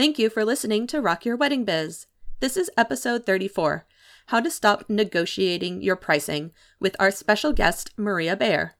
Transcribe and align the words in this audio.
Thank 0.00 0.18
you 0.18 0.30
for 0.30 0.46
listening 0.46 0.86
to 0.86 1.02
Rock 1.02 1.26
Your 1.26 1.36
Wedding 1.36 1.66
Biz. 1.66 2.06
This 2.40 2.56
is 2.56 2.70
episode 2.74 3.26
34 3.26 3.84
How 4.28 4.40
to 4.40 4.50
Stop 4.50 4.88
Negotiating 4.88 5.82
Your 5.82 5.94
Pricing 5.94 6.52
with 6.80 6.96
our 6.98 7.10
special 7.10 7.52
guest, 7.52 7.90
Maria 7.98 8.34
Bayer. 8.34 8.76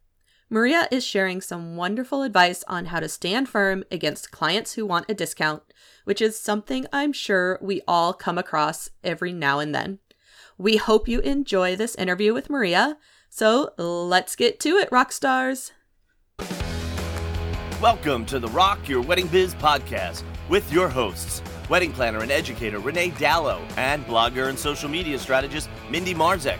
Maria 0.48 0.88
is 0.90 1.04
sharing 1.04 1.42
some 1.42 1.76
wonderful 1.76 2.22
advice 2.22 2.64
on 2.68 2.86
how 2.86 3.00
to 3.00 3.06
stand 3.06 3.50
firm 3.50 3.84
against 3.90 4.30
clients 4.30 4.72
who 4.72 4.86
want 4.86 5.10
a 5.10 5.14
discount, 5.14 5.62
which 6.04 6.22
is 6.22 6.40
something 6.40 6.86
I'm 6.90 7.12
sure 7.12 7.58
we 7.60 7.82
all 7.86 8.14
come 8.14 8.38
across 8.38 8.88
every 9.04 9.34
now 9.34 9.58
and 9.58 9.74
then. 9.74 9.98
We 10.56 10.78
hope 10.78 11.06
you 11.06 11.20
enjoy 11.20 11.76
this 11.76 11.96
interview 11.96 12.32
with 12.32 12.48
Maria. 12.48 12.96
So 13.28 13.72
let's 13.76 14.36
get 14.36 14.58
to 14.60 14.78
it, 14.78 14.88
rock 14.90 15.12
stars. 15.12 15.72
Welcome 17.82 18.24
to 18.24 18.38
the 18.38 18.48
Rock 18.48 18.88
Your 18.88 19.02
Wedding 19.02 19.26
Biz 19.26 19.54
podcast 19.56 20.22
with 20.50 20.70
your 20.70 20.88
hosts, 20.88 21.42
wedding 21.70 21.92
planner 21.92 22.18
and 22.18 22.30
educator 22.30 22.80
Renee 22.80 23.10
Dallow 23.12 23.62
and 23.78 24.04
blogger 24.04 24.50
and 24.50 24.58
social 24.58 24.90
media 24.90 25.18
strategist 25.18 25.70
Mindy 25.88 26.14
Marzek. 26.14 26.58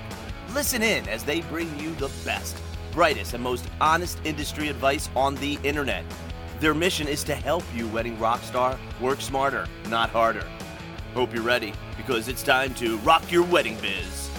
Listen 0.54 0.82
in 0.82 1.06
as 1.08 1.24
they 1.24 1.42
bring 1.42 1.78
you 1.78 1.94
the 1.96 2.10
best 2.24 2.56
brightest, 2.92 3.34
and 3.34 3.42
most 3.42 3.66
honest 3.80 4.18
industry 4.24 4.68
advice 4.68 5.08
on 5.14 5.34
the 5.36 5.58
internet. 5.62 6.04
Their 6.60 6.74
mission 6.74 7.08
is 7.08 7.24
to 7.24 7.34
help 7.34 7.64
you, 7.74 7.88
wedding 7.88 8.18
rock 8.18 8.42
star, 8.42 8.78
work 9.00 9.20
smarter, 9.20 9.66
not 9.88 10.10
harder. 10.10 10.46
Hope 11.14 11.34
you're 11.34 11.42
ready 11.42 11.72
because 11.96 12.28
it's 12.28 12.42
time 12.42 12.74
to 12.74 12.98
rock 12.98 13.30
your 13.30 13.44
wedding 13.44 13.76
biz. 13.80 14.29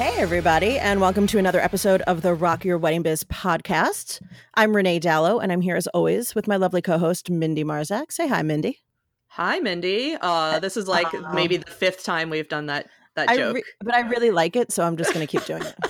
Hey, 0.00 0.16
everybody, 0.16 0.78
and 0.78 0.98
welcome 0.98 1.26
to 1.26 1.36
another 1.36 1.60
episode 1.60 2.00
of 2.06 2.22
the 2.22 2.32
Rock 2.32 2.64
Your 2.64 2.78
Wedding 2.78 3.02
Biz 3.02 3.24
podcast. 3.24 4.22
I'm 4.54 4.74
Renee 4.74 4.98
Dallow, 4.98 5.40
and 5.40 5.52
I'm 5.52 5.60
here 5.60 5.76
as 5.76 5.86
always 5.88 6.34
with 6.34 6.48
my 6.48 6.56
lovely 6.56 6.80
co 6.80 6.96
host, 6.96 7.28
Mindy 7.28 7.64
Marzak. 7.64 8.10
Say 8.10 8.26
hi, 8.26 8.40
Mindy. 8.40 8.78
Hi, 9.26 9.58
Mindy. 9.58 10.16
Uh, 10.18 10.58
this 10.58 10.78
is 10.78 10.88
like 10.88 11.12
uh, 11.12 11.34
maybe 11.34 11.58
the 11.58 11.70
fifth 11.70 12.02
time 12.02 12.30
we've 12.30 12.48
done 12.48 12.64
that 12.64 12.88
that 13.14 13.28
joke. 13.36 13.56
Re- 13.56 13.62
but 13.80 13.94
I 13.94 14.00
really 14.08 14.30
like 14.30 14.56
it, 14.56 14.72
so 14.72 14.84
I'm 14.84 14.96
just 14.96 15.12
going 15.12 15.26
to 15.26 15.30
keep 15.30 15.44
doing 15.44 15.64
it. 15.64 15.74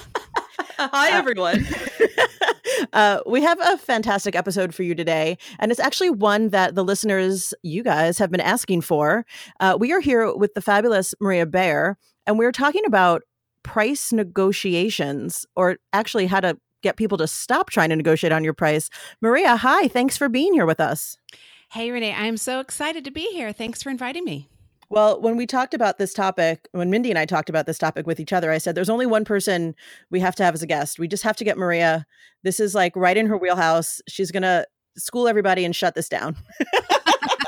Hi, 0.76 1.12
uh, 1.12 1.16
everyone. 1.16 1.64
uh, 2.92 3.20
we 3.26 3.42
have 3.42 3.60
a 3.60 3.78
fantastic 3.78 4.34
episode 4.34 4.74
for 4.74 4.82
you 4.82 4.96
today, 4.96 5.38
and 5.60 5.70
it's 5.70 5.78
actually 5.78 6.10
one 6.10 6.48
that 6.48 6.74
the 6.74 6.82
listeners, 6.82 7.54
you 7.62 7.84
guys, 7.84 8.18
have 8.18 8.32
been 8.32 8.40
asking 8.40 8.80
for. 8.80 9.24
Uh, 9.60 9.76
we 9.78 9.92
are 9.92 10.00
here 10.00 10.34
with 10.34 10.54
the 10.54 10.60
fabulous 10.60 11.14
Maria 11.20 11.46
Bayer, 11.46 11.96
and 12.26 12.40
we're 12.40 12.50
talking 12.50 12.84
about 12.84 13.22
price 13.62 14.12
negotiations, 14.12 15.46
or 15.56 15.78
actually 15.92 16.26
how 16.26 16.40
to 16.40 16.58
get 16.82 16.96
people 16.96 17.18
to 17.18 17.26
stop 17.26 17.70
trying 17.70 17.90
to 17.90 17.96
negotiate 17.96 18.32
on 18.32 18.44
your 18.44 18.54
price. 18.54 18.90
Maria, 19.20 19.56
hi. 19.56 19.88
Thanks 19.88 20.16
for 20.16 20.28
being 20.28 20.52
here 20.52 20.66
with 20.66 20.80
us. 20.80 21.18
Hey, 21.70 21.90
Renee. 21.90 22.14
I'm 22.14 22.36
so 22.36 22.60
excited 22.60 23.04
to 23.04 23.10
be 23.10 23.28
here. 23.32 23.52
Thanks 23.52 23.82
for 23.82 23.90
inviting 23.90 24.24
me. 24.24 24.48
Well, 24.88 25.20
when 25.20 25.36
we 25.36 25.46
talked 25.46 25.72
about 25.72 25.98
this 25.98 26.12
topic, 26.12 26.68
when 26.72 26.90
Mindy 26.90 27.10
and 27.10 27.18
I 27.18 27.24
talked 27.24 27.48
about 27.48 27.66
this 27.66 27.78
topic 27.78 28.08
with 28.08 28.18
each 28.18 28.32
other, 28.32 28.50
I 28.50 28.58
said 28.58 28.74
there's 28.74 28.90
only 28.90 29.06
one 29.06 29.24
person 29.24 29.76
we 30.10 30.18
have 30.18 30.34
to 30.36 30.44
have 30.44 30.54
as 30.54 30.64
a 30.64 30.66
guest. 30.66 30.98
We 30.98 31.06
just 31.06 31.22
have 31.22 31.36
to 31.36 31.44
get 31.44 31.56
Maria. 31.56 32.06
This 32.42 32.58
is 32.58 32.74
like 32.74 32.96
right 32.96 33.16
in 33.16 33.26
her 33.26 33.36
wheelhouse. 33.36 34.00
She's 34.08 34.32
going 34.32 34.42
to 34.42 34.66
school 34.96 35.28
everybody 35.28 35.64
and 35.64 35.76
shut 35.76 35.94
this 35.94 36.08
down. 36.08 36.36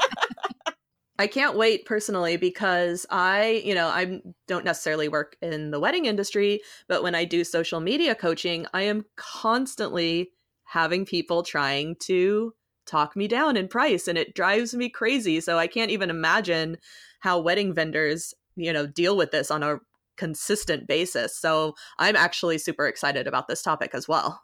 I 1.19 1.27
can't 1.27 1.57
wait 1.57 1.85
personally 1.85 2.37
because 2.37 3.07
I, 3.11 3.63
you 3.65 3.75
know, 3.75 3.89
I 3.89 4.21
don't 4.49 4.65
necessarily 4.65 5.09
work 5.09 5.37
in 5.43 5.71
the 5.71 5.81
wedding 5.81 6.07
industry, 6.07 6.61
but 6.89 7.03
when 7.03 7.15
I 7.15 7.25
do 7.25 7.45
social 7.45 7.81
media 7.81 8.15
coaching, 8.15 8.67
I 8.73 8.83
am 8.83 9.05
constantly 9.17 10.31
having 10.65 11.05
people 11.05 11.43
trying 11.43 11.97
to 12.01 12.55
talk 12.87 13.15
me 13.15 13.29
down 13.29 13.57
in 13.57 13.69
price 13.69 14.09
and 14.09 14.19
it 14.19 14.35
drives 14.35 14.75
me 14.75 14.89
crazy. 14.89 15.41
So 15.41 15.59
I 15.59 15.67
can't 15.67 15.91
even 15.91 16.11
imagine 16.11 16.79
how 17.21 17.39
wedding 17.39 17.75
vendors, 17.75 18.35
you 18.57 18.73
know, 18.73 18.87
deal 18.87 19.17
with 19.17 19.31
this 19.31 19.51
on 19.51 19.63
a 19.63 19.79
consistent 20.17 20.89
basis. 20.89 21.37
So 21.37 21.75
I'm 21.99 22.17
actually 22.17 22.59
super 22.59 22.87
excited 22.87 23.27
about 23.27 23.49
this 23.49 23.63
topic 23.63 23.91
as 23.95 24.09
well. 24.09 24.43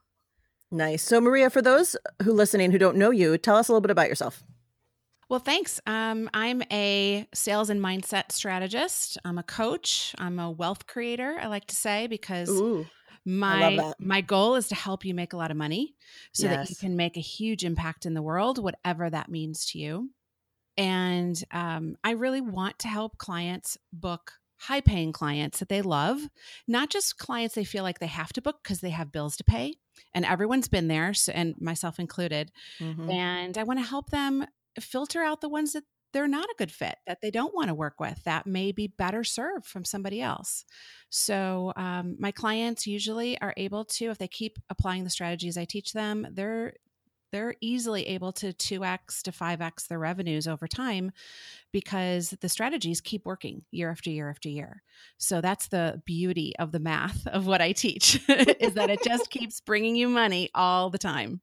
Nice. 0.70 1.02
So 1.02 1.20
Maria, 1.20 1.48
for 1.48 1.62
those 1.62 1.96
who 2.22 2.32
listening 2.32 2.72
who 2.72 2.78
don't 2.78 2.96
know 2.96 3.10
you, 3.10 3.38
tell 3.38 3.56
us 3.56 3.68
a 3.68 3.72
little 3.72 3.80
bit 3.80 3.90
about 3.90 4.08
yourself. 4.08 4.44
Well, 5.28 5.40
thanks. 5.40 5.78
Um, 5.86 6.30
I'm 6.32 6.62
a 6.72 7.26
sales 7.34 7.68
and 7.68 7.80
mindset 7.80 8.32
strategist. 8.32 9.18
I'm 9.24 9.38
a 9.38 9.42
coach. 9.42 10.14
I'm 10.18 10.38
a 10.38 10.50
wealth 10.50 10.86
creator. 10.86 11.36
I 11.40 11.48
like 11.48 11.66
to 11.66 11.76
say 11.76 12.06
because 12.06 12.48
Ooh, 12.48 12.86
my 13.26 13.92
my 13.98 14.22
goal 14.22 14.54
is 14.54 14.68
to 14.68 14.74
help 14.74 15.04
you 15.04 15.14
make 15.14 15.34
a 15.34 15.36
lot 15.36 15.50
of 15.50 15.56
money, 15.56 15.94
so 16.32 16.46
yes. 16.46 16.56
that 16.56 16.70
you 16.70 16.76
can 16.76 16.96
make 16.96 17.16
a 17.16 17.20
huge 17.20 17.64
impact 17.64 18.06
in 18.06 18.14
the 18.14 18.22
world, 18.22 18.62
whatever 18.62 19.10
that 19.10 19.28
means 19.28 19.66
to 19.72 19.78
you. 19.78 20.10
And 20.78 21.42
um, 21.50 21.96
I 22.02 22.12
really 22.12 22.40
want 22.40 22.78
to 22.80 22.88
help 22.88 23.18
clients 23.18 23.76
book 23.92 24.32
high 24.60 24.80
paying 24.80 25.12
clients 25.12 25.58
that 25.58 25.68
they 25.68 25.82
love, 25.82 26.20
not 26.66 26.90
just 26.90 27.18
clients 27.18 27.54
they 27.54 27.64
feel 27.64 27.82
like 27.82 27.98
they 27.98 28.06
have 28.06 28.32
to 28.32 28.42
book 28.42 28.60
because 28.62 28.80
they 28.80 28.90
have 28.90 29.12
bills 29.12 29.36
to 29.36 29.44
pay. 29.44 29.74
And 30.14 30.24
everyone's 30.24 30.68
been 30.68 30.88
there, 30.88 31.14
so, 31.14 31.32
and 31.32 31.54
myself 31.60 31.98
included. 31.98 32.50
Mm-hmm. 32.80 33.10
And 33.10 33.58
I 33.58 33.64
want 33.64 33.80
to 33.80 33.84
help 33.84 34.10
them 34.10 34.46
filter 34.80 35.22
out 35.22 35.40
the 35.40 35.48
ones 35.48 35.72
that 35.72 35.84
they're 36.12 36.28
not 36.28 36.48
a 36.48 36.54
good 36.56 36.72
fit, 36.72 36.96
that 37.06 37.20
they 37.20 37.30
don't 37.30 37.54
want 37.54 37.68
to 37.68 37.74
work 37.74 38.00
with, 38.00 38.22
that 38.24 38.46
may 38.46 38.72
be 38.72 38.86
better 38.86 39.24
served 39.24 39.66
from 39.66 39.84
somebody 39.84 40.22
else. 40.22 40.64
So, 41.10 41.72
um, 41.76 42.16
my 42.18 42.32
clients 42.32 42.86
usually 42.86 43.38
are 43.40 43.54
able 43.56 43.84
to, 43.84 44.06
if 44.06 44.18
they 44.18 44.28
keep 44.28 44.58
applying 44.70 45.04
the 45.04 45.10
strategies 45.10 45.58
I 45.58 45.64
teach 45.64 45.92
them, 45.92 46.26
they're 46.32 46.74
they're 47.30 47.54
easily 47.60 48.06
able 48.06 48.32
to 48.32 48.52
2x 48.52 49.22
to 49.22 49.32
5x 49.32 49.88
their 49.88 49.98
revenues 49.98 50.48
over 50.48 50.66
time 50.66 51.12
because 51.72 52.30
the 52.40 52.48
strategies 52.48 53.00
keep 53.00 53.26
working 53.26 53.62
year 53.70 53.90
after 53.90 54.10
year 54.10 54.30
after 54.30 54.48
year. 54.48 54.82
So 55.18 55.40
that's 55.40 55.68
the 55.68 56.02
beauty 56.06 56.54
of 56.58 56.72
the 56.72 56.78
math 56.78 57.26
of 57.26 57.46
what 57.46 57.60
I 57.60 57.72
teach 57.72 58.20
is 58.28 58.74
that 58.74 58.90
it 58.90 59.02
just 59.04 59.30
keeps 59.30 59.60
bringing 59.60 59.94
you 59.96 60.08
money 60.08 60.50
all 60.54 60.90
the 60.90 60.98
time. 60.98 61.42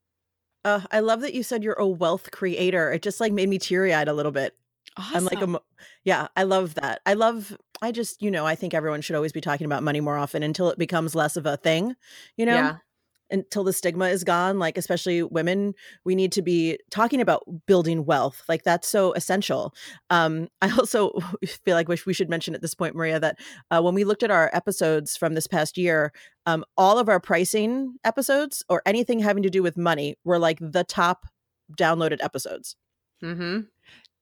Uh, 0.65 0.81
I 0.91 0.99
love 0.99 1.21
that 1.21 1.33
you 1.33 1.43
said 1.43 1.63
you're 1.63 1.73
a 1.75 1.87
wealth 1.87 2.31
creator. 2.31 2.91
It 2.91 3.03
just 3.03 3.21
like 3.21 3.31
made 3.31 3.47
me 3.47 3.59
teary 3.59 3.93
eyed 3.93 4.07
a 4.07 4.13
little 4.13 4.31
bit. 4.33 4.57
Awesome. 4.97 5.17
I'm 5.17 5.25
like, 5.25 5.41
a, 5.41 5.61
yeah, 6.03 6.27
I 6.35 6.43
love 6.43 6.75
that. 6.75 7.01
I 7.05 7.13
love, 7.13 7.55
I 7.81 7.91
just, 7.91 8.21
you 8.21 8.31
know, 8.31 8.45
I 8.45 8.55
think 8.55 8.73
everyone 8.73 9.01
should 9.01 9.15
always 9.15 9.31
be 9.31 9.41
talking 9.41 9.65
about 9.65 9.83
money 9.83 10.01
more 10.01 10.17
often 10.17 10.41
until 10.43 10.69
it 10.69 10.79
becomes 10.79 11.15
less 11.15 11.37
of 11.37 11.45
a 11.45 11.57
thing, 11.57 11.95
you 12.37 12.45
know? 12.45 12.55
Yeah 12.55 12.77
until 13.31 13.63
the 13.63 13.73
stigma 13.73 14.07
is 14.07 14.23
gone 14.23 14.59
like 14.59 14.77
especially 14.77 15.23
women 15.23 15.73
we 16.03 16.15
need 16.15 16.31
to 16.31 16.41
be 16.41 16.77
talking 16.91 17.21
about 17.21 17.43
building 17.65 18.05
wealth 18.05 18.43
like 18.47 18.63
that's 18.63 18.87
so 18.87 19.13
essential. 19.13 19.73
Um 20.09 20.47
i 20.61 20.69
also 20.77 21.11
feel 21.45 21.75
like 21.75 21.87
we 21.87 22.13
should 22.13 22.29
mention 22.29 22.55
at 22.55 22.61
this 22.61 22.75
point 22.75 22.95
maria 22.95 23.19
that 23.19 23.37
uh, 23.71 23.81
when 23.81 23.93
we 23.93 24.03
looked 24.03 24.23
at 24.23 24.31
our 24.31 24.49
episodes 24.53 25.17
from 25.17 25.33
this 25.33 25.47
past 25.47 25.77
year 25.77 26.11
um 26.45 26.63
all 26.77 26.99
of 26.99 27.09
our 27.09 27.19
pricing 27.19 27.95
episodes 28.03 28.63
or 28.69 28.81
anything 28.85 29.19
having 29.19 29.43
to 29.43 29.49
do 29.49 29.63
with 29.63 29.77
money 29.77 30.15
were 30.23 30.39
like 30.39 30.59
the 30.61 30.83
top 30.83 31.25
downloaded 31.73 32.23
episodes. 32.23 32.75
Mm-hmm. 33.23 33.61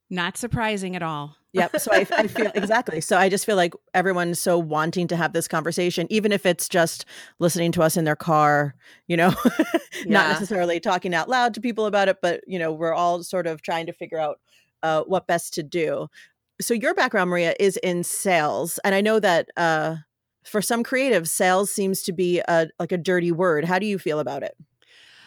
Not 0.09 0.37
surprising 0.37 0.95
at 0.95 1.03
all. 1.03 1.37
Yep. 1.53 1.79
So 1.79 1.91
I, 1.91 2.05
I, 2.11 2.27
feel 2.27 2.51
exactly. 2.55 2.99
So 3.01 3.17
I 3.17 3.29
just 3.29 3.45
feel 3.45 3.55
like 3.55 3.73
everyone's 3.93 4.39
so 4.39 4.57
wanting 4.57 5.07
to 5.07 5.15
have 5.15 5.33
this 5.33 5.47
conversation, 5.47 6.07
even 6.09 6.31
if 6.31 6.45
it's 6.45 6.67
just 6.67 7.05
listening 7.39 7.71
to 7.73 7.83
us 7.83 7.95
in 7.95 8.05
their 8.05 8.15
car, 8.15 8.75
you 9.07 9.15
know, 9.15 9.33
yeah. 9.45 9.73
not 10.07 10.29
necessarily 10.29 10.79
talking 10.79 11.13
out 11.13 11.29
loud 11.29 11.53
to 11.53 11.61
people 11.61 11.85
about 11.85 12.07
it, 12.07 12.17
but, 12.21 12.41
you 12.47 12.59
know, 12.59 12.71
we're 12.71 12.93
all 12.93 13.23
sort 13.23 13.47
of 13.47 13.61
trying 13.61 13.85
to 13.85 13.93
figure 13.93 14.17
out 14.17 14.39
uh, 14.81 15.03
what 15.03 15.27
best 15.27 15.53
to 15.53 15.63
do. 15.63 16.07
So 16.61 16.73
your 16.73 16.93
background, 16.93 17.29
Maria, 17.29 17.55
is 17.59 17.77
in 17.77 18.03
sales. 18.03 18.79
And 18.83 18.93
I 18.93 19.01
know 19.01 19.19
that 19.19 19.49
uh, 19.57 19.97
for 20.43 20.61
some 20.61 20.83
creatives, 20.83 21.27
sales 21.27 21.71
seems 21.71 22.03
to 22.03 22.11
be 22.11 22.41
a, 22.47 22.67
like 22.79 22.91
a 22.91 22.97
dirty 22.97 23.31
word. 23.31 23.65
How 23.65 23.79
do 23.79 23.85
you 23.85 23.97
feel 23.97 24.19
about 24.19 24.43
it? 24.43 24.55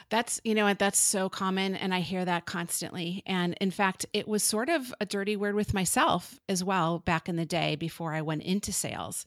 That's, 0.09 0.41
you 0.45 0.55
know, 0.55 0.73
that's 0.75 0.99
so 0.99 1.29
common. 1.29 1.75
And 1.75 1.93
I 1.93 2.01
hear 2.01 2.25
that 2.25 2.47
constantly. 2.47 3.23
And 3.27 3.57
in 3.61 3.71
fact, 3.71 4.07
it 4.13 4.29
was 4.29 4.43
sort 4.45 4.69
of 4.69 4.95
a 5.01 5.07
dirty 5.07 5.37
word 5.37 5.55
with 5.55 5.75
myself 5.75 6.39
as 6.49 6.63
well 6.63 7.01
back 7.01 7.29
in 7.29 7.37
the 7.37 7.47
day 7.47 7.75
before 7.75 8.15
I 8.15 8.23
went 8.23 8.43
into 8.43 8.73
sales. 8.73 9.27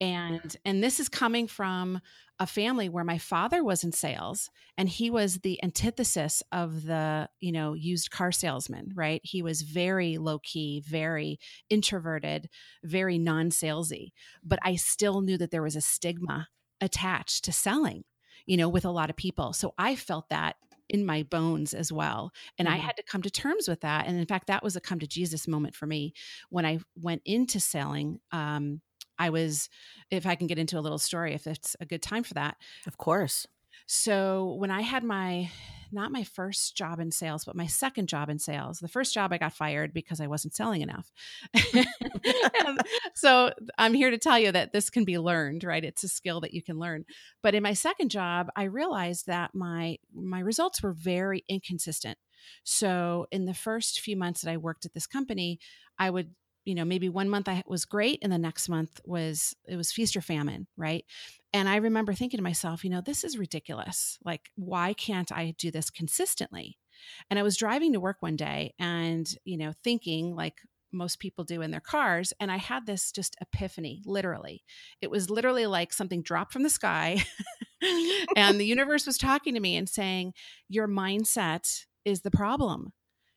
And, 0.00 0.56
and 0.64 0.82
this 0.82 1.00
is 1.00 1.08
coming 1.08 1.46
from 1.46 2.00
a 2.38 2.46
family 2.46 2.88
where 2.88 3.04
my 3.04 3.18
father 3.18 3.64
was 3.64 3.82
in 3.82 3.92
sales 3.92 4.50
and 4.76 4.88
he 4.88 5.10
was 5.10 5.38
the 5.38 5.62
antithesis 5.62 6.42
of 6.52 6.84
the 6.84 7.28
you 7.40 7.50
know 7.50 7.72
used 7.72 8.10
car 8.10 8.30
salesman 8.30 8.92
right 8.94 9.20
he 9.24 9.42
was 9.42 9.62
very 9.62 10.18
low 10.18 10.38
key 10.40 10.82
very 10.86 11.38
introverted 11.70 12.48
very 12.84 13.18
non-salesy 13.18 14.12
but 14.44 14.58
i 14.62 14.76
still 14.76 15.22
knew 15.22 15.38
that 15.38 15.50
there 15.50 15.62
was 15.62 15.76
a 15.76 15.80
stigma 15.80 16.48
attached 16.80 17.44
to 17.44 17.52
selling 17.52 18.04
you 18.46 18.56
know, 18.56 18.68
with 18.68 18.84
a 18.84 18.90
lot 18.90 19.10
of 19.10 19.16
people. 19.16 19.52
So 19.52 19.74
I 19.76 19.96
felt 19.96 20.28
that 20.30 20.56
in 20.88 21.04
my 21.04 21.24
bones 21.24 21.74
as 21.74 21.92
well. 21.92 22.30
And 22.58 22.68
mm-hmm. 22.68 22.76
I 22.76 22.78
had 22.78 22.96
to 22.96 23.02
come 23.02 23.22
to 23.22 23.30
terms 23.30 23.68
with 23.68 23.80
that. 23.80 24.06
And 24.06 24.18
in 24.18 24.26
fact, 24.26 24.46
that 24.46 24.62
was 24.62 24.76
a 24.76 24.80
come 24.80 25.00
to 25.00 25.06
Jesus 25.06 25.48
moment 25.48 25.74
for 25.74 25.86
me 25.86 26.12
when 26.48 26.64
I 26.64 26.78
went 26.94 27.22
into 27.24 27.60
selling. 27.60 28.20
Um, 28.30 28.80
I 29.18 29.30
was, 29.30 29.68
if 30.10 30.26
I 30.26 30.34
can 30.34 30.46
get 30.46 30.58
into 30.58 30.78
a 30.78 30.80
little 30.80 30.98
story, 30.98 31.34
if 31.34 31.46
it's 31.46 31.74
a 31.80 31.86
good 31.86 32.02
time 32.02 32.22
for 32.22 32.34
that. 32.34 32.56
Of 32.86 32.98
course. 32.98 33.46
So 33.86 34.54
when 34.58 34.70
I 34.70 34.82
had 34.82 35.04
my 35.04 35.50
not 35.92 36.12
my 36.12 36.24
first 36.24 36.76
job 36.76 37.00
in 37.00 37.10
sales, 37.10 37.44
but 37.44 37.56
my 37.56 37.66
second 37.66 38.08
job 38.08 38.28
in 38.28 38.38
sales. 38.38 38.78
The 38.78 38.88
first 38.88 39.14
job 39.14 39.32
I 39.32 39.38
got 39.38 39.52
fired 39.52 39.92
because 39.92 40.20
I 40.20 40.26
wasn't 40.26 40.54
selling 40.54 40.82
enough. 40.82 41.10
so 43.14 43.52
I'm 43.78 43.94
here 43.94 44.10
to 44.10 44.18
tell 44.18 44.38
you 44.38 44.52
that 44.52 44.72
this 44.72 44.90
can 44.90 45.04
be 45.04 45.18
learned, 45.18 45.64
right? 45.64 45.84
It's 45.84 46.04
a 46.04 46.08
skill 46.08 46.40
that 46.40 46.54
you 46.54 46.62
can 46.62 46.78
learn. 46.78 47.04
But 47.42 47.54
in 47.54 47.62
my 47.62 47.72
second 47.72 48.10
job, 48.10 48.48
I 48.56 48.64
realized 48.64 49.26
that 49.26 49.54
my 49.54 49.98
my 50.14 50.40
results 50.40 50.82
were 50.82 50.92
very 50.92 51.44
inconsistent. 51.48 52.18
So 52.64 53.26
in 53.30 53.44
the 53.44 53.54
first 53.54 54.00
few 54.00 54.16
months 54.16 54.42
that 54.42 54.50
I 54.50 54.56
worked 54.56 54.84
at 54.84 54.94
this 54.94 55.06
company, 55.06 55.58
I 55.98 56.10
would 56.10 56.30
you 56.66 56.74
know 56.74 56.84
maybe 56.84 57.08
one 57.08 57.30
month 57.30 57.48
i 57.48 57.62
was 57.66 57.86
great 57.86 58.18
and 58.22 58.32
the 58.32 58.38
next 58.38 58.68
month 58.68 59.00
was 59.04 59.54
it 59.66 59.76
was 59.76 59.92
feast 59.92 60.16
or 60.16 60.20
famine 60.20 60.66
right? 60.76 61.04
And 61.54 61.68
i 61.68 61.76
remember 61.76 62.12
thinking 62.12 62.38
to 62.38 62.44
myself 62.44 62.84
you 62.84 62.90
know 62.90 63.00
this 63.00 63.24
is 63.24 63.38
ridiculous. 63.38 64.18
Like 64.24 64.50
why 64.56 64.92
can't 64.92 65.32
i 65.32 65.54
do 65.56 65.70
this 65.70 65.88
consistently? 65.90 66.78
And 67.30 67.38
i 67.38 67.42
was 67.42 67.56
driving 67.56 67.92
to 67.92 68.00
work 68.00 68.18
one 68.20 68.36
day 68.36 68.74
and 68.78 69.26
you 69.44 69.56
know 69.56 69.72
thinking 69.82 70.34
like 70.34 70.58
most 70.92 71.18
people 71.18 71.44
do 71.44 71.62
in 71.62 71.70
their 71.70 71.80
cars 71.80 72.32
and 72.40 72.50
i 72.50 72.56
had 72.56 72.86
this 72.86 73.12
just 73.12 73.36
epiphany 73.40 74.02
literally. 74.04 74.64
It 75.00 75.10
was 75.10 75.30
literally 75.30 75.66
like 75.66 75.92
something 75.92 76.22
dropped 76.22 76.52
from 76.52 76.62
the 76.62 76.70
sky 76.70 77.24
and 78.36 78.60
the 78.60 78.66
universe 78.76 79.06
was 79.06 79.18
talking 79.18 79.54
to 79.54 79.60
me 79.60 79.76
and 79.76 79.88
saying 79.88 80.34
your 80.68 80.88
mindset 80.88 81.84
is 82.04 82.22
the 82.22 82.30
problem 82.30 82.92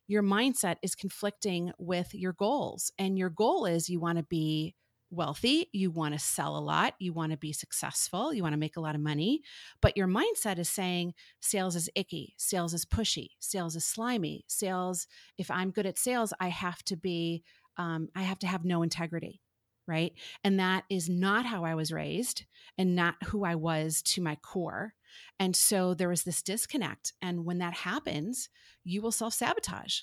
your 0.10 0.24
mindset 0.24 0.78
is 0.82 0.96
conflicting 0.96 1.72
with 1.78 2.16
your 2.16 2.34
goals. 2.34 2.92
And 2.98 3.18
your 3.18 3.30
goal 3.30 3.68
is 3.68 3.90
you 3.90 4.00
want 4.00 4.18
to 4.18 4.24
be 4.24 4.74
wealthy, 5.12 5.70
you 5.72 5.92
want 5.92 6.16
to 6.16 6.20
sell 6.20 6.58
a 6.58 6.60
lot, 6.60 6.96
you 7.00 7.14
want 7.14 7.32
to 7.32 7.38
be 7.38 7.54
successful, 7.54 8.34
you 8.34 8.42
want 8.42 8.54
to 8.54 8.60
make 8.60 8.76
a 8.76 8.82
lot 8.82 8.96
of 8.96 9.02
money. 9.02 9.42
But 9.82 9.96
your 9.96 10.08
mindset 10.08 10.58
is 10.58 10.68
saying 10.68 11.14
sales 11.42 11.76
is 11.76 11.92
icky, 11.94 12.34
sales 12.38 12.74
is 12.74 12.86
pushy, 12.86 13.30
sales 13.40 13.76
is 13.76 13.86
slimy, 13.86 14.46
sales, 14.48 15.06
if 15.38 15.52
I'm 15.52 15.70
good 15.70 15.86
at 15.86 16.00
sales, 16.00 16.34
I 16.40 16.48
have 16.48 16.84
to 16.86 16.96
be, 16.96 17.44
um, 17.78 18.10
I 18.16 18.24
have 18.24 18.40
to 18.40 18.48
have 18.48 18.66
no 18.66 18.82
integrity. 18.82 19.42
Right. 19.90 20.14
And 20.44 20.60
that 20.60 20.84
is 20.88 21.10
not 21.10 21.48
how 21.48 21.66
I 21.66 21.74
was 21.74 21.92
raised 21.92 22.46
and 22.78 22.96
not 22.96 23.16
who 23.26 23.44
I 23.44 23.56
was 23.56 24.04
to 24.04 24.22
my 24.22 24.36
core. 24.36 24.94
And 25.40 25.56
so 25.56 25.96
there 25.96 26.10
was 26.10 26.24
this 26.24 26.44
disconnect. 26.44 27.14
And 27.24 27.44
when 27.44 27.58
that 27.58 27.74
happens, 27.74 28.50
you 28.84 29.02
will 29.02 29.12
self 29.12 29.34
sabotage, 29.34 30.02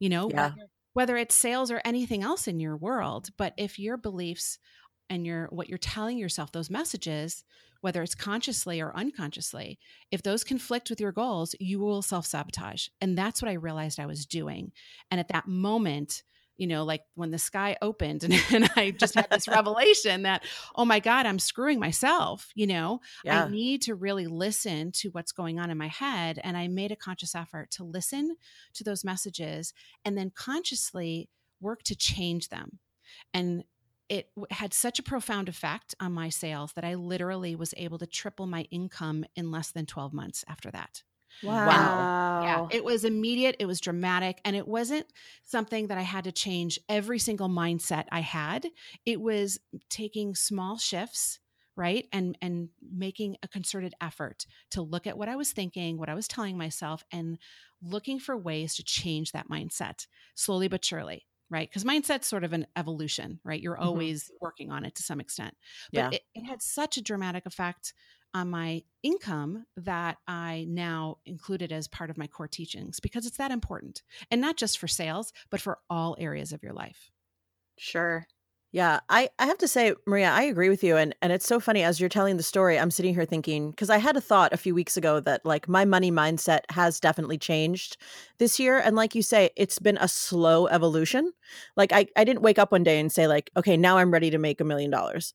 you 0.00 0.08
know, 0.08 0.28
yeah. 0.30 0.48
whether, 0.48 0.66
whether 0.94 1.16
it's 1.16 1.36
sales 1.36 1.70
or 1.70 1.80
anything 1.84 2.24
else 2.24 2.48
in 2.48 2.58
your 2.58 2.76
world. 2.76 3.28
But 3.36 3.54
if 3.56 3.78
your 3.78 3.96
beliefs 3.96 4.58
and 5.08 5.24
your 5.24 5.46
what 5.52 5.68
you're 5.68 5.78
telling 5.78 6.18
yourself, 6.18 6.50
those 6.50 6.68
messages, 6.68 7.44
whether 7.82 8.02
it's 8.02 8.16
consciously 8.16 8.80
or 8.80 8.94
unconsciously, 8.96 9.78
if 10.10 10.24
those 10.24 10.42
conflict 10.42 10.90
with 10.90 11.00
your 11.00 11.12
goals, 11.12 11.54
you 11.60 11.78
will 11.78 12.02
self 12.02 12.26
sabotage. 12.26 12.88
And 13.00 13.16
that's 13.16 13.40
what 13.40 13.48
I 13.48 13.54
realized 13.54 14.00
I 14.00 14.06
was 14.06 14.26
doing. 14.26 14.72
And 15.08 15.20
at 15.20 15.28
that 15.28 15.46
moment, 15.46 16.24
you 16.60 16.66
know, 16.66 16.84
like 16.84 17.02
when 17.14 17.30
the 17.30 17.38
sky 17.38 17.76
opened 17.80 18.22
and, 18.24 18.34
and 18.52 18.70
I 18.76 18.90
just 18.90 19.14
had 19.14 19.28
this 19.30 19.48
revelation 19.48 20.22
that, 20.22 20.44
oh 20.76 20.84
my 20.84 21.00
God, 21.00 21.24
I'm 21.24 21.38
screwing 21.38 21.80
myself. 21.80 22.50
You 22.54 22.66
know, 22.66 23.00
yeah. 23.24 23.44
I 23.44 23.48
need 23.48 23.82
to 23.82 23.94
really 23.94 24.26
listen 24.26 24.92
to 24.92 25.08
what's 25.08 25.32
going 25.32 25.58
on 25.58 25.70
in 25.70 25.78
my 25.78 25.88
head. 25.88 26.38
And 26.44 26.58
I 26.58 26.68
made 26.68 26.92
a 26.92 26.96
conscious 26.96 27.34
effort 27.34 27.70
to 27.72 27.84
listen 27.84 28.36
to 28.74 28.84
those 28.84 29.04
messages 29.04 29.72
and 30.04 30.18
then 30.18 30.30
consciously 30.34 31.30
work 31.60 31.82
to 31.84 31.96
change 31.96 32.50
them. 32.50 32.78
And 33.32 33.64
it 34.10 34.28
had 34.50 34.74
such 34.74 34.98
a 34.98 35.04
profound 35.04 35.48
effect 35.48 35.94
on 35.98 36.12
my 36.12 36.28
sales 36.28 36.72
that 36.74 36.84
I 36.84 36.94
literally 36.94 37.54
was 37.54 37.72
able 37.76 37.96
to 37.98 38.06
triple 38.06 38.46
my 38.46 38.62
income 38.70 39.24
in 39.34 39.50
less 39.50 39.70
than 39.70 39.86
12 39.86 40.12
months 40.12 40.44
after 40.46 40.70
that. 40.72 41.04
Wow. 41.42 41.66
wow. 41.66 42.42
Yeah. 42.42 42.76
It 42.76 42.84
was 42.84 43.04
immediate, 43.04 43.56
it 43.58 43.66
was 43.66 43.80
dramatic, 43.80 44.40
and 44.44 44.56
it 44.56 44.66
wasn't 44.66 45.06
something 45.44 45.88
that 45.88 45.98
I 45.98 46.02
had 46.02 46.24
to 46.24 46.32
change 46.32 46.78
every 46.88 47.18
single 47.18 47.48
mindset 47.48 48.04
I 48.10 48.20
had. 48.20 48.66
It 49.04 49.20
was 49.20 49.58
taking 49.88 50.34
small 50.34 50.78
shifts 50.78 51.38
right 51.76 52.06
and 52.12 52.36
and 52.42 52.68
making 52.92 53.36
a 53.42 53.48
concerted 53.48 53.94
effort 54.00 54.44
to 54.70 54.82
look 54.82 55.06
at 55.06 55.16
what 55.16 55.28
i 55.28 55.36
was 55.36 55.52
thinking 55.52 55.96
what 55.96 56.08
i 56.08 56.14
was 56.14 56.28
telling 56.28 56.58
myself 56.58 57.04
and 57.12 57.38
looking 57.80 58.18
for 58.18 58.36
ways 58.36 58.74
to 58.74 58.82
change 58.82 59.32
that 59.32 59.48
mindset 59.48 60.06
slowly 60.34 60.68
but 60.68 60.84
surely 60.84 61.26
right 61.48 61.70
because 61.70 61.84
mindset's 61.84 62.26
sort 62.26 62.44
of 62.44 62.52
an 62.52 62.66
evolution 62.76 63.40
right 63.44 63.62
you're 63.62 63.76
mm-hmm. 63.76 63.84
always 63.84 64.30
working 64.40 64.70
on 64.70 64.84
it 64.84 64.94
to 64.94 65.02
some 65.02 65.20
extent 65.20 65.54
but 65.92 66.00
yeah. 66.00 66.10
it, 66.10 66.22
it 66.34 66.44
had 66.44 66.60
such 66.60 66.96
a 66.96 67.02
dramatic 67.02 67.46
effect 67.46 67.94
on 68.34 68.50
my 68.50 68.82
income 69.02 69.64
that 69.76 70.18
I 70.26 70.66
now 70.68 71.18
included 71.24 71.72
as 71.72 71.88
part 71.88 72.10
of 72.10 72.18
my 72.18 72.26
core 72.26 72.48
teachings 72.48 73.00
because 73.00 73.26
it's 73.26 73.38
that 73.38 73.50
important. 73.50 74.02
And 74.30 74.40
not 74.40 74.56
just 74.56 74.78
for 74.78 74.88
sales, 74.88 75.32
but 75.50 75.60
for 75.60 75.78
all 75.88 76.16
areas 76.18 76.52
of 76.52 76.62
your 76.62 76.72
life. 76.72 77.10
Sure. 77.78 78.26
Yeah, 78.72 79.00
I, 79.08 79.28
I 79.40 79.46
have 79.46 79.58
to 79.58 79.68
say, 79.68 79.94
Maria, 80.06 80.30
I 80.30 80.42
agree 80.42 80.68
with 80.68 80.84
you. 80.84 80.96
And 80.96 81.12
and 81.22 81.32
it's 81.32 81.46
so 81.46 81.58
funny 81.58 81.82
as 81.82 81.98
you're 81.98 82.08
telling 82.08 82.36
the 82.36 82.42
story, 82.44 82.78
I'm 82.78 82.92
sitting 82.92 83.14
here 83.14 83.24
thinking, 83.24 83.70
because 83.70 83.90
I 83.90 83.98
had 83.98 84.16
a 84.16 84.20
thought 84.20 84.52
a 84.52 84.56
few 84.56 84.76
weeks 84.76 84.96
ago 84.96 85.18
that 85.20 85.44
like 85.44 85.68
my 85.68 85.84
money 85.84 86.12
mindset 86.12 86.60
has 86.70 87.00
definitely 87.00 87.36
changed 87.36 87.96
this 88.38 88.60
year. 88.60 88.78
And 88.78 88.94
like 88.94 89.16
you 89.16 89.22
say, 89.22 89.50
it's 89.56 89.80
been 89.80 89.98
a 90.00 90.06
slow 90.06 90.68
evolution. 90.68 91.32
Like 91.76 91.92
I, 91.92 92.06
I 92.16 92.22
didn't 92.22 92.42
wake 92.42 92.60
up 92.60 92.70
one 92.70 92.84
day 92.84 93.00
and 93.00 93.10
say, 93.10 93.26
like, 93.26 93.50
okay, 93.56 93.76
now 93.76 93.98
I'm 93.98 94.12
ready 94.12 94.30
to 94.30 94.38
make 94.38 94.60
a 94.60 94.64
million 94.64 94.90
dollars. 94.90 95.34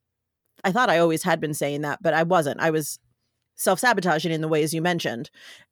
I 0.64 0.72
thought 0.72 0.90
I 0.90 1.00
always 1.00 1.24
had 1.24 1.40
been 1.40 1.54
saying 1.54 1.82
that, 1.82 2.02
but 2.02 2.14
I 2.14 2.24
wasn't. 2.24 2.60
I 2.60 2.72
was 2.72 3.00
self 3.56 3.80
sabotaging 3.80 4.32
in 4.32 4.42
the 4.42 4.48
ways 4.48 4.74
you 4.74 4.82
mentioned. 4.82 5.30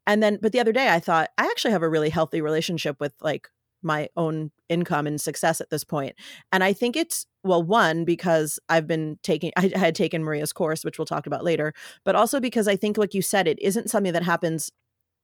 And 0.08 0.22
then, 0.22 0.40
but 0.42 0.52
the 0.52 0.60
other 0.60 0.72
day 0.72 0.90
I 0.90 1.00
thought, 1.00 1.30
I 1.38 1.46
actually 1.46 1.72
have 1.72 1.84
a 1.84 1.90
really 1.90 2.10
healthy 2.10 2.42
relationship 2.42 3.00
with 3.00 3.14
like 3.22 3.50
my 3.82 4.08
own 4.16 4.52
income 4.70 5.06
and 5.06 5.20
success 5.20 5.60
at 5.60 5.70
this 5.70 5.84
point. 5.84 6.16
And 6.52 6.64
I 6.64 6.72
think 6.72 6.96
it's, 6.96 7.26
well, 7.44 7.62
one, 7.62 8.06
because 8.06 8.58
I've 8.70 8.88
been 8.88 9.20
taking, 9.24 9.52
I 9.58 9.72
had 9.76 9.96
taken 9.96 10.24
Maria's 10.24 10.54
course, 10.54 10.86
which 10.86 10.98
we'll 10.98 11.06
talk 11.06 11.28
about 11.28 11.44
later, 11.44 11.74
but 12.06 12.16
also 12.16 12.40
because 12.40 12.68
I 12.68 12.78
think, 12.78 12.98
like 12.98 13.14
you 13.14 13.22
said, 13.22 13.48
it 13.48 13.62
isn't 13.62 13.90
something 13.90 14.14
that 14.14 14.24
happens 14.24 14.72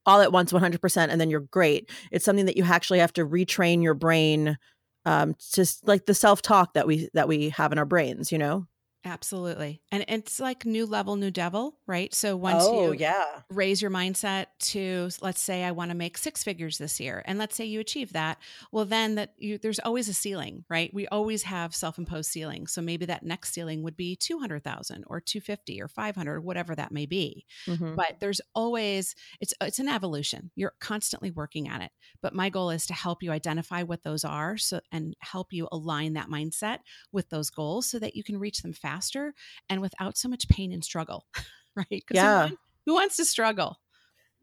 all 0.06 0.22
at 0.22 0.32
once 0.32 0.52
100% 0.52 1.08
and 1.10 1.22
then 1.22 1.30
you're 1.30 1.40
great. 1.42 1.90
It's 2.12 2.26
something 2.26 2.46
that 2.46 2.58
you 2.58 2.64
actually 2.64 3.00
have 3.00 3.14
to 3.14 3.26
retrain 3.26 3.82
your 3.82 3.94
brain 3.94 4.58
um 5.06 5.34
just 5.54 5.88
like 5.88 6.06
the 6.06 6.14
self-talk 6.14 6.74
that 6.74 6.86
we 6.86 7.10
that 7.14 7.28
we 7.28 7.50
have 7.50 7.72
in 7.72 7.78
our 7.78 7.86
brains 7.86 8.34
you 8.34 8.38
know 8.38 8.68
Absolutely. 9.06 9.82
And 9.94 10.04
it's 10.10 10.42
like 10.42 10.66
new 10.66 10.86
level, 10.86 11.16
new 11.16 11.32
devil, 11.32 11.78
right? 11.88 12.14
So 12.14 12.36
once 12.36 12.66
oh, 12.68 12.92
you 12.92 13.00
yeah. 13.00 13.42
raise 13.50 13.82
your 13.82 13.92
mindset 13.92 14.48
to 14.60 15.10
let's 15.22 15.40
say 15.40 15.64
I 15.64 15.72
want 15.72 15.92
to 15.92 15.96
make 15.96 16.18
six 16.18 16.44
figures 16.44 16.78
this 16.78 17.00
year 17.00 17.24
and 17.26 17.40
let's 17.40 17.56
say 17.56 17.64
you 17.64 17.80
achieve 17.80 18.12
that, 18.14 18.40
well 18.74 18.84
then 18.84 19.16
that 19.16 19.36
you 19.38 19.58
there's 19.58 19.80
always 19.80 20.10
a 20.10 20.14
ceiling, 20.14 20.66
right? 20.70 20.94
We 20.94 21.08
always 21.08 21.44
have 21.44 21.74
self-imposed 21.74 22.30
ceilings. 22.30 22.74
So 22.74 22.82
maybe 22.82 23.06
that 23.06 23.24
next 23.24 23.54
ceiling 23.54 23.84
would 23.84 23.96
be 23.96 24.18
200,000 24.18 25.06
or 25.08 25.22
250 25.22 25.82
or 25.82 25.88
500 25.88 26.42
whatever 26.42 26.76
that 26.76 26.92
may 26.92 27.06
be. 27.06 27.46
Mm-hmm. 27.68 27.96
But 27.96 28.18
there's 28.20 28.42
always 28.54 29.16
it's 29.40 29.54
it's 29.62 29.80
an 29.80 29.88
evolution. 29.88 30.52
You're 30.56 30.74
constantly 30.82 31.32
working 31.32 31.70
at 31.70 31.82
it. 31.82 31.92
But 32.22 32.36
my 32.36 32.50
goal 32.50 32.70
is 32.70 32.86
to 32.88 32.94
help 32.94 33.24
you 33.24 33.32
identify 33.32 33.84
what 33.84 34.04
those 34.04 34.26
are 34.26 34.58
so 34.58 34.82
and 34.92 35.16
help 35.20 35.54
you 35.54 35.70
align 35.72 36.14
that 36.14 36.28
mindset 36.28 36.80
with 37.14 37.30
those 37.30 37.50
goals 37.50 37.90
so 37.90 37.98
that 38.00 38.18
you 38.18 38.26
can 38.26 38.38
reach 38.38 38.62
them 38.62 38.74
faster 38.74 38.89
faster 38.90 39.34
and 39.70 39.82
without 39.82 40.18
so 40.18 40.28
much 40.28 40.48
pain 40.50 40.72
and 40.72 40.84
struggle, 40.84 41.26
right? 41.76 42.04
Yeah. 42.12 42.48
Who, 42.48 42.58
who, 42.88 42.94
wants 42.96 43.18
to 43.18 43.26
struggle? 43.26 43.80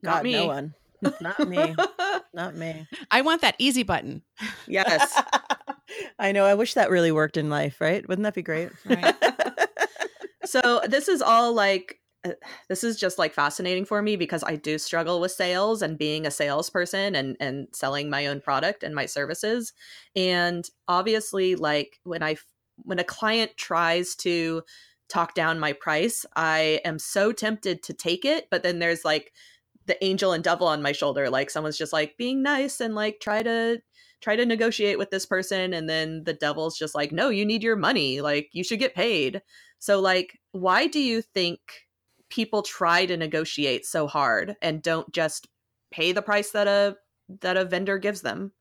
Not 0.02 0.16
God, 0.16 0.24
me. 0.24 0.32
No 0.32 0.46
one. 0.46 0.74
Not 1.20 1.48
me. 1.48 1.74
Not 2.32 2.54
me. 2.54 2.86
I 3.10 3.20
want 3.22 3.42
that 3.42 3.56
easy 3.58 3.82
button. 3.82 4.22
Yes. 4.66 5.20
I 6.18 6.32
know. 6.32 6.44
I 6.44 6.54
wish 6.54 6.74
that 6.74 6.90
really 6.90 7.12
worked 7.12 7.36
in 7.36 7.50
life, 7.50 7.80
right? 7.80 8.06
Wouldn't 8.08 8.24
that 8.24 8.34
be 8.34 8.42
great? 8.42 8.70
Right. 8.84 9.14
so 10.44 10.80
this 10.86 11.08
is 11.08 11.20
all 11.20 11.52
like 11.52 12.00
uh, 12.24 12.32
this 12.68 12.82
is 12.82 12.96
just 12.96 13.18
like 13.18 13.34
fascinating 13.34 13.84
for 13.84 14.00
me 14.00 14.16
because 14.16 14.42
I 14.42 14.56
do 14.56 14.78
struggle 14.78 15.20
with 15.20 15.32
sales 15.32 15.82
and 15.82 15.98
being 15.98 16.26
a 16.26 16.30
salesperson 16.30 17.14
and 17.14 17.36
and 17.40 17.68
selling 17.72 18.08
my 18.08 18.26
own 18.26 18.40
product 18.40 18.82
and 18.82 18.94
my 18.94 19.06
services. 19.06 19.72
And 20.14 20.68
obviously 20.88 21.56
like 21.56 21.98
when 22.04 22.22
I 22.22 22.36
when 22.76 22.98
a 22.98 23.04
client 23.04 23.52
tries 23.56 24.14
to 24.16 24.62
talk 25.08 25.34
down 25.34 25.60
my 25.60 25.72
price, 25.72 26.26
I 26.34 26.80
am 26.84 26.98
so 26.98 27.32
tempted 27.32 27.82
to 27.84 27.92
take 27.92 28.24
it, 28.24 28.48
but 28.50 28.62
then 28.62 28.78
there's 28.78 29.04
like 29.04 29.32
the 29.86 30.02
angel 30.04 30.32
and 30.32 30.44
devil 30.44 30.66
on 30.66 30.82
my 30.82 30.92
shoulder 30.92 31.30
like 31.30 31.50
someone's 31.50 31.78
just 31.78 31.92
like 31.92 32.16
being 32.16 32.42
nice 32.42 32.80
and 32.80 32.94
like 32.94 33.20
try 33.20 33.42
to 33.42 33.80
try 34.20 34.36
to 34.36 34.46
negotiate 34.46 34.98
with 34.98 35.10
this 35.10 35.26
person 35.26 35.72
and 35.72 35.88
then 35.88 36.24
the 36.24 36.32
devil's 36.32 36.76
just 36.76 36.94
like 36.94 37.12
no 37.12 37.28
you 37.28 37.44
need 37.44 37.62
your 37.62 37.76
money 37.76 38.20
like 38.20 38.48
you 38.52 38.64
should 38.64 38.78
get 38.78 38.94
paid. 38.94 39.40
So 39.78 40.00
like 40.00 40.38
why 40.52 40.86
do 40.86 41.00
you 41.00 41.22
think 41.22 41.60
people 42.28 42.62
try 42.62 43.06
to 43.06 43.16
negotiate 43.16 43.86
so 43.86 44.06
hard 44.06 44.56
and 44.60 44.82
don't 44.82 45.10
just 45.12 45.48
pay 45.90 46.12
the 46.12 46.22
price 46.22 46.50
that 46.50 46.66
a 46.66 46.96
that 47.40 47.56
a 47.56 47.64
vendor 47.64 47.98
gives 47.98 48.22
them? 48.22 48.52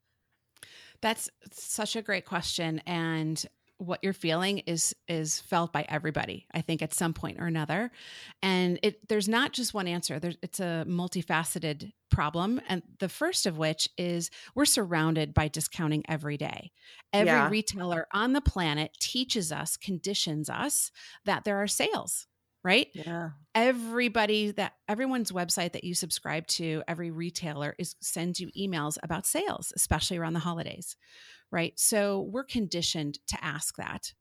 That's 1.01 1.29
such 1.51 1.95
a 1.95 2.01
great 2.01 2.25
question 2.25 2.81
and 2.85 3.43
what 3.77 3.99
you're 4.01 4.13
feeling 4.13 4.59
is 4.59 4.95
is 5.07 5.39
felt 5.41 5.73
by 5.73 5.85
everybody 5.89 6.45
i 6.53 6.61
think 6.61 6.81
at 6.81 6.93
some 6.93 7.13
point 7.13 7.39
or 7.39 7.45
another 7.45 7.91
and 8.41 8.79
it 8.83 9.07
there's 9.09 9.27
not 9.27 9.51
just 9.51 9.73
one 9.73 9.87
answer 9.87 10.19
there's 10.19 10.37
it's 10.41 10.59
a 10.59 10.85
multifaceted 10.87 11.91
problem 12.09 12.61
and 12.69 12.81
the 12.99 13.09
first 13.09 13.45
of 13.45 13.57
which 13.57 13.89
is 13.97 14.29
we're 14.55 14.65
surrounded 14.65 15.33
by 15.33 15.47
discounting 15.47 16.03
every 16.07 16.37
day 16.37 16.71
every 17.11 17.27
yeah. 17.27 17.49
retailer 17.49 18.07
on 18.13 18.33
the 18.33 18.41
planet 18.41 18.91
teaches 18.99 19.51
us 19.51 19.75
conditions 19.75 20.49
us 20.49 20.91
that 21.25 21.43
there 21.43 21.57
are 21.57 21.67
sales 21.67 22.27
right? 22.65 22.87
Yeah. 22.93 23.29
Everybody 23.53 24.49
that 24.51 24.73
everyone's 24.89 25.31
website 25.31 25.73
that 25.73 25.83
you 25.83 25.93
subscribe 25.93 26.47
to, 26.47 26.81
every 26.87 27.11
retailer 27.11 27.75
is 27.77 27.95
sends 28.01 28.39
you 28.39 28.49
emails 28.57 28.97
about 29.03 29.27
sales, 29.27 29.71
especially 29.75 30.17
around 30.17 30.33
the 30.33 30.39
holidays, 30.39 30.97
right? 31.51 31.73
So 31.77 32.21
we're 32.31 32.43
conditioned 32.43 33.19
to 33.27 33.43
ask 33.43 33.75
that. 33.77 34.13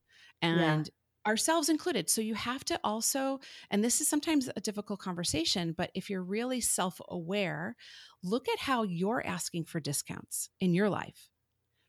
And 0.43 0.87
yeah. 0.87 1.31
ourselves 1.31 1.69
included. 1.69 2.11
So 2.11 2.21
you 2.21 2.35
have 2.35 2.65
to 2.67 2.79
also, 2.85 3.41
and 3.71 3.83
this 3.83 4.01
is 4.01 4.09
sometimes 4.09 4.51
a 4.55 4.61
difficult 4.61 5.01
conversation, 5.01 5.75
but 5.77 5.91
if 5.95 6.11
you're 6.11 6.23
really 6.23 6.61
self 6.61 7.01
aware, 7.09 7.77
look 8.23 8.49
at 8.49 8.59
how 8.59 8.83
you're 8.83 9.25
asking 9.27 9.65
for 9.65 9.81
discounts 9.81 10.51
in 10.61 10.75
your 10.75 10.91
life 10.91 11.31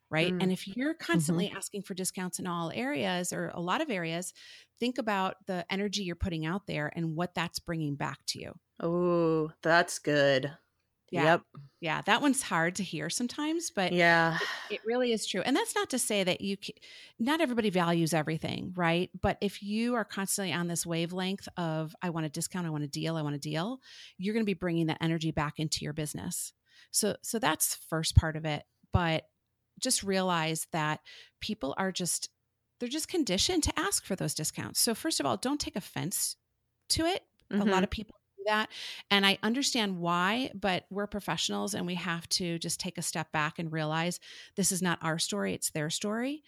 right? 0.10 0.34
Mm. 0.34 0.44
And 0.44 0.52
if 0.52 0.68
you're 0.68 0.94
constantly 0.94 1.48
mm-hmm. 1.48 1.58
asking 1.58 1.82
for 1.82 1.94
discounts 1.94 2.40
in 2.40 2.48
all 2.48 2.72
areas 2.74 3.34
or 3.34 3.52
a 3.54 3.60
lot 3.60 3.82
of 3.82 3.90
areas, 3.90 4.34
think 4.80 4.98
about 4.98 5.36
the 5.48 5.66
energy 5.70 6.04
you're 6.04 6.16
putting 6.16 6.46
out 6.46 6.68
there 6.68 6.92
and 6.96 7.16
what 7.16 7.34
that's 7.34 7.60
bringing 7.60 7.96
back 7.96 8.20
to 8.28 8.40
you. 8.40 8.54
Oh, 8.82 9.52
that's 9.62 10.00
good. 10.00 10.52
Yeah. 11.12 11.24
Yep. 11.24 11.42
Yeah, 11.82 12.02
that 12.04 12.22
one's 12.22 12.42
hard 12.42 12.76
to 12.76 12.84
hear 12.84 13.10
sometimes, 13.10 13.70
but 13.70 13.92
yeah, 13.92 14.38
it, 14.70 14.76
it 14.76 14.82
really 14.86 15.12
is 15.12 15.26
true. 15.26 15.42
And 15.42 15.56
that's 15.56 15.76
not 15.76 15.90
to 15.90 16.00
say 16.00 16.24
that 16.24 16.42
you 16.42 16.56
can, 16.58 16.74
not 17.20 17.42
everybody 17.42 17.70
values 17.70 18.14
everything, 18.14 18.74
right? 18.76 19.10
But 19.22 19.38
if 19.42 19.62
you 19.62 19.96
are 19.96 20.06
constantly 20.06 20.54
on 20.54 20.68
this 20.68 20.86
wavelength 20.86 21.48
of 21.58 21.94
I 22.02 22.12
want 22.12 22.26
a 22.26 22.30
discount, 22.30 22.66
I 22.66 22.70
want 22.70 22.86
a 22.86 22.88
deal, 22.88 23.18
I 23.18 23.22
want 23.22 23.36
a 23.36 23.40
deal, 23.40 23.82
you're 24.18 24.34
going 24.34 24.46
to 24.46 24.50
be 24.50 24.54
bringing 24.54 24.88
that 24.88 25.00
energy 25.02 25.32
back 25.32 25.60
into 25.60 25.84
your 25.84 25.94
business. 25.94 26.54
So 26.92 27.18
so 27.22 27.40
that's 27.40 27.76
first 27.90 28.16
part 28.16 28.38
of 28.38 28.46
it, 28.46 28.64
but 28.94 29.26
just 29.80 30.02
realize 30.02 30.68
that 30.72 31.02
people 31.42 31.76
are 31.78 31.92
just 31.92 32.30
they're 32.80 32.90
just 32.90 33.10
conditioned 33.10 33.64
to 33.64 33.80
ask 33.80 34.06
for 34.06 34.16
those 34.16 34.34
discounts. 34.34 34.80
So 34.80 34.96
first 34.96 35.20
of 35.20 35.26
all, 35.26 35.38
don't 35.38 35.60
take 35.60 35.76
offense 35.76 36.38
to 36.90 37.06
it. 37.06 37.24
Mm-hmm. 37.52 37.62
A 37.62 37.66
lot 37.66 37.76
mm-hmm. 37.76 37.84
of 37.84 37.90
people 37.90 38.16
that 38.46 38.70
and 39.12 39.26
I 39.26 39.38
understand 39.44 39.98
why, 40.00 40.52
but 40.54 40.86
we're 40.90 41.08
professionals 41.08 41.74
and 41.74 41.86
we 41.86 41.96
have 41.96 42.28
to 42.30 42.60
just 42.60 42.80
take 42.80 42.98
a 42.98 43.02
step 43.04 43.32
back 43.32 43.60
and 43.60 43.72
realize 43.72 44.20
this 44.56 44.72
is 44.72 44.82
not 44.82 45.00
our 45.02 45.20
story, 45.20 45.54
it's 45.54 45.72
their 45.72 45.90
story. 45.90 46.44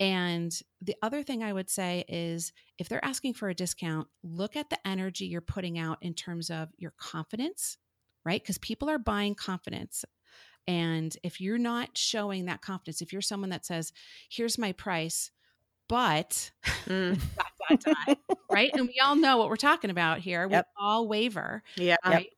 And 0.00 0.52
the 0.80 0.96
other 1.02 1.22
thing 1.22 1.42
I 1.42 1.52
would 1.52 1.70
say 1.70 2.04
is 2.08 2.52
if 2.78 2.88
they're 2.88 3.04
asking 3.04 3.34
for 3.34 3.48
a 3.48 3.54
discount, 3.54 4.08
look 4.22 4.56
at 4.56 4.70
the 4.70 4.78
energy 4.86 5.26
you're 5.26 5.40
putting 5.40 5.78
out 5.78 5.98
in 6.02 6.14
terms 6.14 6.50
of 6.50 6.70
your 6.76 6.92
confidence, 6.96 7.76
right? 8.24 8.42
Because 8.42 8.58
people 8.58 8.88
are 8.90 8.98
buying 8.98 9.34
confidence. 9.34 10.04
And 10.66 11.16
if 11.22 11.40
you're 11.40 11.58
not 11.58 11.98
showing 11.98 12.46
that 12.46 12.62
confidence, 12.62 13.02
if 13.02 13.12
you're 13.12 13.22
someone 13.22 13.50
that 13.50 13.66
says, 13.66 13.92
here's 14.30 14.58
my 14.58 14.72
price, 14.72 15.30
but 15.92 16.50
mm. 16.86 17.20
dot, 17.36 17.80
dot, 17.84 17.94
dot, 18.06 18.18
right? 18.50 18.70
And 18.72 18.88
we 18.88 18.98
all 19.04 19.14
know 19.14 19.36
what 19.36 19.50
we're 19.50 19.56
talking 19.56 19.90
about 19.90 20.20
here. 20.20 20.48
Yep. 20.50 20.66
We 20.66 20.82
all 20.82 21.06
waver. 21.06 21.62
Yeah. 21.76 21.96
Right? 22.02 22.24
Yep. 22.24 22.32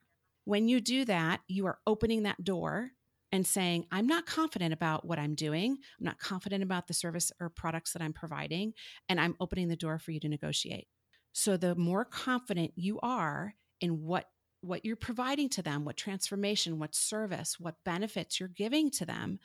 When 0.45 0.67
you 0.67 0.81
do 0.81 1.05
that, 1.05 1.41
you 1.47 1.67
are 1.67 1.79
opening 1.87 2.25
that 2.25 2.43
door 2.43 2.91
and 3.31 3.47
saying, 3.47 3.87
I'm 3.93 4.09
not 4.09 4.27
confident 4.27 4.73
about 4.73 5.07
what 5.07 5.21
I'm 5.21 5.37
doing. 5.37 5.79
I'm 6.01 6.05
not 6.05 6.19
confident 6.19 6.65
about 6.65 6.89
the 6.89 6.95
service 6.95 7.31
or 7.41 7.49
products 7.49 7.93
that 7.93 8.03
I'm 8.03 8.13
providing. 8.13 8.73
And 9.09 9.21
I'm 9.21 9.37
opening 9.39 9.69
the 9.69 9.77
door 9.77 10.01
for 10.01 10.11
you 10.11 10.19
to 10.19 10.29
negotiate. 10.29 10.89
So 11.33 11.57
the 11.57 11.77
more 11.77 12.05
confident 12.05 12.73
you 12.75 12.99
are 13.05 13.55
in 13.81 14.03
what 14.03 14.27
what 14.63 14.85
you're 14.85 14.97
providing 14.97 15.49
to 15.51 15.63
them, 15.63 15.85
what 15.85 15.97
transformation, 15.97 16.81
what 16.81 16.95
service, 16.95 17.61
what 17.61 17.77
benefits 17.85 18.41
you're 18.41 18.49
giving 18.49 18.91
to 18.91 19.05
them, 19.05 19.39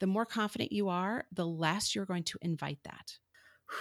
the 0.00 0.06
more 0.06 0.26
confident 0.26 0.70
you 0.70 0.88
are, 0.88 1.24
the 1.32 1.46
less 1.46 1.94
you're 1.94 2.04
going 2.04 2.24
to 2.24 2.38
invite 2.42 2.78
that. 2.84 3.16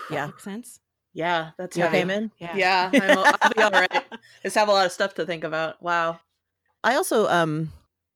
Yeah. 0.10 0.28
That 0.28 0.42
sense? 0.42 0.80
Yeah, 1.14 1.52
that's 1.58 1.78
yeah. 1.78 1.90
Payment. 1.90 2.34
Yeah, 2.40 2.56
yeah 2.56 2.90
i 2.94 3.48
will 3.48 3.54
be 3.56 3.62
all 3.62 3.72
right. 3.72 4.04
Just 4.44 4.56
have 4.56 4.68
a 4.68 4.72
lot 4.72 4.86
of 4.86 4.92
stuff 4.92 5.14
to 5.16 5.26
think 5.26 5.46
about. 5.46 5.82
Wow. 5.82 6.20
I 6.84 6.96
also 6.96 7.28
um 7.28 7.72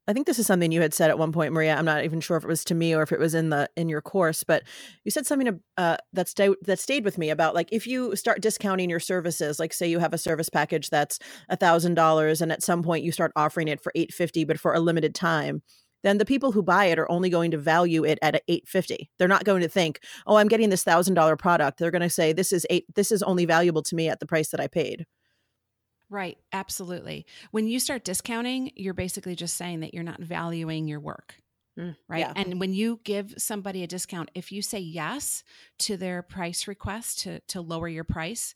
I 0.09 0.13
think 0.13 0.25
this 0.25 0.39
is 0.39 0.47
something 0.47 0.71
you 0.71 0.81
had 0.81 0.95
said 0.95 1.11
at 1.11 1.19
one 1.19 1.31
point, 1.31 1.53
Maria. 1.53 1.75
I'm 1.75 1.85
not 1.85 2.03
even 2.03 2.19
sure 2.19 2.35
if 2.35 2.43
it 2.43 2.47
was 2.47 2.65
to 2.65 2.73
me 2.73 2.95
or 2.95 3.03
if 3.03 3.11
it 3.11 3.19
was 3.19 3.35
in 3.35 3.51
the 3.51 3.69
in 3.77 3.89
your 3.89 4.01
course, 4.01 4.43
but 4.43 4.63
you 5.03 5.11
said 5.11 5.27
something 5.27 5.61
uh, 5.77 5.97
that 6.13 6.27
stayed 6.27 6.55
that 6.63 6.79
stayed 6.79 7.05
with 7.05 7.19
me 7.19 7.29
about 7.29 7.53
like 7.53 7.69
if 7.71 7.85
you 7.85 8.15
start 8.15 8.41
discounting 8.41 8.89
your 8.89 8.99
services, 8.99 9.59
like 9.59 9.71
say 9.71 9.88
you 9.88 9.99
have 9.99 10.11
a 10.11 10.17
service 10.17 10.49
package 10.49 10.89
that's 10.89 11.19
a 11.47 11.55
thousand 11.55 11.93
dollars, 11.93 12.41
and 12.41 12.51
at 12.51 12.63
some 12.63 12.81
point 12.81 13.03
you 13.03 13.11
start 13.11 13.31
offering 13.35 13.67
it 13.67 13.81
for 13.81 13.91
eight 13.93 14.11
fifty, 14.11 14.43
but 14.45 14.59
for 14.59 14.73
a 14.73 14.79
limited 14.79 15.13
time, 15.13 15.61
then 16.03 16.17
the 16.17 16.25
people 16.25 16.51
who 16.51 16.63
buy 16.63 16.85
it 16.85 16.99
are 16.99 17.11
only 17.11 17.29
going 17.29 17.51
to 17.51 17.57
value 17.57 18.03
it 18.03 18.19
at 18.21 18.41
850 18.47 19.09
they're 19.17 19.27
not 19.27 19.43
going 19.43 19.61
to 19.61 19.69
think 19.69 19.99
oh 20.27 20.37
i'm 20.37 20.47
getting 20.47 20.69
this 20.69 20.83
thousand 20.83 21.13
dollar 21.13 21.35
product 21.35 21.79
they're 21.79 21.91
going 21.91 22.01
to 22.01 22.09
say 22.09 22.33
this 22.33 22.51
is 22.51 22.65
eight 22.69 22.85
this 22.95 23.11
is 23.11 23.23
only 23.23 23.45
valuable 23.45 23.83
to 23.83 23.95
me 23.95 24.09
at 24.09 24.19
the 24.19 24.25
price 24.25 24.49
that 24.49 24.59
i 24.59 24.67
paid 24.67 25.05
Right, 26.09 26.37
absolutely. 26.51 27.25
When 27.51 27.67
you 27.67 27.79
start 27.79 28.03
discounting, 28.03 28.71
you're 28.75 28.95
basically 28.95 29.35
just 29.35 29.55
saying 29.55 29.81
that 29.81 29.93
you're 29.93 30.03
not 30.03 30.19
valuing 30.19 30.87
your 30.87 30.99
work. 30.99 31.35
Mm, 31.77 31.95
right. 32.07 32.19
Yeah. 32.19 32.33
And 32.35 32.59
when 32.59 32.73
you 32.73 32.99
give 33.03 33.35
somebody 33.37 33.83
a 33.83 33.87
discount, 33.87 34.31
if 34.33 34.51
you 34.51 34.63
say 34.63 34.79
yes 34.79 35.43
to 35.79 35.97
their 35.97 36.23
price 36.23 36.67
request 36.67 37.19
to, 37.19 37.39
to 37.41 37.61
lower 37.61 37.87
your 37.87 38.03
price, 38.03 38.55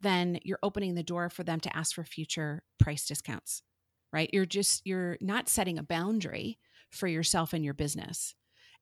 then 0.00 0.38
you're 0.42 0.58
opening 0.62 0.94
the 0.94 1.02
door 1.02 1.28
for 1.28 1.44
them 1.44 1.60
to 1.60 1.76
ask 1.76 1.94
for 1.94 2.04
future 2.04 2.62
price 2.78 3.06
discounts. 3.06 3.62
Right. 4.10 4.30
You're 4.32 4.46
just, 4.46 4.86
you're 4.86 5.18
not 5.20 5.48
setting 5.48 5.78
a 5.78 5.82
boundary 5.82 6.58
for 6.94 7.08
yourself 7.08 7.52
and 7.52 7.64
your 7.64 7.74
business. 7.74 8.34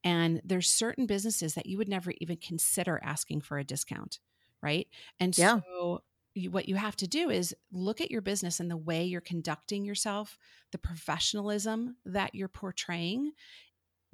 And 0.04 0.40
there's 0.44 0.68
certain 0.68 1.06
businesses 1.06 1.54
that 1.54 1.66
you 1.66 1.78
would 1.78 1.88
never 1.88 2.12
even 2.20 2.36
consider 2.36 3.00
asking 3.02 3.42
for 3.42 3.58
a 3.58 3.64
discount. 3.64 4.18
Right. 4.62 4.88
And 5.18 5.36
yeah. 5.36 5.60
so 5.60 6.02
you, 6.34 6.50
what 6.50 6.68
you 6.68 6.76
have 6.76 6.96
to 6.96 7.06
do 7.06 7.30
is 7.30 7.54
look 7.72 8.00
at 8.00 8.10
your 8.10 8.20
business 8.22 8.60
and 8.60 8.70
the 8.70 8.76
way 8.76 9.04
you're 9.04 9.20
conducting 9.20 9.84
yourself, 9.84 10.38
the 10.70 10.78
professionalism 10.78 11.96
that 12.04 12.34
you're 12.34 12.48
portraying. 12.48 13.32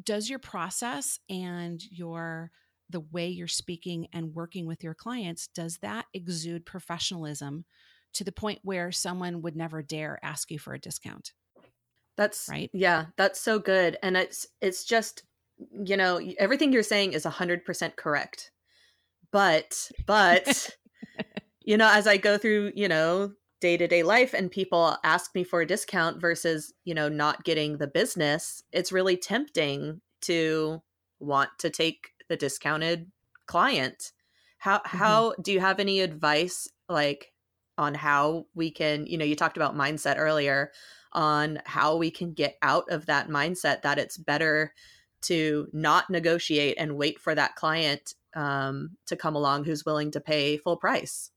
Does 0.02 0.28
your 0.30 0.38
process 0.38 1.18
and 1.28 1.82
your 1.90 2.50
the 2.90 3.00
way 3.00 3.28
you're 3.28 3.46
speaking 3.46 4.08
and 4.12 4.34
working 4.34 4.66
with 4.66 4.82
your 4.82 4.94
clients 4.94 5.48
does 5.48 5.76
that 5.82 6.06
exude 6.14 6.64
professionalism 6.64 7.66
to 8.14 8.24
the 8.24 8.32
point 8.32 8.60
where 8.62 8.90
someone 8.90 9.42
would 9.42 9.54
never 9.54 9.82
dare 9.82 10.18
ask 10.22 10.50
you 10.50 10.58
for 10.58 10.72
a 10.72 10.78
discount? 10.78 11.32
That's 12.18 12.48
right. 12.50 12.70
Yeah, 12.74 13.06
that's 13.16 13.40
so 13.40 13.58
good 13.58 13.96
and 14.02 14.14
it's 14.16 14.46
it's 14.60 14.84
just 14.84 15.22
you 15.72 15.96
know, 15.96 16.20
everything 16.38 16.72
you're 16.72 16.82
saying 16.82 17.12
is 17.12 17.24
100% 17.24 17.96
correct. 17.96 18.50
But 19.30 19.90
but 20.06 20.76
you 21.60 21.76
know, 21.76 21.90
as 21.90 22.06
I 22.06 22.16
go 22.16 22.38
through, 22.38 22.72
you 22.74 22.88
know, 22.88 23.32
day 23.60 23.76
to 23.76 23.86
day 23.86 24.02
life 24.02 24.34
and 24.34 24.50
people 24.50 24.96
ask 25.04 25.34
me 25.34 25.44
for 25.44 25.60
a 25.60 25.66
discount 25.66 26.20
versus, 26.20 26.72
you 26.84 26.94
know, 26.94 27.08
not 27.08 27.44
getting 27.44 27.78
the 27.78 27.86
business, 27.88 28.62
it's 28.72 28.92
really 28.92 29.16
tempting 29.16 30.00
to 30.22 30.82
want 31.20 31.50
to 31.58 31.70
take 31.70 32.10
the 32.28 32.36
discounted 32.36 33.10
client. 33.46 34.12
How 34.58 34.78
mm-hmm. 34.78 34.96
how 34.96 35.34
do 35.42 35.52
you 35.52 35.60
have 35.60 35.80
any 35.80 36.00
advice 36.00 36.68
like 36.88 37.32
on 37.76 37.94
how 37.94 38.46
we 38.54 38.70
can, 38.70 39.06
you 39.06 39.18
know, 39.18 39.24
you 39.24 39.36
talked 39.36 39.56
about 39.56 39.76
mindset 39.76 40.16
earlier 40.18 40.72
on 41.12 41.60
how 41.64 41.96
we 41.96 42.10
can 42.10 42.32
get 42.32 42.56
out 42.62 42.90
of 42.90 43.06
that 43.06 43.28
mindset 43.28 43.82
that 43.82 43.98
it's 43.98 44.16
better 44.16 44.72
to 45.22 45.68
not 45.72 46.10
negotiate 46.10 46.76
and 46.78 46.96
wait 46.96 47.20
for 47.20 47.34
that 47.34 47.56
client 47.56 48.14
um, 48.34 48.96
to 49.06 49.16
come 49.16 49.34
along 49.34 49.64
who's 49.64 49.84
willing 49.84 50.10
to 50.12 50.20
pay 50.20 50.56
full 50.56 50.76
price. 50.76 51.30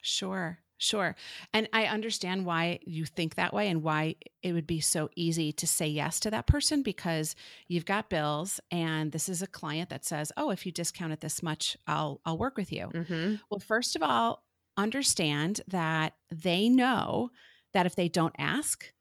Sure. 0.00 0.58
Sure. 0.78 1.16
And 1.54 1.68
I 1.72 1.86
understand 1.86 2.44
why 2.44 2.80
you 2.84 3.06
think 3.06 3.36
that 3.36 3.54
way 3.54 3.68
and 3.68 3.82
why 3.82 4.16
it 4.42 4.52
would 4.52 4.66
be 4.66 4.80
so 4.80 5.08
easy 5.16 5.52
to 5.52 5.66
say 5.66 5.86
yes 5.86 6.20
to 6.20 6.30
that 6.30 6.46
person 6.46 6.82
because 6.82 7.34
you've 7.66 7.86
got 7.86 8.10
bills 8.10 8.60
and 8.70 9.10
this 9.10 9.28
is 9.28 9.40
a 9.40 9.46
client 9.46 9.88
that 9.88 10.04
says, 10.04 10.32
"Oh, 10.36 10.50
if 10.50 10.66
you 10.66 10.72
discount 10.72 11.14
it 11.14 11.20
this 11.20 11.42
much, 11.42 11.78
I'll 11.86 12.20
I'll 12.26 12.36
work 12.36 12.58
with 12.58 12.72
you." 12.72 12.90
Mm-hmm. 12.92 13.36
Well, 13.50 13.60
first 13.60 13.96
of 13.96 14.02
all, 14.02 14.44
understand 14.76 15.62
that 15.68 16.12
they 16.30 16.68
know 16.68 17.30
that 17.72 17.86
if 17.86 17.96
they 17.96 18.08
don't 18.08 18.34
ask, 18.36 18.92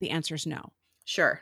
the 0.00 0.10
answer 0.10 0.34
is 0.34 0.46
no. 0.46 0.72
Sure. 1.04 1.40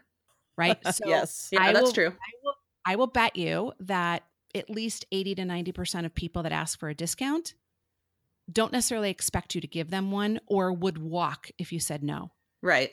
Right? 0.56 0.78
So 0.92 1.08
yes. 1.08 1.48
Yeah, 1.52 1.62
I 1.62 1.72
that's 1.72 1.84
will, 1.84 1.92
true. 1.92 2.08
I 2.08 2.32
will, 2.42 2.54
I 2.84 2.96
will 2.96 3.06
bet 3.06 3.36
you 3.36 3.72
that 3.80 4.24
at 4.54 4.68
least 4.68 5.06
80 5.12 5.36
to 5.36 5.42
90% 5.42 6.04
of 6.04 6.14
people 6.14 6.42
that 6.42 6.52
ask 6.52 6.78
for 6.78 6.88
a 6.88 6.94
discount 6.94 7.54
don't 8.50 8.72
necessarily 8.72 9.10
expect 9.10 9.54
you 9.54 9.60
to 9.60 9.66
give 9.66 9.90
them 9.90 10.10
one 10.10 10.40
or 10.46 10.72
would 10.72 10.98
walk 10.98 11.50
if 11.58 11.70
you 11.72 11.78
said 11.80 12.02
no. 12.02 12.30
Right. 12.62 12.90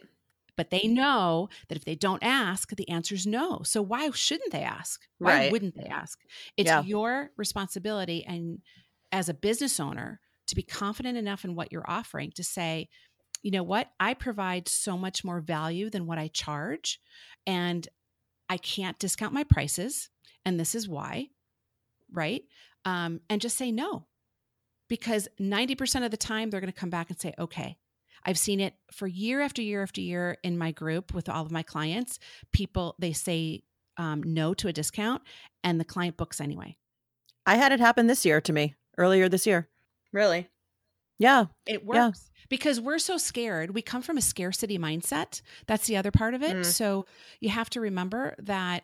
but 0.57 0.69
they 0.69 0.87
know 0.87 1.49
that 1.67 1.77
if 1.77 1.85
they 1.85 1.95
don't 1.95 2.23
ask, 2.23 2.75
the 2.75 2.89
answer 2.89 3.15
is 3.15 3.25
no. 3.25 3.61
So 3.63 3.81
why 3.81 4.09
shouldn't 4.11 4.51
they 4.51 4.61
ask? 4.61 5.01
Why 5.17 5.33
right. 5.33 5.51
wouldn't 5.51 5.75
they 5.75 5.87
ask? 5.87 6.19
It's 6.57 6.69
yeah. 6.69 6.83
your 6.83 7.31
responsibility 7.37 8.23
and 8.25 8.59
as 9.11 9.29
a 9.29 9.33
business 9.33 9.79
owner 9.79 10.19
to 10.47 10.55
be 10.55 10.63
confident 10.63 11.17
enough 11.17 11.43
in 11.43 11.55
what 11.55 11.71
you're 11.71 11.89
offering 11.89 12.31
to 12.35 12.43
say, 12.43 12.87
you 13.43 13.51
know 13.51 13.63
what? 13.63 13.89
I 13.99 14.13
provide 14.13 14.67
so 14.67 14.97
much 14.97 15.23
more 15.23 15.39
value 15.39 15.89
than 15.89 16.07
what 16.07 16.17
I 16.17 16.27
charge 16.27 16.99
and 17.45 17.87
I 18.49 18.57
can't 18.57 18.99
discount 18.99 19.33
my 19.33 19.43
prices 19.43 20.09
and 20.45 20.59
this 20.59 20.75
is 20.75 20.87
why, 20.87 21.29
right? 22.11 22.43
Um, 22.85 23.21
and 23.29 23.41
just 23.41 23.57
say 23.57 23.71
no. 23.71 24.05
Because 24.87 25.27
90% 25.41 26.05
of 26.05 26.11
the 26.11 26.17
time, 26.17 26.49
they're 26.49 26.61
going 26.61 26.71
to 26.71 26.79
come 26.79 26.91
back 26.91 27.09
and 27.09 27.19
say, 27.19 27.33
okay, 27.39 27.77
I've 28.23 28.37
seen 28.37 28.59
it 28.59 28.75
for 28.91 29.07
year 29.07 29.41
after 29.41 29.61
year 29.61 29.81
after 29.81 29.99
year 29.99 30.37
in 30.43 30.57
my 30.57 30.71
group 30.71 31.13
with 31.13 31.27
all 31.27 31.43
of 31.43 31.51
my 31.51 31.63
clients. 31.63 32.19
People, 32.51 32.95
they 32.99 33.11
say 33.11 33.63
um, 33.97 34.21
no 34.21 34.53
to 34.53 34.67
a 34.67 34.73
discount 34.73 35.23
and 35.63 35.79
the 35.79 35.85
client 35.85 36.17
books 36.17 36.39
anyway. 36.39 36.77
I 37.45 37.55
had 37.55 37.71
it 37.71 37.79
happen 37.79 38.07
this 38.07 38.25
year 38.25 38.41
to 38.41 38.53
me 38.53 38.75
earlier 38.97 39.27
this 39.27 39.47
year. 39.47 39.69
Really? 40.11 40.49
Yeah. 41.17 41.45
It 41.65 41.85
works. 41.85 41.97
Yeah. 42.25 42.45
Because 42.49 42.79
we're 42.79 42.99
so 42.99 43.17
scared. 43.17 43.73
We 43.73 43.81
come 43.81 44.01
from 44.01 44.17
a 44.17 44.21
scarcity 44.21 44.77
mindset. 44.77 45.41
That's 45.67 45.87
the 45.87 45.97
other 45.97 46.11
part 46.11 46.33
of 46.33 46.43
it. 46.43 46.57
Mm. 46.57 46.65
So 46.65 47.05
you 47.39 47.49
have 47.49 47.69
to 47.71 47.81
remember 47.81 48.35
that 48.39 48.83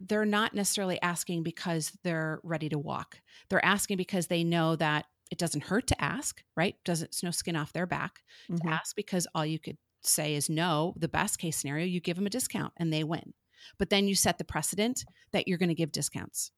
they're 0.00 0.24
not 0.24 0.54
necessarily 0.54 1.00
asking 1.02 1.42
because 1.42 1.92
they're 2.02 2.40
ready 2.42 2.68
to 2.70 2.78
walk. 2.78 3.20
They're 3.48 3.64
asking 3.64 3.98
because 3.98 4.26
they 4.26 4.44
know 4.44 4.76
that 4.76 5.06
it 5.30 5.38
doesn't 5.38 5.64
hurt 5.64 5.86
to 5.88 6.02
ask, 6.02 6.42
right? 6.56 6.76
Doesn't 6.84 7.06
it's 7.06 7.22
no 7.22 7.30
skin 7.30 7.56
off 7.56 7.72
their 7.72 7.86
back 7.86 8.22
mm-hmm. 8.50 8.66
to 8.66 8.74
ask 8.74 8.96
because 8.96 9.26
all 9.34 9.46
you 9.46 9.58
could 9.58 9.78
say 10.02 10.34
is 10.34 10.50
no. 10.50 10.94
The 10.96 11.08
best 11.08 11.38
case 11.38 11.56
scenario, 11.56 11.86
you 11.86 12.00
give 12.00 12.16
them 12.16 12.26
a 12.26 12.30
discount 12.30 12.72
and 12.76 12.92
they 12.92 13.04
win. 13.04 13.34
But 13.78 13.90
then 13.90 14.08
you 14.08 14.14
set 14.14 14.38
the 14.38 14.44
precedent 14.44 15.04
that 15.32 15.46
you're 15.46 15.58
going 15.58 15.68
to 15.68 15.74
give 15.74 15.92
discounts. 15.92 16.50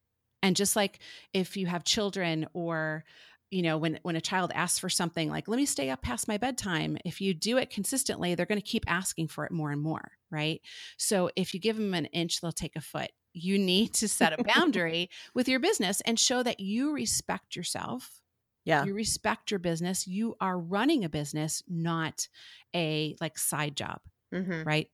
And 0.43 0.57
just 0.57 0.77
like 0.77 0.99
if 1.33 1.57
you 1.57 1.67
have 1.67 1.85
children 1.85 2.47
or 2.53 3.05
you 3.51 3.63
know 3.63 3.79
when 3.79 3.99
when 4.03 4.17
a 4.17 4.21
child 4.21 4.51
asks 4.55 4.79
for 4.79 4.89
something 4.89 5.31
like 5.31 5.49
let 5.49 5.57
me 5.57 5.67
stay 5.67 5.91
up 5.91 6.03
past 6.03 6.29
my 6.29 6.37
bedtime 6.37 6.97
if 7.05 7.21
you 7.21 7.35
do 7.35 7.57
it 7.57 7.71
consistently 7.71 8.35
they're 8.35 8.47
going 8.47 8.61
to 8.61 8.67
keep 8.67 8.85
asking 8.87 9.29
for 9.29 9.45
it 9.45 9.53
more 9.53 9.71
and 9.71 9.81
more 9.81 10.13
right 10.31 10.61
so 10.97 11.31
if 11.37 11.55
you 11.55 11.61
give 11.61 11.77
them 11.77 11.95
an 11.95 12.07
inch 12.07 12.41
they'll 12.41 12.53
take 12.53 12.77
a 12.77 12.81
foot 12.81 13.11
you 13.33 13.59
need 13.59 13.93
to 13.93 14.09
set 14.09 14.39
a 14.39 14.45
boundary 14.45 15.11
with 15.35 15.49
your 15.49 15.61
business 15.61 16.01
and 16.03 16.19
show 16.19 16.43
that 16.43 16.61
you 16.61 16.93
respect 16.93 17.57
yourself 17.57 18.21
yeah. 18.65 18.85
You 18.85 18.95
respect 18.95 19.51
your 19.51 19.61
business. 19.61 20.07
You 20.07 20.37
are 20.41 20.59
running 20.59 21.05
a 21.05 21.09
business, 21.09 21.63
not 21.69 22.29
a 22.75 23.17
like 23.21 23.39
side 23.39 23.77
job. 23.77 24.01
Mm-hmm. 24.35 24.63
Right. 24.63 24.91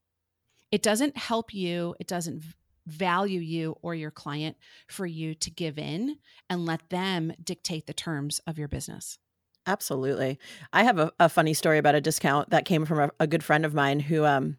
It 0.72 0.82
doesn't 0.82 1.16
help 1.16 1.54
you. 1.54 1.94
It 2.00 2.06
doesn't 2.06 2.42
value 2.90 3.40
you 3.40 3.76
or 3.82 3.94
your 3.94 4.10
client 4.10 4.56
for 4.88 5.06
you 5.06 5.34
to 5.34 5.50
give 5.50 5.78
in 5.78 6.16
and 6.48 6.66
let 6.66 6.90
them 6.90 7.32
dictate 7.42 7.86
the 7.86 7.92
terms 7.92 8.40
of 8.46 8.58
your 8.58 8.68
business. 8.68 9.18
Absolutely. 9.66 10.38
I 10.72 10.84
have 10.84 10.98
a, 10.98 11.12
a 11.20 11.28
funny 11.28 11.54
story 11.54 11.78
about 11.78 11.94
a 11.94 12.00
discount 12.00 12.50
that 12.50 12.64
came 12.64 12.84
from 12.84 12.98
a, 12.98 13.10
a 13.20 13.26
good 13.26 13.44
friend 13.44 13.64
of 13.64 13.74
mine 13.74 14.00
who 14.00 14.24
um 14.24 14.56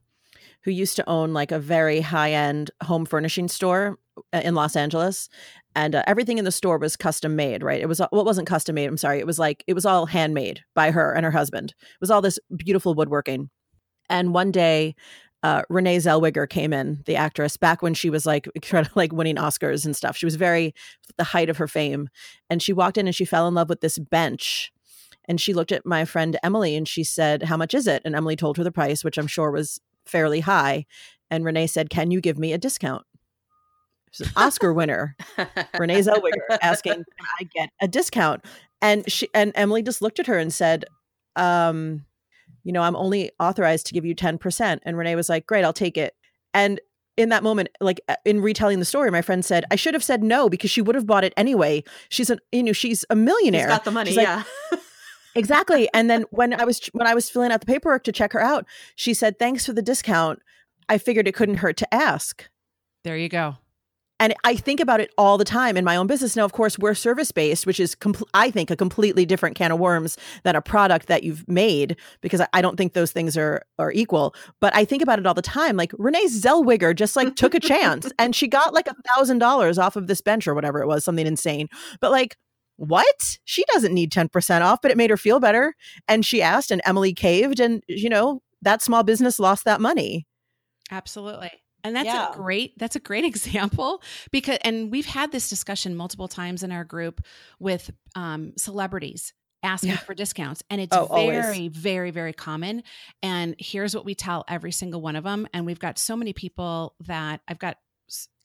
who 0.63 0.71
used 0.71 0.95
to 0.95 1.09
own 1.09 1.33
like 1.33 1.51
a 1.51 1.59
very 1.59 2.01
high 2.01 2.31
end 2.31 2.71
home 2.83 3.05
furnishing 3.05 3.47
store 3.47 3.97
uh, 4.33 4.41
in 4.43 4.55
Los 4.55 4.75
Angeles 4.75 5.27
and 5.75 5.95
uh, 5.95 6.03
everything 6.07 6.37
in 6.37 6.45
the 6.45 6.51
store 6.51 6.77
was 6.77 6.95
custom 6.95 7.35
made 7.35 7.63
right 7.63 7.81
it 7.81 7.87
was 7.87 8.01
well 8.11 8.25
wasn't 8.25 8.47
custom 8.47 8.75
made 8.75 8.87
i'm 8.87 8.97
sorry 8.97 9.19
it 9.19 9.27
was 9.27 9.39
like 9.39 9.63
it 9.67 9.73
was 9.73 9.85
all 9.85 10.05
handmade 10.05 10.61
by 10.75 10.91
her 10.91 11.13
and 11.13 11.25
her 11.25 11.31
husband 11.31 11.73
it 11.79 12.01
was 12.01 12.11
all 12.11 12.21
this 12.21 12.39
beautiful 12.55 12.93
woodworking 12.93 13.49
and 14.09 14.33
one 14.33 14.51
day 14.51 14.95
uh, 15.43 15.63
renee 15.69 15.97
zellweger 15.97 16.47
came 16.47 16.73
in 16.73 17.01
the 17.05 17.15
actress 17.15 17.57
back 17.57 17.81
when 17.81 17.93
she 17.93 18.09
was 18.09 18.25
like 18.25 18.47
kind 18.61 18.85
of 18.85 18.95
like 18.95 19.11
winning 19.11 19.35
oscars 19.35 19.85
and 19.85 19.95
stuff. 19.95 20.17
She 20.17 20.25
was 20.25 20.35
very 20.35 20.73
the 21.17 21.23
height 21.23 21.49
of 21.49 21.57
her 21.57 21.67
fame. 21.67 22.09
And 22.49 22.61
she 22.61 22.73
walked 22.73 22.97
in 22.97 23.07
and 23.07 23.15
she 23.15 23.25
fell 23.25 23.47
in 23.47 23.53
love 23.53 23.69
with 23.69 23.81
this 23.81 23.97
bench. 23.97 24.71
And 25.25 25.39
she 25.39 25.53
looked 25.53 25.71
at 25.71 25.85
my 25.85 26.05
friend 26.05 26.37
emily 26.43 26.75
and 26.75 26.87
she 26.87 27.03
said 27.03 27.43
how 27.43 27.57
much 27.57 27.73
is 27.73 27.87
it? 27.87 28.01
And 28.05 28.15
emily 28.15 28.35
told 28.35 28.57
her 28.57 28.63
the 28.63 28.71
price 28.71 29.03
which 29.03 29.17
i'm 29.17 29.27
sure 29.27 29.51
was 29.51 29.79
fairly 30.05 30.41
high. 30.41 30.85
And 31.29 31.45
renee 31.45 31.67
said 31.67 31.89
can 31.89 32.11
you 32.11 32.21
give 32.21 32.37
me 32.37 32.53
a 32.53 32.57
discount? 32.57 33.05
Oscar 34.35 34.73
winner. 34.73 35.15
Renee 35.79 36.01
Zellweger 36.01 36.57
asking, 36.61 36.95
"Can 36.95 37.27
I 37.39 37.43
get 37.43 37.69
a 37.81 37.87
discount?" 37.87 38.43
And 38.81 39.09
she 39.09 39.29
and 39.33 39.53
Emily 39.55 39.83
just 39.83 40.01
looked 40.01 40.19
at 40.19 40.27
her 40.27 40.37
and 40.37 40.53
said, 40.53 40.83
um, 41.35 42.05
"You 42.63 42.71
know, 42.71 42.81
I'm 42.81 42.95
only 42.95 43.31
authorized 43.39 43.87
to 43.87 43.93
give 43.93 44.05
you 44.05 44.13
ten 44.13 44.37
percent." 44.37 44.81
And 44.85 44.97
Renee 44.97 45.15
was 45.15 45.29
like, 45.29 45.45
"Great, 45.47 45.63
I'll 45.63 45.73
take 45.73 45.97
it." 45.97 46.15
And 46.53 46.79
in 47.17 47.29
that 47.29 47.43
moment, 47.43 47.69
like 47.79 48.01
uh, 48.07 48.15
in 48.25 48.41
retelling 48.41 48.79
the 48.79 48.85
story, 48.85 49.11
my 49.11 49.21
friend 49.21 49.43
said, 49.43 49.65
"I 49.71 49.75
should 49.75 49.93
have 49.93 50.03
said 50.03 50.23
no 50.23 50.49
because 50.49 50.71
she 50.71 50.81
would 50.81 50.95
have 50.95 51.05
bought 51.05 51.23
it 51.23 51.33
anyway. 51.37 51.83
She's 52.09 52.29
a 52.29 52.37
you 52.51 52.63
know 52.63 52.73
she's 52.73 53.05
a 53.09 53.15
millionaire. 53.15 53.61
She's 53.61 53.69
got 53.69 53.85
the 53.85 53.91
money, 53.91 54.13
like, 54.15 54.25
yeah." 54.25 54.43
exactly. 55.35 55.89
And 55.93 56.09
then 56.09 56.25
when 56.31 56.53
I 56.53 56.65
was 56.65 56.85
when 56.93 57.07
I 57.07 57.13
was 57.13 57.29
filling 57.29 57.51
out 57.51 57.59
the 57.59 57.65
paperwork 57.65 58.03
to 58.05 58.11
check 58.11 58.33
her 58.33 58.41
out, 58.41 58.65
she 58.95 59.13
said, 59.13 59.39
"Thanks 59.39 59.65
for 59.65 59.73
the 59.73 59.81
discount. 59.81 60.39
I 60.89 60.97
figured 60.97 61.27
it 61.27 61.35
couldn't 61.35 61.57
hurt 61.57 61.77
to 61.77 61.93
ask." 61.93 62.49
There 63.03 63.17
you 63.17 63.29
go. 63.29 63.57
And 64.21 64.35
I 64.43 64.55
think 64.55 64.79
about 64.79 65.01
it 65.01 65.11
all 65.17 65.39
the 65.39 65.43
time 65.43 65.75
in 65.75 65.83
my 65.83 65.95
own 65.95 66.05
business. 66.05 66.35
Now, 66.35 66.45
of 66.45 66.53
course, 66.53 66.77
we're 66.77 66.93
service 66.93 67.31
based, 67.31 67.65
which 67.65 67.79
is, 67.79 67.95
com- 67.95 68.13
I 68.35 68.51
think, 68.51 68.69
a 68.69 68.75
completely 68.75 69.25
different 69.25 69.55
can 69.55 69.71
of 69.71 69.79
worms 69.79 70.15
than 70.43 70.55
a 70.55 70.61
product 70.61 71.07
that 71.07 71.23
you've 71.23 71.45
made 71.49 71.97
because 72.21 72.39
I 72.53 72.61
don't 72.61 72.77
think 72.77 72.93
those 72.93 73.11
things 73.11 73.35
are 73.35 73.63
are 73.79 73.91
equal. 73.91 74.35
But 74.59 74.75
I 74.75 74.85
think 74.85 75.01
about 75.01 75.17
it 75.17 75.25
all 75.25 75.33
the 75.33 75.41
time. 75.41 75.75
Like 75.75 75.91
Renee 75.97 76.27
Zellweger 76.27 76.95
just 76.95 77.15
like 77.15 77.35
took 77.35 77.55
a 77.55 77.59
chance 77.71 78.11
and 78.19 78.35
she 78.35 78.47
got 78.47 78.75
like 78.75 78.87
a 78.87 78.95
thousand 79.15 79.39
dollars 79.39 79.79
off 79.79 79.95
of 79.95 80.05
this 80.05 80.21
bench 80.21 80.47
or 80.47 80.53
whatever 80.53 80.81
it 80.83 80.87
was, 80.87 81.03
something 81.03 81.25
insane. 81.25 81.67
But 81.99 82.11
like, 82.11 82.37
what? 82.77 83.39
She 83.45 83.63
doesn't 83.73 83.93
need 83.93 84.11
10% 84.11 84.61
off, 84.61 84.83
but 84.83 84.91
it 84.91 84.97
made 84.97 85.09
her 85.09 85.17
feel 85.17 85.39
better. 85.39 85.75
And 86.07 86.23
she 86.23 86.43
asked, 86.43 86.69
and 86.69 86.81
Emily 86.85 87.13
caved, 87.13 87.59
and 87.59 87.83
you 87.87 88.09
know, 88.09 88.43
that 88.61 88.83
small 88.83 89.01
business 89.01 89.39
lost 89.39 89.65
that 89.65 89.81
money. 89.81 90.27
Absolutely. 90.91 91.51
And 91.83 91.95
that's 91.95 92.05
yeah. 92.05 92.31
a 92.31 92.35
great 92.35 92.77
that's 92.77 92.95
a 92.95 92.99
great 92.99 93.25
example 93.31 94.01
because 94.31 94.57
and 94.61 94.91
we've 94.91 95.05
had 95.05 95.31
this 95.31 95.49
discussion 95.49 95.95
multiple 95.95 96.27
times 96.27 96.63
in 96.63 96.71
our 96.71 96.83
group 96.83 97.21
with 97.59 97.91
um, 98.15 98.53
celebrities 98.57 99.33
asking 99.63 99.91
yeah. 99.91 99.97
for 99.97 100.13
discounts 100.13 100.63
and 100.69 100.81
it's 100.81 100.95
oh, 100.95 101.07
very 101.13 101.39
always. 101.39 101.71
very 101.71 102.11
very 102.11 102.33
common 102.33 102.83
and 103.21 103.55
here's 103.59 103.95
what 103.95 104.05
we 104.05 104.15
tell 104.15 104.43
every 104.47 104.71
single 104.71 105.01
one 105.01 105.15
of 105.15 105.23
them 105.23 105.47
and 105.53 105.65
we've 105.65 105.79
got 105.79 105.99
so 105.99 106.15
many 106.15 106.33
people 106.33 106.95
that 106.99 107.41
I've 107.47 107.59
got 107.59 107.77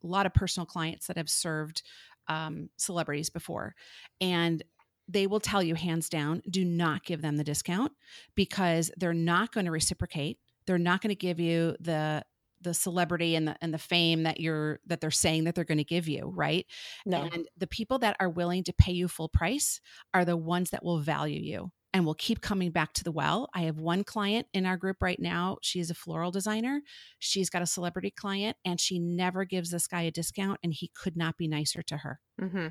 a 0.05 0.07
lot 0.07 0.27
of 0.27 0.35
personal 0.35 0.67
clients 0.67 1.07
that 1.07 1.17
have 1.17 1.31
served 1.31 1.83
um, 2.29 2.69
celebrities 2.77 3.31
before 3.31 3.75
and 4.21 4.63
they 5.09 5.27
will 5.27 5.41
tell 5.41 5.63
you 5.63 5.75
hands 5.75 6.09
down 6.09 6.43
do 6.51 6.65
not 6.65 7.05
give 7.05 7.23
them 7.23 7.37
the 7.37 7.45
discount 7.45 7.93
because 8.35 8.91
they're 8.99 9.15
not 9.15 9.53
going 9.53 9.67
to 9.67 9.73
reciprocate 9.73 10.39
they're 10.67 10.79
not 10.79 11.01
going 11.01 11.11
to 11.11 11.15
give 11.15 11.41
you 11.41 11.77
the 11.81 12.23
the 12.67 12.75
celebrity 12.75 13.37
and 13.37 13.47
the 13.47 13.57
and 13.63 13.73
the 13.73 13.79
fame 13.79 14.25
that 14.25 14.41
you're 14.41 14.81
that 14.87 15.01
they're 15.01 15.11
saying 15.11 15.45
that 15.45 15.55
they're 15.55 15.65
going 15.65 15.79
to 15.79 15.85
give 15.85 16.09
you, 16.09 16.33
right? 16.35 16.67
No. 17.07 17.29
And 17.33 17.47
the 17.57 17.69
people 17.69 18.01
that 18.01 18.17
are 18.19 18.29
willing 18.29 18.65
to 18.65 18.73
pay 18.73 18.93
you 18.93 19.07
full 19.07 19.29
price 19.29 19.81
are 20.13 20.25
the 20.25 20.37
ones 20.37 20.71
that 20.71 20.85
will 20.85 20.99
value 20.99 21.41
you 21.41 21.71
and 21.95 22.05
will 22.05 22.15
keep 22.15 22.41
coming 22.41 22.73
back 22.73 22.93
to 22.95 23.05
the 23.05 23.13
well. 23.13 23.49
I 23.55 23.63
have 23.63 23.79
one 23.79 24.03
client 24.03 24.49
in 24.53 24.67
our 24.67 24.77
group 24.77 24.97
right 25.01 25.19
now. 25.21 25.59
She's 25.63 25.91
a 25.91 25.95
floral 25.95 26.33
designer. 26.33 26.83
She's 27.21 27.49
got 27.49 27.63
a 27.63 27.67
celebrity 27.67 28.11
client 28.11 28.57
and 28.65 28.81
she 28.81 28.99
never 28.99 29.45
gives 29.45 29.71
this 29.71 29.87
guy 29.87 30.03
a 30.03 30.11
discount 30.11 30.59
and 30.65 30.75
he 30.75 30.91
could 30.95 31.17
not 31.17 31.39
be 31.39 31.47
nicer 31.47 31.83
to 31.83 31.99
her. 31.99 32.19
Mm-hmm. 32.43 32.67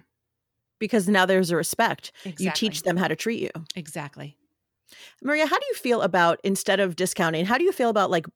Because 0.78 1.08
now 1.08 1.26
there's 1.26 1.52
a 1.52 1.56
respect. 1.56 2.12
Exactly. 2.26 2.46
You 2.46 2.52
teach 2.52 2.84
them 2.84 2.98
how 2.98 3.08
to 3.08 3.16
treat 3.16 3.42
you. 3.42 3.50
Exactly. 3.78 4.38
Maria, 5.24 5.48
how 5.48 5.58
do 5.58 5.66
you 5.70 5.76
feel 5.76 6.02
about 6.02 6.40
instead 6.44 6.82
of 6.82 6.98
discounting, 6.98 7.46
how 7.46 7.58
do 7.58 7.64
you 7.64 7.72
feel 7.72 7.90
about 7.90 8.12
like 8.12 8.28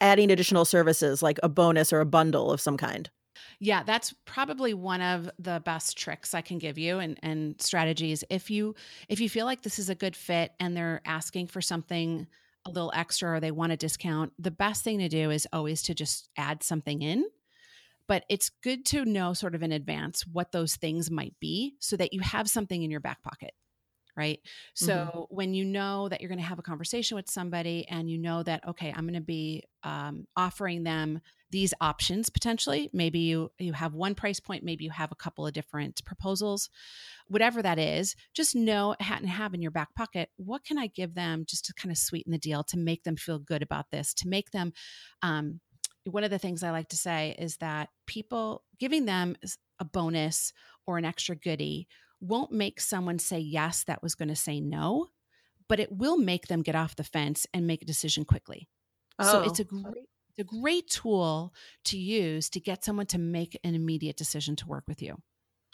adding 0.00 0.30
additional 0.30 0.64
services 0.64 1.22
like 1.22 1.38
a 1.42 1.48
bonus 1.48 1.92
or 1.92 2.00
a 2.00 2.06
bundle 2.06 2.50
of 2.50 2.60
some 2.60 2.76
kind. 2.76 3.10
Yeah, 3.58 3.82
that's 3.82 4.14
probably 4.24 4.74
one 4.74 5.00
of 5.00 5.30
the 5.38 5.62
best 5.64 5.96
tricks 5.96 6.34
I 6.34 6.40
can 6.40 6.58
give 6.58 6.78
you 6.78 6.98
and, 6.98 7.18
and 7.22 7.60
strategies. 7.60 8.24
If 8.30 8.50
you 8.50 8.74
if 9.08 9.20
you 9.20 9.28
feel 9.28 9.46
like 9.46 9.62
this 9.62 9.78
is 9.78 9.88
a 9.88 9.94
good 9.94 10.16
fit 10.16 10.52
and 10.60 10.76
they're 10.76 11.02
asking 11.04 11.48
for 11.48 11.60
something 11.60 12.26
a 12.66 12.70
little 12.70 12.92
extra 12.94 13.32
or 13.32 13.40
they 13.40 13.50
want 13.50 13.72
a 13.72 13.76
discount, 13.76 14.32
the 14.38 14.50
best 14.50 14.84
thing 14.84 14.98
to 14.98 15.08
do 15.08 15.30
is 15.30 15.46
always 15.52 15.82
to 15.82 15.94
just 15.94 16.28
add 16.36 16.62
something 16.62 17.02
in. 17.02 17.24
But 18.08 18.24
it's 18.28 18.50
good 18.62 18.84
to 18.86 19.04
know 19.04 19.32
sort 19.32 19.54
of 19.54 19.62
in 19.62 19.72
advance 19.72 20.26
what 20.26 20.52
those 20.52 20.76
things 20.76 21.10
might 21.10 21.34
be 21.40 21.74
so 21.80 21.96
that 21.96 22.12
you 22.12 22.20
have 22.20 22.48
something 22.48 22.82
in 22.82 22.90
your 22.90 23.00
back 23.00 23.22
pocket 23.22 23.52
right? 24.16 24.40
So 24.74 24.94
mm-hmm. 24.94 25.20
when 25.34 25.54
you 25.54 25.64
know 25.64 26.08
that 26.08 26.20
you're 26.20 26.28
going 26.28 26.40
to 26.40 26.44
have 26.44 26.58
a 26.58 26.62
conversation 26.62 27.16
with 27.16 27.28
somebody 27.28 27.86
and 27.88 28.10
you 28.10 28.18
know 28.18 28.42
that, 28.42 28.66
okay, 28.68 28.92
I'm 28.94 29.04
going 29.04 29.14
to 29.14 29.20
be 29.20 29.64
um, 29.82 30.26
offering 30.36 30.84
them 30.84 31.20
these 31.50 31.72
options 31.80 32.28
potentially. 32.28 32.90
Maybe 32.92 33.20
you 33.20 33.52
you 33.58 33.72
have 33.72 33.94
one 33.94 34.16
price 34.16 34.40
point, 34.40 34.64
maybe 34.64 34.84
you 34.84 34.90
have 34.90 35.12
a 35.12 35.16
couple 35.16 35.46
of 35.46 35.52
different 35.52 36.04
proposals. 36.04 36.70
Whatever 37.28 37.62
that 37.62 37.78
is, 37.78 38.16
just 38.34 38.56
know 38.56 38.96
and 38.98 39.28
have 39.28 39.54
in 39.54 39.62
your 39.62 39.70
back 39.70 39.94
pocket 39.94 40.28
what 40.36 40.64
can 40.64 40.76
I 40.76 40.88
give 40.88 41.14
them 41.14 41.44
just 41.48 41.64
to 41.66 41.74
kind 41.74 41.92
of 41.92 41.98
sweeten 41.98 42.32
the 42.32 42.38
deal 42.38 42.64
to 42.64 42.78
make 42.78 43.04
them 43.04 43.16
feel 43.16 43.38
good 43.38 43.62
about 43.62 43.86
this, 43.92 44.12
to 44.14 44.28
make 44.28 44.50
them 44.50 44.72
um, 45.22 45.60
one 46.04 46.24
of 46.24 46.30
the 46.30 46.38
things 46.38 46.62
I 46.62 46.70
like 46.70 46.88
to 46.90 46.96
say 46.96 47.34
is 47.38 47.56
that 47.58 47.88
people 48.06 48.62
giving 48.78 49.06
them 49.06 49.36
a 49.80 49.84
bonus 49.84 50.52
or 50.86 50.98
an 50.98 51.04
extra 51.04 51.34
goodie 51.34 51.88
won't 52.26 52.52
make 52.52 52.80
someone 52.80 53.18
say 53.18 53.38
yes 53.38 53.84
that 53.84 54.02
was 54.02 54.14
going 54.14 54.28
to 54.28 54.36
say 54.36 54.60
no, 54.60 55.08
but 55.68 55.80
it 55.80 55.92
will 55.92 56.18
make 56.18 56.48
them 56.48 56.62
get 56.62 56.74
off 56.74 56.96
the 56.96 57.04
fence 57.04 57.46
and 57.52 57.66
make 57.66 57.82
a 57.82 57.86
decision 57.86 58.24
quickly. 58.24 58.68
Oh. 59.18 59.30
So 59.30 59.42
it's 59.42 59.60
oh, 59.60 59.64
a 59.64 59.66
oh. 59.76 59.82
great 59.82 60.04
it's 60.38 60.52
a 60.52 60.60
great 60.60 60.90
tool 60.90 61.54
to 61.86 61.96
use 61.96 62.50
to 62.50 62.60
get 62.60 62.84
someone 62.84 63.06
to 63.06 63.18
make 63.18 63.58
an 63.64 63.74
immediate 63.74 64.18
decision 64.18 64.54
to 64.56 64.66
work 64.66 64.84
with 64.86 65.00
you. 65.00 65.16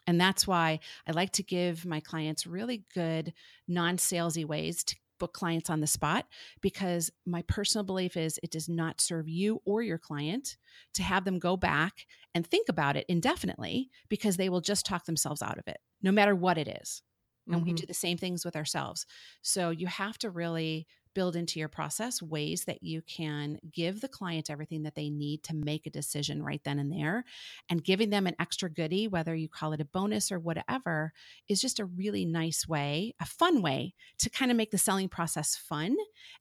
And 0.06 0.20
that's 0.20 0.46
why 0.46 0.78
I 1.06 1.12
like 1.12 1.32
to 1.32 1.42
give 1.42 1.84
my 1.84 2.00
clients 2.00 2.46
really 2.46 2.84
good 2.94 3.32
non 3.66 3.96
salesy 3.96 4.44
ways 4.44 4.84
to 4.84 4.96
book 5.18 5.32
clients 5.32 5.70
on 5.70 5.80
the 5.80 5.86
spot 5.86 6.26
because 6.60 7.10
my 7.24 7.42
personal 7.42 7.84
belief 7.84 8.16
is 8.16 8.40
it 8.42 8.50
does 8.50 8.68
not 8.68 9.00
serve 9.00 9.28
you 9.28 9.60
or 9.64 9.80
your 9.80 9.98
client 9.98 10.56
to 10.94 11.02
have 11.02 11.24
them 11.24 11.38
go 11.38 11.56
back 11.56 12.06
and 12.34 12.44
think 12.44 12.68
about 12.68 12.96
it 12.96 13.06
indefinitely 13.08 13.88
because 14.08 14.36
they 14.36 14.48
will 14.48 14.60
just 14.60 14.84
talk 14.84 15.04
themselves 15.04 15.40
out 15.40 15.58
of 15.58 15.68
it, 15.68 15.78
no 16.02 16.12
matter 16.12 16.34
what 16.34 16.58
it 16.58 16.68
is. 16.68 17.02
And 17.46 17.56
mm-hmm. 17.56 17.64
we 17.64 17.72
do 17.72 17.86
the 17.86 17.94
same 17.94 18.18
things 18.18 18.44
with 18.44 18.56
ourselves. 18.56 19.06
So 19.42 19.70
you 19.70 19.86
have 19.88 20.18
to 20.18 20.30
really 20.30 20.86
build 21.14 21.36
into 21.36 21.58
your 21.58 21.68
process 21.68 22.22
ways 22.22 22.64
that 22.64 22.82
you 22.82 23.02
can 23.02 23.58
give 23.70 24.00
the 24.00 24.08
client 24.08 24.50
everything 24.50 24.82
that 24.84 24.94
they 24.94 25.10
need 25.10 25.42
to 25.44 25.54
make 25.54 25.86
a 25.86 25.90
decision 25.90 26.42
right 26.42 26.62
then 26.64 26.78
and 26.78 26.90
there. 26.90 27.24
And 27.68 27.84
giving 27.84 28.10
them 28.10 28.26
an 28.26 28.36
extra 28.40 28.70
goodie, 28.70 29.08
whether 29.08 29.34
you 29.34 29.48
call 29.48 29.72
it 29.72 29.80
a 29.80 29.84
bonus 29.84 30.32
or 30.32 30.38
whatever, 30.38 31.12
is 31.48 31.60
just 31.60 31.80
a 31.80 31.84
really 31.84 32.24
nice 32.24 32.66
way, 32.66 33.14
a 33.20 33.26
fun 33.26 33.62
way 33.62 33.94
to 34.18 34.30
kind 34.30 34.50
of 34.50 34.56
make 34.56 34.70
the 34.70 34.78
selling 34.78 35.08
process 35.08 35.56
fun 35.56 35.96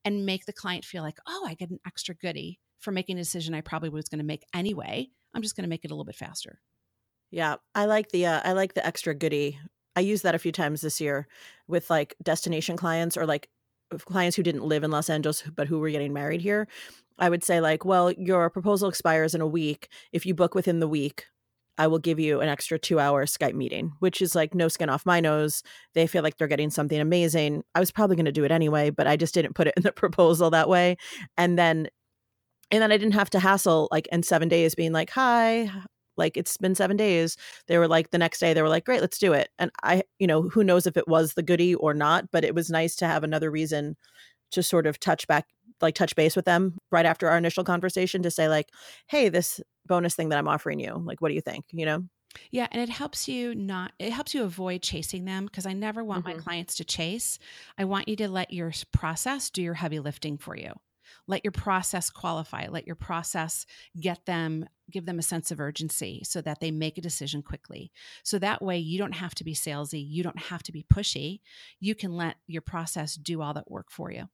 and 0.05 0.25
make 0.25 0.45
the 0.45 0.53
client 0.53 0.85
feel 0.85 1.03
like, 1.03 1.17
oh, 1.27 1.45
I 1.47 1.53
get 1.53 1.71
an 1.71 1.79
extra 1.85 2.15
goodie 2.15 2.59
for 2.79 2.91
making 2.91 3.17
a 3.17 3.21
decision 3.21 3.53
I 3.53 3.61
probably 3.61 3.89
was 3.89 4.09
going 4.09 4.19
to 4.19 4.25
make 4.25 4.45
anyway. 4.53 5.09
I'm 5.33 5.41
just 5.41 5.55
going 5.55 5.63
to 5.63 5.69
make 5.69 5.85
it 5.85 5.91
a 5.91 5.93
little 5.93 6.05
bit 6.05 6.15
faster. 6.15 6.59
Yeah, 7.31 7.55
I 7.73 7.85
like 7.85 8.09
the 8.11 8.25
uh, 8.25 8.41
I 8.43 8.53
like 8.53 8.73
the 8.73 8.85
extra 8.85 9.15
goodie 9.15 9.57
I 9.95 10.01
used 10.01 10.23
that 10.23 10.35
a 10.35 10.39
few 10.39 10.51
times 10.51 10.81
this 10.81 11.01
year 11.01 11.27
with 11.67 11.89
like 11.89 12.15
destination 12.23 12.77
clients 12.77 13.17
or 13.17 13.25
like 13.25 13.49
clients 14.05 14.35
who 14.35 14.43
didn't 14.43 14.63
live 14.63 14.83
in 14.83 14.91
Los 14.91 15.09
Angeles 15.09 15.43
but 15.55 15.67
who 15.67 15.79
were 15.79 15.89
getting 15.89 16.13
married 16.13 16.41
here, 16.41 16.67
I 17.19 17.29
would 17.29 17.43
say 17.43 17.59
like, 17.61 17.83
well, 17.85 18.11
your 18.11 18.49
proposal 18.49 18.89
expires 18.89 19.35
in 19.35 19.41
a 19.41 19.47
week. 19.47 19.89
If 20.13 20.25
you 20.25 20.33
book 20.33 20.55
within 20.55 20.79
the 20.79 20.87
week, 20.87 21.25
I 21.77 21.87
will 21.87 21.99
give 21.99 22.19
you 22.19 22.41
an 22.41 22.49
extra 22.49 22.79
2-hour 22.79 23.25
Skype 23.25 23.53
meeting, 23.53 23.93
which 23.99 24.21
is 24.21 24.35
like 24.35 24.53
no 24.55 24.67
skin 24.67 24.89
off 24.89 25.05
my 25.05 25.19
nose. 25.19 25.63
They 25.93 26.07
feel 26.07 26.23
like 26.23 26.37
they're 26.37 26.47
getting 26.47 26.69
something 26.69 26.99
amazing. 26.99 27.63
I 27.75 27.79
was 27.79 27.91
probably 27.91 28.15
going 28.15 28.25
to 28.25 28.31
do 28.31 28.43
it 28.45 28.51
anyway, 28.51 28.91
but 28.91 29.07
I 29.07 29.17
just 29.17 29.33
didn't 29.33 29.55
put 29.55 29.67
it 29.67 29.73
in 29.77 29.83
the 29.83 29.91
proposal 29.91 30.49
that 30.51 30.69
way. 30.69 30.97
And 31.37 31.57
then 31.57 31.87
and 32.71 32.81
then 32.81 32.91
I 32.91 32.97
didn't 32.97 33.15
have 33.15 33.29
to 33.31 33.39
hassle 33.39 33.89
like 33.91 34.07
in 34.07 34.23
7 34.23 34.47
days 34.47 34.75
being 34.75 34.93
like, 34.93 35.09
"Hi, 35.11 35.69
like 36.21 36.37
it's 36.37 36.55
been 36.57 36.75
seven 36.75 36.95
days. 36.95 37.35
They 37.67 37.77
were 37.77 37.87
like 37.87 38.11
the 38.11 38.17
next 38.17 38.39
day 38.39 38.53
they 38.53 38.61
were 38.61 38.69
like 38.69 38.85
great 38.85 39.01
let's 39.01 39.17
do 39.17 39.33
it. 39.33 39.49
And 39.59 39.71
i 39.83 40.03
you 40.19 40.27
know 40.27 40.43
who 40.43 40.63
knows 40.63 40.87
if 40.87 40.95
it 40.95 41.07
was 41.07 41.33
the 41.33 41.43
goodie 41.43 41.75
or 41.75 41.93
not 41.93 42.31
but 42.31 42.45
it 42.45 42.55
was 42.55 42.69
nice 42.69 42.95
to 42.97 43.07
have 43.07 43.23
another 43.23 43.51
reason 43.51 43.97
to 44.51 44.63
sort 44.63 44.87
of 44.87 44.99
touch 44.99 45.27
back 45.27 45.45
like 45.81 45.95
touch 45.95 46.15
base 46.15 46.35
with 46.35 46.45
them 46.45 46.77
right 46.91 47.05
after 47.05 47.27
our 47.27 47.37
initial 47.37 47.63
conversation 47.63 48.21
to 48.21 48.31
say 48.31 48.47
like 48.47 48.69
hey 49.07 49.29
this 49.29 49.59
bonus 49.87 50.15
thing 50.15 50.29
that 50.29 50.37
i'm 50.37 50.47
offering 50.47 50.79
you 50.79 51.01
like 51.05 51.21
what 51.21 51.29
do 51.29 51.35
you 51.35 51.41
think? 51.41 51.65
You 51.71 51.85
know? 51.85 52.03
Yeah, 52.49 52.67
and 52.71 52.81
it 52.81 52.89
helps 52.89 53.27
you 53.27 53.53
not 53.55 53.91
it 53.99 54.11
helps 54.11 54.33
you 54.33 54.43
avoid 54.43 54.81
chasing 54.81 55.25
them 55.25 55.45
because 55.45 55.65
I 55.65 55.73
never 55.73 56.03
want 56.03 56.25
mm-hmm. 56.25 56.37
my 56.37 56.43
clients 56.43 56.75
to 56.75 56.85
chase. 56.85 57.39
I 57.77 57.85
want 57.85 58.07
you 58.07 58.15
to 58.17 58.29
let 58.29 58.53
your 58.53 58.71
process 58.91 59.49
do 59.49 59.61
your 59.61 59.73
heavy 59.73 59.99
lifting 59.99 60.37
for 60.37 60.55
you 60.55 60.73
let 61.27 61.43
your 61.43 61.51
process 61.51 62.09
qualify. 62.09 62.67
Let 62.69 62.87
your 62.87 62.95
process 62.95 63.65
get 63.99 64.25
them 64.25 64.65
give 64.91 65.05
them 65.05 65.19
a 65.19 65.23
sense 65.23 65.51
of 65.51 65.59
urgency 65.59 66.21
so 66.25 66.41
that 66.41 66.59
they 66.59 66.69
make 66.69 66.97
a 66.97 67.01
decision 67.01 67.41
quickly. 67.41 67.91
So 68.23 68.37
that 68.39 68.61
way 68.61 68.77
you 68.77 68.97
don't 68.97 69.15
have 69.15 69.33
to 69.35 69.43
be 69.43 69.55
salesy. 69.55 70.03
You 70.05 70.21
don't 70.21 70.39
have 70.39 70.63
to 70.63 70.71
be 70.71 70.85
pushy. 70.93 71.39
You 71.79 71.95
can 71.95 72.11
let 72.17 72.35
your 72.47 72.61
process 72.61 73.15
do 73.15 73.41
all 73.41 73.53
that 73.53 73.71
work 73.71 73.89
for 73.89 74.11
you. 74.11 74.27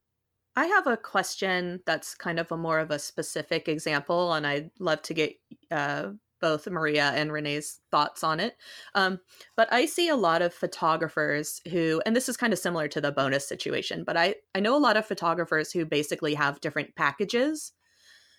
I 0.55 0.65
have 0.65 0.87
a 0.87 0.97
question 0.97 1.81
that's 1.85 2.15
kind 2.15 2.39
of 2.39 2.51
a 2.51 2.57
more 2.57 2.79
of 2.79 2.89
a 2.89 2.97
specific 2.97 3.67
example, 3.67 4.33
and 4.33 4.47
I'd 4.47 4.71
love 4.79 5.03
to 5.03 5.13
get 5.13 5.35
uh, 5.69 6.09
both 6.41 6.67
Maria 6.67 7.11
and 7.15 7.31
Renee's 7.31 7.79
thoughts 7.91 8.23
on 8.23 8.39
it. 8.39 8.55
Um, 8.95 9.19
but 9.55 9.71
I 9.71 9.85
see 9.85 10.09
a 10.09 10.15
lot 10.15 10.41
of 10.41 10.53
photographers 10.53 11.61
who, 11.69 12.01
and 12.05 12.15
this 12.15 12.29
is 12.29 12.37
kind 12.37 12.53
of 12.53 12.59
similar 12.59 12.87
to 12.89 13.01
the 13.01 13.11
bonus 13.11 13.47
situation, 13.47 14.03
but 14.03 14.17
I, 14.17 14.35
I 14.55 14.59
know 14.59 14.75
a 14.75 14.79
lot 14.79 14.97
of 14.97 15.05
photographers 15.05 15.71
who 15.71 15.85
basically 15.85 16.33
have 16.35 16.61
different 16.61 16.95
packages. 16.95 17.73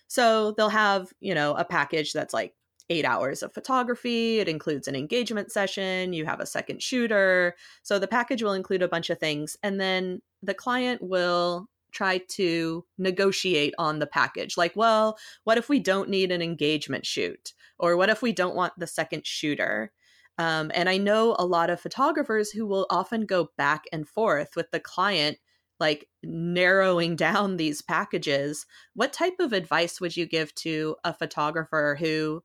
So 0.07 0.53
they'll 0.57 0.69
have, 0.69 1.13
you 1.19 1.35
know, 1.35 1.53
a 1.53 1.63
package 1.65 2.13
that's 2.13 2.33
like 2.33 2.53
eight 2.89 3.05
hours 3.05 3.43
of 3.43 3.53
photography. 3.53 4.39
It 4.39 4.49
includes 4.49 4.87
an 4.87 4.95
engagement 4.95 5.51
session. 5.51 6.13
You 6.13 6.25
have 6.25 6.39
a 6.39 6.45
second 6.45 6.81
shooter. 6.81 7.55
So 7.83 7.99
the 7.99 8.07
package 8.07 8.41
will 8.41 8.53
include 8.53 8.81
a 8.81 8.87
bunch 8.87 9.09
of 9.09 9.19
things. 9.19 9.55
And 9.61 9.79
then 9.79 10.21
the 10.41 10.55
client 10.55 11.01
will 11.01 11.67
try 11.91 12.19
to 12.29 12.85
negotiate 12.97 13.73
on 13.77 13.99
the 13.99 14.07
package. 14.07 14.57
Like, 14.57 14.75
well, 14.75 15.17
what 15.43 15.57
if 15.57 15.69
we 15.69 15.79
don't 15.79 16.09
need 16.09 16.31
an 16.31 16.41
engagement 16.41 17.05
shoot? 17.05 17.53
Or 17.77 17.95
what 17.95 18.09
if 18.09 18.21
we 18.21 18.31
don't 18.31 18.55
want 18.55 18.73
the 18.77 18.87
second 18.87 19.25
shooter? 19.25 19.91
Um, 20.37 20.71
and 20.73 20.87
I 20.87 20.97
know 20.97 21.35
a 21.37 21.45
lot 21.45 21.69
of 21.69 21.81
photographers 21.81 22.51
who 22.51 22.65
will 22.65 22.87
often 22.89 23.25
go 23.25 23.49
back 23.57 23.83
and 23.91 24.07
forth 24.07 24.55
with 24.55 24.71
the 24.71 24.79
client, 24.79 25.37
like 25.79 26.07
narrowing 26.23 27.15
down 27.17 27.57
these 27.57 27.81
packages. 27.81 28.65
What 28.93 29.13
type 29.13 29.35
of 29.39 29.53
advice 29.53 29.99
would 29.99 30.15
you 30.15 30.25
give 30.25 30.55
to 30.55 30.95
a 31.03 31.13
photographer 31.13 31.97
who 31.99 32.43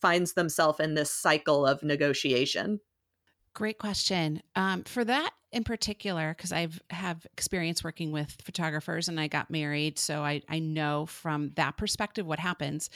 finds 0.00 0.32
themselves 0.32 0.80
in 0.80 0.94
this 0.94 1.10
cycle 1.10 1.64
of 1.64 1.82
negotiation? 1.82 2.80
Great 3.56 3.78
question. 3.78 4.42
Um, 4.54 4.84
for 4.84 5.02
that 5.02 5.30
in 5.50 5.64
particular, 5.64 6.34
because 6.36 6.52
I've 6.52 6.78
have 6.90 7.26
experience 7.32 7.82
working 7.82 8.12
with 8.12 8.36
photographers 8.42 9.08
and 9.08 9.18
I 9.18 9.28
got 9.28 9.50
married, 9.50 9.98
so 9.98 10.22
I, 10.22 10.42
I 10.46 10.58
know 10.58 11.06
from 11.06 11.52
that 11.56 11.78
perspective 11.78 12.26
what 12.26 12.38
happens. 12.38 12.90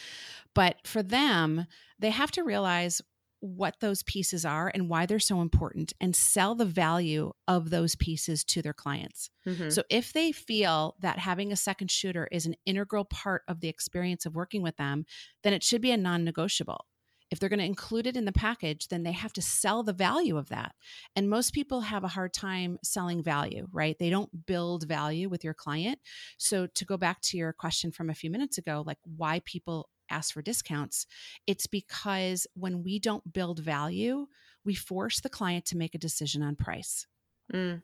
But 0.54 0.76
for 0.84 1.02
them, 1.02 1.66
they 1.98 2.10
have 2.10 2.30
to 2.32 2.42
realize 2.42 3.00
what 3.40 3.76
those 3.80 4.02
pieces 4.02 4.44
are 4.44 4.70
and 4.74 4.90
why 4.90 5.06
they're 5.06 5.18
so 5.18 5.40
important 5.40 5.94
and 5.98 6.14
sell 6.14 6.54
the 6.54 6.66
value 6.66 7.32
of 7.48 7.70
those 7.70 7.94
pieces 7.94 8.44
to 8.44 8.60
their 8.60 8.74
clients. 8.74 9.30
Mm-hmm. 9.46 9.70
So 9.70 9.82
if 9.88 10.12
they 10.12 10.30
feel 10.30 10.94
that 11.00 11.18
having 11.18 11.52
a 11.52 11.56
second 11.56 11.90
shooter 11.90 12.28
is 12.30 12.44
an 12.44 12.56
integral 12.66 13.06
part 13.06 13.44
of 13.48 13.60
the 13.60 13.68
experience 13.68 14.26
of 14.26 14.34
working 14.34 14.60
with 14.60 14.76
them, 14.76 15.06
then 15.42 15.54
it 15.54 15.62
should 15.62 15.80
be 15.80 15.90
a 15.90 15.96
non 15.96 16.22
negotiable 16.22 16.84
if 17.30 17.38
they're 17.38 17.48
going 17.48 17.60
to 17.60 17.64
include 17.64 18.06
it 18.06 18.16
in 18.16 18.24
the 18.24 18.32
package, 18.32 18.88
then 18.88 19.02
they 19.02 19.12
have 19.12 19.32
to 19.34 19.42
sell 19.42 19.82
the 19.82 19.92
value 19.92 20.36
of 20.36 20.48
that. 20.48 20.74
And 21.14 21.30
most 21.30 21.52
people 21.52 21.82
have 21.82 22.04
a 22.04 22.08
hard 22.08 22.32
time 22.32 22.78
selling 22.82 23.22
value, 23.22 23.68
right? 23.72 23.96
They 23.98 24.10
don't 24.10 24.46
build 24.46 24.86
value 24.86 25.28
with 25.28 25.44
your 25.44 25.54
client. 25.54 25.98
So, 26.38 26.66
to 26.66 26.84
go 26.84 26.96
back 26.96 27.20
to 27.22 27.36
your 27.36 27.52
question 27.52 27.92
from 27.92 28.10
a 28.10 28.14
few 28.14 28.30
minutes 28.30 28.58
ago, 28.58 28.82
like 28.86 28.98
why 29.04 29.40
people 29.44 29.88
ask 30.10 30.34
for 30.34 30.42
discounts, 30.42 31.06
it's 31.46 31.66
because 31.66 32.46
when 32.54 32.82
we 32.82 32.98
don't 32.98 33.32
build 33.32 33.60
value, 33.60 34.26
we 34.64 34.74
force 34.74 35.20
the 35.20 35.28
client 35.28 35.64
to 35.66 35.76
make 35.76 35.94
a 35.94 35.98
decision 35.98 36.42
on 36.42 36.56
price. 36.56 37.06
Mm. 37.52 37.82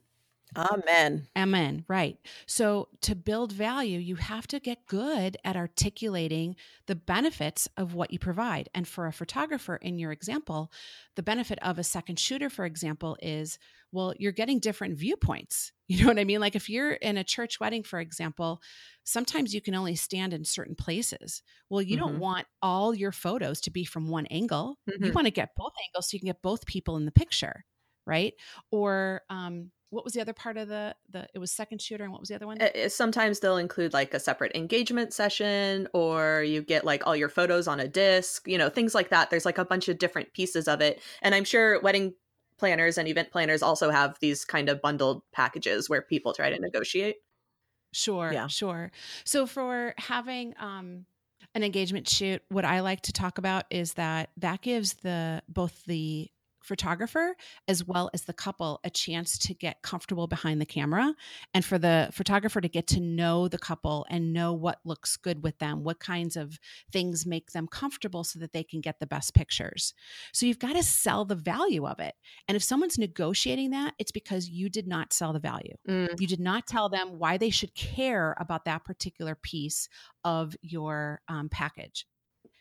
Amen. 0.55 1.27
Amen. 1.37 1.85
Right. 1.89 2.19
So 2.47 2.89
to 3.03 3.15
build 3.15 3.53
value, 3.53 3.99
you 3.99 4.17
have 4.17 4.47
to 4.49 4.61
get 4.61 4.87
good 4.87 5.37
at 5.45 5.57
articulating 5.57 6.57
the 6.87 6.95
benefits 6.95 7.69
of 7.77 7.95
what 7.95 8.13
you 8.13 8.19
provide. 8.19 8.69
And 8.75 8.87
for 8.87 9.07
a 9.07 9.13
photographer, 9.13 9.77
in 9.77 9.99
your 9.99 10.13
example, 10.13 10.71
the 11.15 11.23
benefit 11.23 11.59
of 11.63 11.79
a 11.79 11.85
second 11.85 12.19
shooter, 12.19 12.49
for 12.49 12.65
example, 12.65 13.17
is 13.21 13.59
well, 13.93 14.13
you're 14.19 14.33
getting 14.33 14.59
different 14.59 14.99
viewpoints. 14.99 15.73
You 15.89 16.03
know 16.03 16.09
what 16.09 16.19
I 16.19 16.25
mean? 16.25 16.41
Like 16.41 16.57
if 16.57 16.69
you're 16.69 16.95
in 16.95 17.17
a 17.17 17.23
church 17.23 17.61
wedding, 17.61 17.85
for 17.85 18.01
example, 18.01 18.61
sometimes 19.05 19.55
you 19.55 19.61
can 19.63 19.77
only 19.77 19.95
stand 19.95 20.35
in 20.35 20.45
certain 20.45 20.75
places. 20.75 21.45
Well, 21.71 21.81
you 21.81 21.97
mm-hmm. 21.97 22.07
don't 22.07 22.19
want 22.19 22.49
all 22.61 22.93
your 22.93 23.13
photos 23.13 23.61
to 23.61 23.71
be 23.71 23.85
from 23.85 24.09
one 24.09 24.27
angle. 24.27 24.79
Mm-hmm. 24.91 25.05
You 25.05 25.13
want 25.13 25.29
to 25.29 25.31
get 25.31 25.55
both 25.57 25.75
angles 25.87 26.11
so 26.11 26.17
you 26.17 26.19
can 26.19 26.27
get 26.27 26.43
both 26.43 26.67
people 26.67 26.97
in 26.97 27.05
the 27.05 27.13
picture 27.13 27.65
right 28.05 28.35
or 28.71 29.23
um, 29.31 29.71
what 29.91 30.05
was 30.05 30.15
the 30.15 30.21
other 30.21 30.33
part 30.33 30.57
of 30.57 30.69
the 30.69 30.95
the 31.11 31.27
it 31.35 31.39
was 31.39 31.51
second 31.53 31.81
shooter 31.81 32.05
and 32.05 32.13
what 32.13 32.21
was 32.21 32.29
the 32.29 32.35
other 32.35 32.47
one? 32.47 32.59
Sometimes 32.89 33.41
they'll 33.41 33.57
include 33.57 33.93
like 33.93 34.15
a 34.15 34.21
separate 34.21 34.55
engagement 34.55 35.13
session 35.13 35.89
or 35.93 36.43
you 36.43 36.63
get 36.63 36.85
like 36.85 37.07
all 37.07 37.15
your 37.15 37.29
photos 37.29 37.69
on 37.69 37.81
a 37.81 37.89
disc 37.89 38.47
you 38.47 38.59
know 38.59 38.69
things 38.69 38.95
like 38.95 39.11
that. 39.11 39.31
There's 39.31 39.45
like 39.45 39.59
a 39.59 39.65
bunch 39.65 39.89
of 39.89 39.99
different 39.99 40.33
pieces 40.33 40.69
of 40.69 40.81
it. 40.81 41.01
And 41.23 41.35
i'm 41.35 41.45
sure 41.45 41.81
wedding 41.81 42.15
planners 42.59 42.99
and 42.99 43.07
event 43.07 43.31
planners 43.31 43.63
also 43.63 43.91
have 43.91 44.17
these 44.21 44.45
kind 44.45 44.69
of 44.69 44.81
bundled 44.81 45.23
packages 45.33 45.89
where 45.91 46.03
people 46.03 46.33
try 46.33 46.51
to 46.51 46.59
negotiate. 46.59 47.17
Sure 47.93 48.33
yeah. 48.33 48.47
sure. 48.47 48.91
So 49.25 49.47
for 49.47 49.95
having 49.99 50.55
um 50.59 51.07
an 51.55 51.63
engagement 51.63 52.09
shoot, 52.09 52.43
what 52.49 52.65
I 52.65 52.81
like 52.81 53.03
to 53.03 53.13
talk 53.13 53.39
about 53.39 53.65
is 53.71 53.95
that 53.95 54.31
that 54.39 54.63
gives 54.63 54.95
the 54.95 55.43
both 55.49 55.85
the 55.85 56.29
photographer 56.67 57.35
as 57.69 57.85
well 57.85 58.11
as 58.13 58.23
the 58.23 58.33
couple 58.33 58.81
a 58.85 58.91
chance 58.91 59.39
to 59.39 59.55
get 59.55 59.83
comfortable 59.83 60.27
behind 60.27 60.61
the 60.61 60.67
camera 60.67 61.15
and 61.55 61.65
for 61.65 61.79
the 61.79 62.09
photographer 62.13 62.61
to 62.61 62.69
get 62.69 62.87
to 62.89 63.01
know 63.01 63.49
the 63.49 63.59
couple 63.59 64.07
and 64.11 64.33
know 64.33 64.53
what 64.53 64.81
looks 64.85 65.17
good 65.17 65.43
with 65.43 65.59
them, 65.59 65.85
what 65.85 66.01
kinds 66.01 66.37
of 66.37 66.59
things 66.93 67.27
make 67.27 67.53
them 67.53 67.67
comfortable 67.67 68.25
so 68.25 68.39
that 68.39 68.53
they 68.53 68.63
can 68.63 68.81
get 68.81 68.99
the 69.01 69.07
best 69.07 69.35
pictures. 69.35 69.95
So 70.33 70.47
you've 70.47 70.59
got 70.59 70.75
to 70.75 70.83
sell 70.83 71.25
the 71.25 71.35
value 71.35 71.87
of 71.87 72.01
it. 72.01 72.15
And 72.49 72.57
if 72.57 72.63
someone's 72.63 72.99
negotiating 72.99 73.71
that, 73.71 73.95
it's 73.99 74.13
because 74.13 74.49
you 74.49 74.69
did 74.69 74.87
not 74.87 75.13
sell 75.13 75.33
the 75.33 75.39
value. 75.39 75.75
Mm. 75.89 76.21
You 76.21 76.27
did 76.27 76.41
not 76.41 76.67
tell 76.67 76.89
them 76.89 77.19
why 77.19 77.37
they 77.37 77.51
should 77.51 77.75
care 77.75 78.37
about 78.39 78.65
that 78.65 78.85
particular 78.85 79.35
piece 79.35 79.89
of 80.25 80.57
your 80.63 81.21
um, 81.29 81.49
package. 81.49 82.07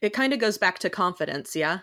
It 0.02 0.13
kind 0.13 0.34
of 0.34 0.39
goes 0.39 0.58
back 0.58 0.80
to 0.80 0.89
confidence, 0.89 1.56
yeah? 1.56 1.80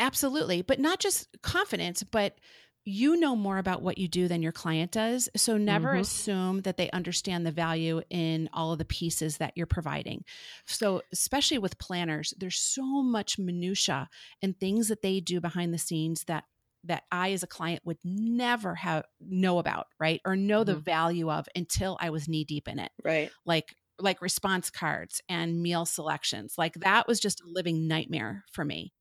Absolutely. 0.00 0.62
But 0.62 0.80
not 0.80 0.98
just 0.98 1.28
confidence, 1.42 2.02
but 2.02 2.38
you 2.86 3.16
know 3.16 3.34
more 3.34 3.58
about 3.58 3.82
what 3.82 3.96
you 3.96 4.08
do 4.08 4.28
than 4.28 4.42
your 4.42 4.52
client 4.52 4.90
does. 4.90 5.28
So 5.36 5.56
never 5.56 5.92
mm-hmm. 5.92 6.00
assume 6.00 6.60
that 6.62 6.76
they 6.76 6.90
understand 6.90 7.46
the 7.46 7.50
value 7.50 8.02
in 8.10 8.50
all 8.52 8.72
of 8.72 8.78
the 8.78 8.84
pieces 8.84 9.38
that 9.38 9.54
you're 9.56 9.66
providing. 9.66 10.24
So 10.66 11.02
especially 11.12 11.58
with 11.58 11.78
planners, 11.78 12.34
there's 12.38 12.58
so 12.58 12.84
much 13.02 13.38
minutia 13.38 14.08
and 14.42 14.58
things 14.58 14.88
that 14.88 15.02
they 15.02 15.20
do 15.20 15.40
behind 15.40 15.72
the 15.72 15.78
scenes 15.78 16.24
that 16.24 16.44
that 16.86 17.04
I 17.10 17.32
as 17.32 17.42
a 17.42 17.46
client 17.46 17.80
would 17.86 17.96
never 18.04 18.74
have 18.74 19.04
know 19.18 19.58
about, 19.58 19.86
right? 19.98 20.20
Or 20.26 20.36
know 20.36 20.60
mm-hmm. 20.60 20.74
the 20.74 20.76
value 20.76 21.30
of 21.30 21.48
until 21.56 21.96
I 21.98 22.10
was 22.10 22.28
knee 22.28 22.44
deep 22.44 22.68
in 22.68 22.78
it. 22.78 22.92
Right. 23.02 23.30
Like 23.46 23.74
like 23.98 24.20
response 24.20 24.70
cards 24.70 25.22
and 25.28 25.62
meal 25.62 25.86
selections. 25.86 26.56
Like 26.58 26.74
that 26.80 27.08
was 27.08 27.20
just 27.20 27.40
a 27.40 27.48
living 27.48 27.88
nightmare 27.88 28.44
for 28.52 28.64
me 28.64 28.92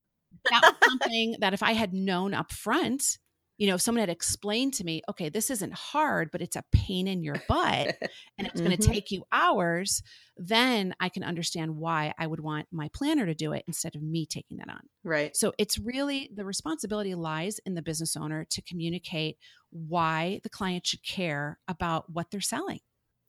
that 0.49 0.61
was 0.61 0.89
something 0.89 1.35
that 1.39 1.53
if 1.53 1.63
I 1.63 1.73
had 1.73 1.93
known 1.93 2.33
up 2.33 2.51
front, 2.51 3.17
you 3.57 3.67
know, 3.67 3.75
if 3.75 3.81
someone 3.81 3.99
had 3.99 4.09
explained 4.09 4.73
to 4.73 4.83
me, 4.83 5.01
okay, 5.09 5.29
this 5.29 5.49
isn't 5.49 5.73
hard, 5.73 6.31
but 6.31 6.41
it's 6.41 6.55
a 6.55 6.63
pain 6.71 7.07
in 7.07 7.23
your 7.23 7.35
butt 7.47 7.95
and 8.37 8.47
it's 8.47 8.59
mm-hmm. 8.59 8.65
going 8.65 8.77
to 8.77 8.87
take 8.87 9.11
you 9.11 9.23
hours, 9.31 10.01
then 10.37 10.95
I 10.99 11.09
can 11.09 11.23
understand 11.23 11.75
why 11.75 12.13
I 12.17 12.25
would 12.25 12.39
want 12.39 12.67
my 12.71 12.89
planner 12.93 13.27
to 13.27 13.35
do 13.35 13.53
it 13.53 13.63
instead 13.67 13.95
of 13.95 14.01
me 14.01 14.25
taking 14.25 14.57
that 14.57 14.69
on. 14.69 14.81
Right. 15.03 15.35
So 15.37 15.53
it's 15.59 15.77
really 15.77 16.31
the 16.33 16.45
responsibility 16.45 17.13
lies 17.13 17.59
in 17.65 17.75
the 17.75 17.83
business 17.83 18.17
owner 18.17 18.45
to 18.49 18.61
communicate 18.63 19.37
why 19.69 20.39
the 20.43 20.49
client 20.49 20.87
should 20.87 21.03
care 21.03 21.59
about 21.67 22.11
what 22.11 22.31
they're 22.31 22.41
selling. 22.41 22.79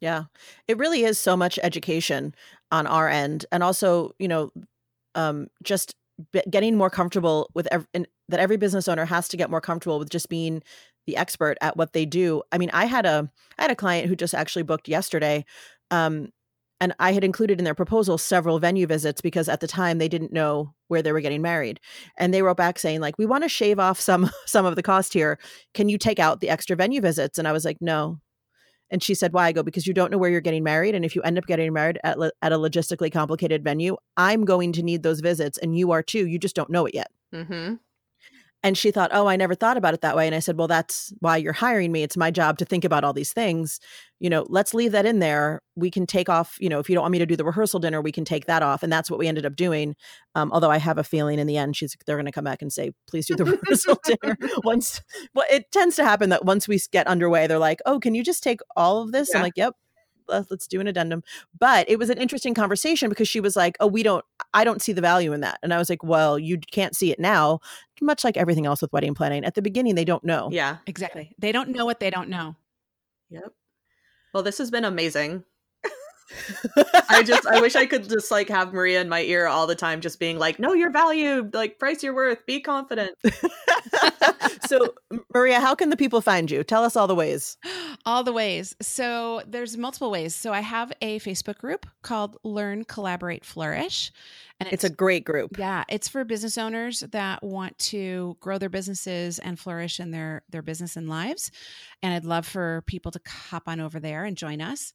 Yeah. 0.01 0.25
It 0.67 0.79
really 0.79 1.05
is 1.05 1.19
so 1.19 1.37
much 1.37 1.59
education 1.63 2.35
on 2.71 2.87
our 2.87 3.09
end. 3.09 3.45
And 3.53 3.63
also, 3.63 4.13
you 4.19 4.29
know, 4.29 4.53
um, 5.15 5.49
just 5.63 5.95
getting 6.51 6.77
more 6.77 6.91
comfortable 6.91 7.51
with 7.55 7.67
ev- 7.73 7.87
that 8.29 8.41
every 8.41 8.57
business 8.57 8.89
owner 8.89 9.05
has 9.05 9.29
to 9.29 9.37
get 9.37 9.51
more 9.51 9.61
comfortable 9.61 9.99
with 9.99 10.11
just 10.11 10.29
being 10.29 10.63
the 11.07 11.17
expert 11.17 11.59
at 11.61 11.77
what 11.77 11.93
they 11.93 12.07
do. 12.07 12.43
I 12.53 12.59
mean, 12.59 12.71
I 12.73 12.87
had 12.87 13.07
a 13.07 13.31
I 13.59 13.63
had 13.63 13.71
a 13.71 13.77
client 13.77 14.09
who 14.09 14.17
just 14.17 14.35
actually 14.35 14.63
booked 14.63 14.89
yesterday 14.89 15.45
um, 15.91 16.29
and 16.81 16.95
I 16.99 17.13
had 17.13 17.25
included 17.25 17.59
in 17.59 17.65
their 17.65 17.75
proposal 17.75 18.19
several 18.19 18.59
venue 18.59 18.87
visits 18.87 19.21
because 19.21 19.49
at 19.49 19.61
the 19.61 19.67
time 19.67 19.99
they 19.99 20.09
didn't 20.09 20.33
know 20.33 20.75
where 20.89 21.03
they 21.03 21.13
were 21.13 21.21
getting 21.21 21.41
married. 21.41 21.81
And 22.19 22.35
they 22.35 22.43
wrote 22.43 22.57
back 22.57 22.79
saying 22.79 23.01
like, 23.01 23.17
"We 23.17 23.27
want 23.27 23.45
to 23.45 23.49
shave 23.49 23.79
off 23.79 24.01
some 24.01 24.31
some 24.47 24.67
of 24.67 24.77
the 24.77 24.83
cost 24.83 25.13
here. 25.13 25.39
Can 25.73 25.89
you 25.89 25.99
take 25.99 26.19
out 26.19 26.41
the 26.41 26.51
extra 26.51 26.77
venue 26.77 27.01
visits?" 27.01 27.39
And 27.39 27.49
I 27.49 27.53
was 27.53 27.65
like, 27.65 27.79
"No, 27.81 28.21
and 28.95 29.03
she 29.03 29.13
said, 29.13 29.33
Why? 29.33 29.49
I 29.49 29.53
go, 29.53 29.65
Because 29.65 29.89
you 29.89 29.93
don't 29.93 30.13
know 30.13 30.19
where 30.19 30.31
you're 30.31 30.41
getting 30.41 30.63
married. 30.63 30.95
And 30.95 31.05
if 31.05 31.17
you 31.17 31.23
end 31.23 31.37
up 31.37 31.47
getting 31.47 31.73
married 31.73 31.99
at, 32.05 32.17
lo- 32.17 32.31
at 32.43 32.53
a 32.53 32.57
logistically 32.57 33.11
complicated 33.11 33.65
venue, 33.65 33.97
I'm 34.17 34.45
going 34.45 34.71
to 34.75 34.85
need 34.85 35.03
those 35.03 35.19
visits 35.19 35.59
and 35.59 35.77
you 35.77 35.91
are 35.91 36.01
too. 36.01 36.29
You 36.29 36.39
just 36.39 36.55
don't 36.55 36.71
know 36.71 36.87
it 36.87 36.95
yet. 36.95 37.11
Mm-hmm. 37.35 37.75
And 38.65 38.79
she 38.79 38.91
thought, 38.91 39.11
oh, 39.13 39.27
I 39.27 39.37
never 39.37 39.55
thought 39.55 39.77
about 39.77 39.93
it 39.93 40.01
that 40.01 40.17
way. 40.17 40.27
And 40.27 40.35
I 40.35 40.39
said, 40.39 40.57
well, 40.57 40.67
that's 40.67 41.13
why 41.21 41.37
you're 41.37 41.53
hiring 41.53 41.93
me. 41.93 42.03
It's 42.03 42.17
my 42.17 42.31
job 42.31 42.57
to 42.59 42.65
think 42.65 42.83
about 42.83 43.05
all 43.05 43.13
these 43.13 43.31
things. 43.31 43.79
You 44.21 44.31
know, 44.31 44.47
let's 44.49 44.73
leave 44.73 44.93
that 44.93 45.05
in 45.05 45.19
there. 45.19 45.61
We 45.77 45.91
can 45.91 46.07
take 46.07 46.31
off, 46.31 46.57
you 46.59 46.71
know, 46.71 46.79
if 46.79 46.89
you 46.89 46.95
don't 46.95 47.03
want 47.03 47.13
me 47.13 47.19
to 47.19 47.27
do 47.27 47.37
the 47.37 47.45
rehearsal 47.45 47.79
dinner, 47.79 48.01
we 48.01 48.11
can 48.11 48.25
take 48.25 48.47
that 48.47 48.63
off. 48.63 48.83
And 48.83 48.91
that's 48.91 49.11
what 49.11 49.19
we 49.19 49.29
ended 49.29 49.45
up 49.45 49.55
doing. 49.55 49.95
Um, 50.35 50.51
although 50.51 50.71
I 50.71 50.79
have 50.79 50.97
a 50.97 51.05
feeling 51.05 51.39
in 51.39 51.47
the 51.47 51.59
end, 51.59 51.77
she's 51.77 51.95
they're 52.07 52.17
going 52.17 52.25
to 52.25 52.33
come 52.33 52.45
back 52.45 52.63
and 52.63 52.73
say, 52.73 52.93
please 53.07 53.27
do 53.27 53.37
the 53.37 53.45
rehearsal 53.63 54.01
dinner. 54.23 54.39
Once, 54.65 55.03
well, 55.35 55.45
it 55.51 55.71
tends 55.71 55.95
to 55.97 56.05
happen 56.05 56.31
that 56.31 56.47
once 56.47 56.67
we 56.67 56.81
get 56.91 57.07
underway, 57.07 57.47
they're 57.47 57.59
like, 57.59 57.81
oh, 57.85 58.01
can 58.01 58.15
you 58.15 58.25
just 58.25 58.43
take 58.43 58.61
all 58.77 59.03
of 59.03 59.13
this? 59.13 59.29
Yeah. 59.31 59.39
I'm 59.39 59.43
like, 59.43 59.59
yep, 59.59 59.75
let's 60.29 60.67
do 60.67 60.81
an 60.81 60.87
addendum. 60.87 61.23
But 61.59 61.89
it 61.89 61.99
was 61.99 62.11
an 62.11 62.19
interesting 62.19 62.55
conversation 62.55 63.09
because 63.09 63.29
she 63.29 63.41
was 63.41 63.57
like, 63.57 63.77
"Oh, 63.81 63.87
we 63.87 64.03
don't 64.03 64.25
I 64.55 64.65
don't 64.65 64.81
see 64.81 64.93
the 64.93 65.01
value 65.03 65.33
in 65.33 65.41
that." 65.41 65.59
And 65.63 65.75
I 65.75 65.79
was 65.79 65.91
like, 65.91 66.03
"Well, 66.03 66.39
you 66.39 66.59
can't 66.59 66.97
see 66.97 67.11
it 67.13 67.21
now." 67.21 67.61
Much 68.01 68.25
like 68.25 68.37
everything 68.37 68.67
else 68.67 68.81
with 68.81 68.93
wedding 68.93 69.15
planning. 69.15 69.45
At 69.45 69.55
the 69.55 69.63
beginning, 69.63 69.95
they 69.95 70.05
don't 70.05 70.25
know. 70.25 70.49
Yeah. 70.51 70.79
Exactly. 70.87 71.35
They 71.39 71.53
don't 71.53 71.71
know 71.71 71.85
what 71.85 72.01
they 72.01 72.11
don't 72.11 72.29
know. 72.29 72.57
Yep. 73.31 73.53
Well, 74.33 74.43
this 74.43 74.59
has 74.59 74.71
been 74.71 74.85
amazing. 74.85 75.45
I 77.09 77.23
just 77.23 77.47
I 77.47 77.61
wish 77.61 77.77
I 77.77 77.87
could 77.87 78.09
just 78.09 78.31
like 78.31 78.49
have 78.49 78.73
Maria 78.73 79.01
in 79.01 79.09
my 79.09 79.23
ear 79.23 79.47
all 79.47 79.67
the 79.67 79.75
time 79.75 80.01
just 80.01 80.19
being 80.19 80.39
like, 80.39 80.59
"No, 80.59 80.73
you're 80.73 80.91
valued. 80.91 81.55
Like 81.55 81.79
price 81.79 82.03
your 82.03 82.15
worth. 82.15 82.45
Be 82.47 82.61
confident." 82.61 83.17
so, 84.67 84.95
Maria, 85.35 85.61
how 85.61 85.75
can 85.75 85.91
the 85.91 85.97
people 85.97 86.21
find 86.21 86.51
you? 86.51 86.65
Tell 86.65 86.85
us 86.85 86.97
all 86.97 87.07
the 87.07 87.15
ways. 87.15 87.57
All 88.07 88.25
the 88.25 88.33
ways. 88.33 88.75
So, 88.81 89.43
there's 89.47 89.77
multiple 89.77 90.11
ways. 90.11 90.35
So, 90.35 90.53
I 90.53 90.61
have 90.61 90.93
a 91.03 91.19
Facebook 91.21 91.59
group 91.59 91.87
called 92.03 92.37
Learn, 92.43 92.85
Collaborate, 92.85 93.45
Flourish. 93.45 94.13
And 94.61 94.69
it's, 94.69 94.85
it's, 94.85 94.93
a 94.93 94.97
great 94.97 95.25
group. 95.25 95.59
Yeah, 95.59 95.83
it's 95.89 96.09
for 96.09 96.25
business 96.25 96.57
owners 96.57 97.01
that 97.11 97.43
want 97.43 97.77
to 97.79 98.37
grow 98.41 98.57
their 98.57 98.69
businesses 98.69 99.41
and 99.41 99.59
flourish 99.59 99.99
in 99.99 100.13
their 100.13 100.43
their 100.49 100.63
business 100.63 100.97
and 100.97 101.09
lives. 101.09 101.51
And 102.03 102.15
I'd 102.15 102.25
love 102.25 102.47
for 102.47 102.83
people 102.87 103.11
to 103.13 103.21
hop 103.27 103.65
on 103.67 103.81
over 103.81 103.99
there 103.99 104.25
and 104.25 104.37
join 104.37 104.61
us. 104.61 104.93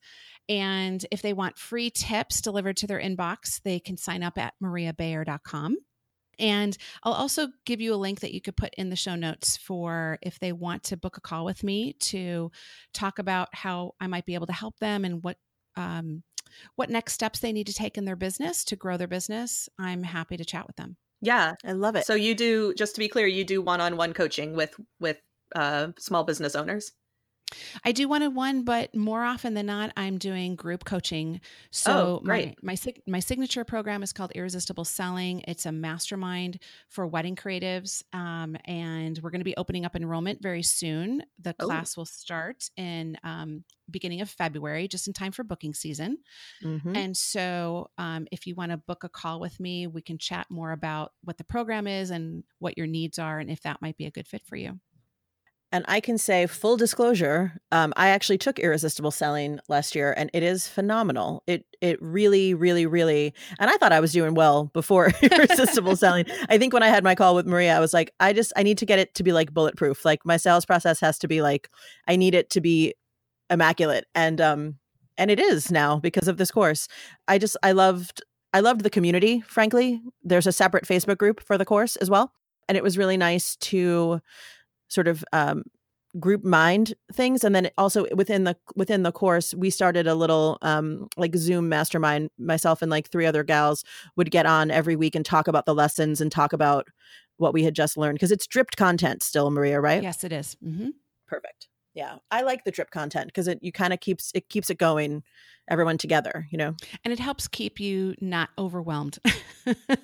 And 0.50 1.06
if 1.12 1.22
they 1.22 1.32
want 1.32 1.56
free 1.56 1.90
tips 1.90 2.40
delivered 2.40 2.76
to 2.78 2.88
their 2.88 3.00
inbox, 3.00 3.62
they 3.62 3.78
can 3.78 3.96
sign 3.96 4.24
up 4.24 4.36
at 4.36 4.54
mariabayer.com. 4.60 5.76
And 6.40 6.76
I'll 7.04 7.12
also 7.12 7.48
give 7.64 7.80
you 7.80 7.94
a 7.94 7.96
link 7.96 8.20
that 8.20 8.34
you 8.34 8.40
could 8.40 8.56
put 8.56 8.74
in 8.74 8.90
the 8.90 8.96
show 8.96 9.14
notes 9.14 9.56
for 9.56 10.18
if 10.22 10.40
they 10.40 10.52
want 10.52 10.82
to 10.84 10.96
book 10.96 11.16
a 11.16 11.20
call 11.20 11.44
with 11.44 11.62
me 11.62 11.92
to 12.00 12.50
talk 12.92 13.20
about 13.20 13.48
how 13.52 13.94
I 14.00 14.08
might 14.08 14.26
be 14.26 14.34
able 14.34 14.48
to 14.48 14.52
help 14.52 14.78
them 14.80 15.04
and 15.04 15.22
what 15.22 15.36
um, 15.76 16.24
what 16.74 16.90
next 16.90 17.12
steps 17.12 17.38
they 17.38 17.52
need 17.52 17.68
to 17.68 17.74
take 17.74 17.96
in 17.96 18.04
their 18.04 18.16
business 18.16 18.64
to 18.64 18.76
grow 18.76 18.96
their 18.96 19.06
business. 19.06 19.68
I'm 19.78 20.02
happy 20.02 20.36
to 20.36 20.44
chat 20.44 20.66
with 20.66 20.74
them. 20.74 20.96
Yeah, 21.20 21.54
I 21.64 21.72
love 21.72 21.94
it. 21.94 22.06
So 22.06 22.14
you 22.14 22.34
do 22.34 22.74
just 22.74 22.96
to 22.96 22.98
be 22.98 23.08
clear, 23.08 23.28
you 23.28 23.44
do 23.44 23.62
one-on-one 23.62 24.14
coaching 24.14 24.56
with 24.56 24.74
with 24.98 25.18
uh, 25.54 25.88
small 25.98 26.24
business 26.24 26.56
owners. 26.56 26.90
I 27.84 27.92
do 27.92 28.08
one 28.08 28.22
on 28.22 28.34
one, 28.34 28.64
but 28.64 28.94
more 28.94 29.24
often 29.24 29.54
than 29.54 29.66
not, 29.66 29.92
I'm 29.96 30.18
doing 30.18 30.54
group 30.54 30.84
coaching. 30.84 31.40
So 31.70 31.92
oh, 31.92 32.24
great. 32.24 32.62
my 32.62 32.76
my 32.84 32.94
my 33.06 33.20
signature 33.20 33.64
program 33.64 34.02
is 34.02 34.12
called 34.12 34.32
Irresistible 34.32 34.84
Selling. 34.84 35.42
It's 35.46 35.66
a 35.66 35.72
mastermind 35.72 36.58
for 36.88 37.06
wedding 37.06 37.36
creatives, 37.36 38.02
um, 38.12 38.56
and 38.64 39.18
we're 39.22 39.30
going 39.30 39.40
to 39.40 39.44
be 39.44 39.56
opening 39.56 39.84
up 39.84 39.96
enrollment 39.96 40.42
very 40.42 40.62
soon. 40.62 41.22
The 41.40 41.54
oh. 41.60 41.66
class 41.66 41.96
will 41.96 42.06
start 42.06 42.70
in 42.76 43.16
um, 43.24 43.64
beginning 43.90 44.20
of 44.20 44.30
February, 44.30 44.88
just 44.88 45.06
in 45.06 45.12
time 45.12 45.32
for 45.32 45.44
booking 45.44 45.74
season. 45.74 46.18
Mm-hmm. 46.62 46.96
And 46.96 47.16
so, 47.16 47.90
um, 47.98 48.26
if 48.30 48.46
you 48.46 48.54
want 48.54 48.70
to 48.70 48.76
book 48.76 49.04
a 49.04 49.08
call 49.08 49.40
with 49.40 49.58
me, 49.60 49.86
we 49.86 50.02
can 50.02 50.18
chat 50.18 50.46
more 50.50 50.72
about 50.72 51.12
what 51.24 51.38
the 51.38 51.44
program 51.44 51.86
is 51.86 52.10
and 52.10 52.44
what 52.58 52.78
your 52.78 52.86
needs 52.86 53.18
are, 53.18 53.38
and 53.38 53.50
if 53.50 53.62
that 53.62 53.82
might 53.82 53.96
be 53.96 54.06
a 54.06 54.10
good 54.10 54.26
fit 54.26 54.42
for 54.46 54.56
you. 54.56 54.78
And 55.72 55.84
I 55.86 56.00
can 56.00 56.18
say, 56.18 56.48
full 56.48 56.76
disclosure, 56.76 57.52
um, 57.70 57.92
I 57.96 58.08
actually 58.08 58.38
took 58.38 58.58
Irresistible 58.58 59.12
Selling 59.12 59.60
last 59.68 59.94
year, 59.94 60.12
and 60.16 60.28
it 60.34 60.42
is 60.42 60.66
phenomenal. 60.66 61.44
It 61.46 61.64
it 61.80 62.00
really, 62.02 62.54
really, 62.54 62.86
really, 62.86 63.32
and 63.60 63.70
I 63.70 63.76
thought 63.76 63.92
I 63.92 64.00
was 64.00 64.12
doing 64.12 64.34
well 64.34 64.64
before 64.72 65.12
Irresistible 65.22 65.94
Selling. 65.94 66.26
I 66.48 66.58
think 66.58 66.72
when 66.72 66.82
I 66.82 66.88
had 66.88 67.04
my 67.04 67.14
call 67.14 67.36
with 67.36 67.46
Maria, 67.46 67.76
I 67.76 67.80
was 67.80 67.94
like, 67.94 68.12
I 68.18 68.32
just 68.32 68.52
I 68.56 68.64
need 68.64 68.78
to 68.78 68.86
get 68.86 68.98
it 68.98 69.14
to 69.14 69.22
be 69.22 69.32
like 69.32 69.54
bulletproof. 69.54 70.04
Like 70.04 70.26
my 70.26 70.36
sales 70.36 70.64
process 70.64 70.98
has 71.00 71.20
to 71.20 71.28
be 71.28 71.40
like, 71.40 71.70
I 72.08 72.16
need 72.16 72.34
it 72.34 72.50
to 72.50 72.60
be 72.60 72.94
immaculate, 73.48 74.06
and 74.12 74.40
um, 74.40 74.74
and 75.16 75.30
it 75.30 75.38
is 75.38 75.70
now 75.70 76.00
because 76.00 76.26
of 76.26 76.36
this 76.36 76.50
course. 76.50 76.88
I 77.28 77.38
just 77.38 77.56
I 77.62 77.70
loved 77.72 78.22
I 78.52 78.58
loved 78.58 78.82
the 78.82 78.90
community. 78.90 79.40
Frankly, 79.42 80.02
there's 80.24 80.48
a 80.48 80.52
separate 80.52 80.84
Facebook 80.84 81.18
group 81.18 81.40
for 81.40 81.56
the 81.56 81.64
course 81.64 81.94
as 81.96 82.10
well, 82.10 82.32
and 82.68 82.76
it 82.76 82.82
was 82.82 82.98
really 82.98 83.16
nice 83.16 83.54
to 83.56 84.20
sort 84.90 85.08
of 85.08 85.24
um, 85.32 85.62
group 86.18 86.42
mind 86.44 86.94
things 87.12 87.44
and 87.44 87.54
then 87.54 87.70
also 87.78 88.04
within 88.16 88.42
the 88.42 88.56
within 88.74 89.04
the 89.04 89.12
course 89.12 89.54
we 89.54 89.70
started 89.70 90.08
a 90.08 90.14
little 90.14 90.58
um 90.62 91.08
like 91.16 91.36
zoom 91.36 91.68
mastermind 91.68 92.30
myself 92.36 92.82
and 92.82 92.90
like 92.90 93.08
three 93.08 93.26
other 93.26 93.44
gals 93.44 93.84
would 94.16 94.30
get 94.32 94.44
on 94.44 94.72
every 94.72 94.96
week 94.96 95.14
and 95.14 95.24
talk 95.24 95.46
about 95.46 95.66
the 95.66 95.74
lessons 95.74 96.20
and 96.20 96.32
talk 96.32 96.52
about 96.52 96.88
what 97.36 97.54
we 97.54 97.62
had 97.62 97.74
just 97.74 97.96
learned 97.96 98.16
because 98.16 98.32
it's 98.32 98.46
dripped 98.48 98.76
content 98.76 99.22
still 99.22 99.52
maria 99.52 99.80
right 99.80 100.02
yes 100.02 100.24
it 100.24 100.32
is. 100.32 100.56
Mm-hmm. 100.64 100.88
perfect 101.28 101.68
Yeah, 101.94 102.16
I 102.30 102.42
like 102.42 102.64
the 102.64 102.70
drip 102.70 102.90
content 102.90 103.26
because 103.26 103.48
it 103.48 103.58
you 103.62 103.72
kind 103.72 103.92
of 103.92 104.00
keeps 104.00 104.30
it 104.34 104.48
keeps 104.48 104.70
it 104.70 104.78
going, 104.78 105.22
everyone 105.68 105.98
together, 105.98 106.46
you 106.50 106.58
know. 106.58 106.74
And 107.04 107.12
it 107.12 107.18
helps 107.18 107.48
keep 107.48 107.80
you 107.80 108.14
not 108.20 108.50
overwhelmed. 108.58 109.18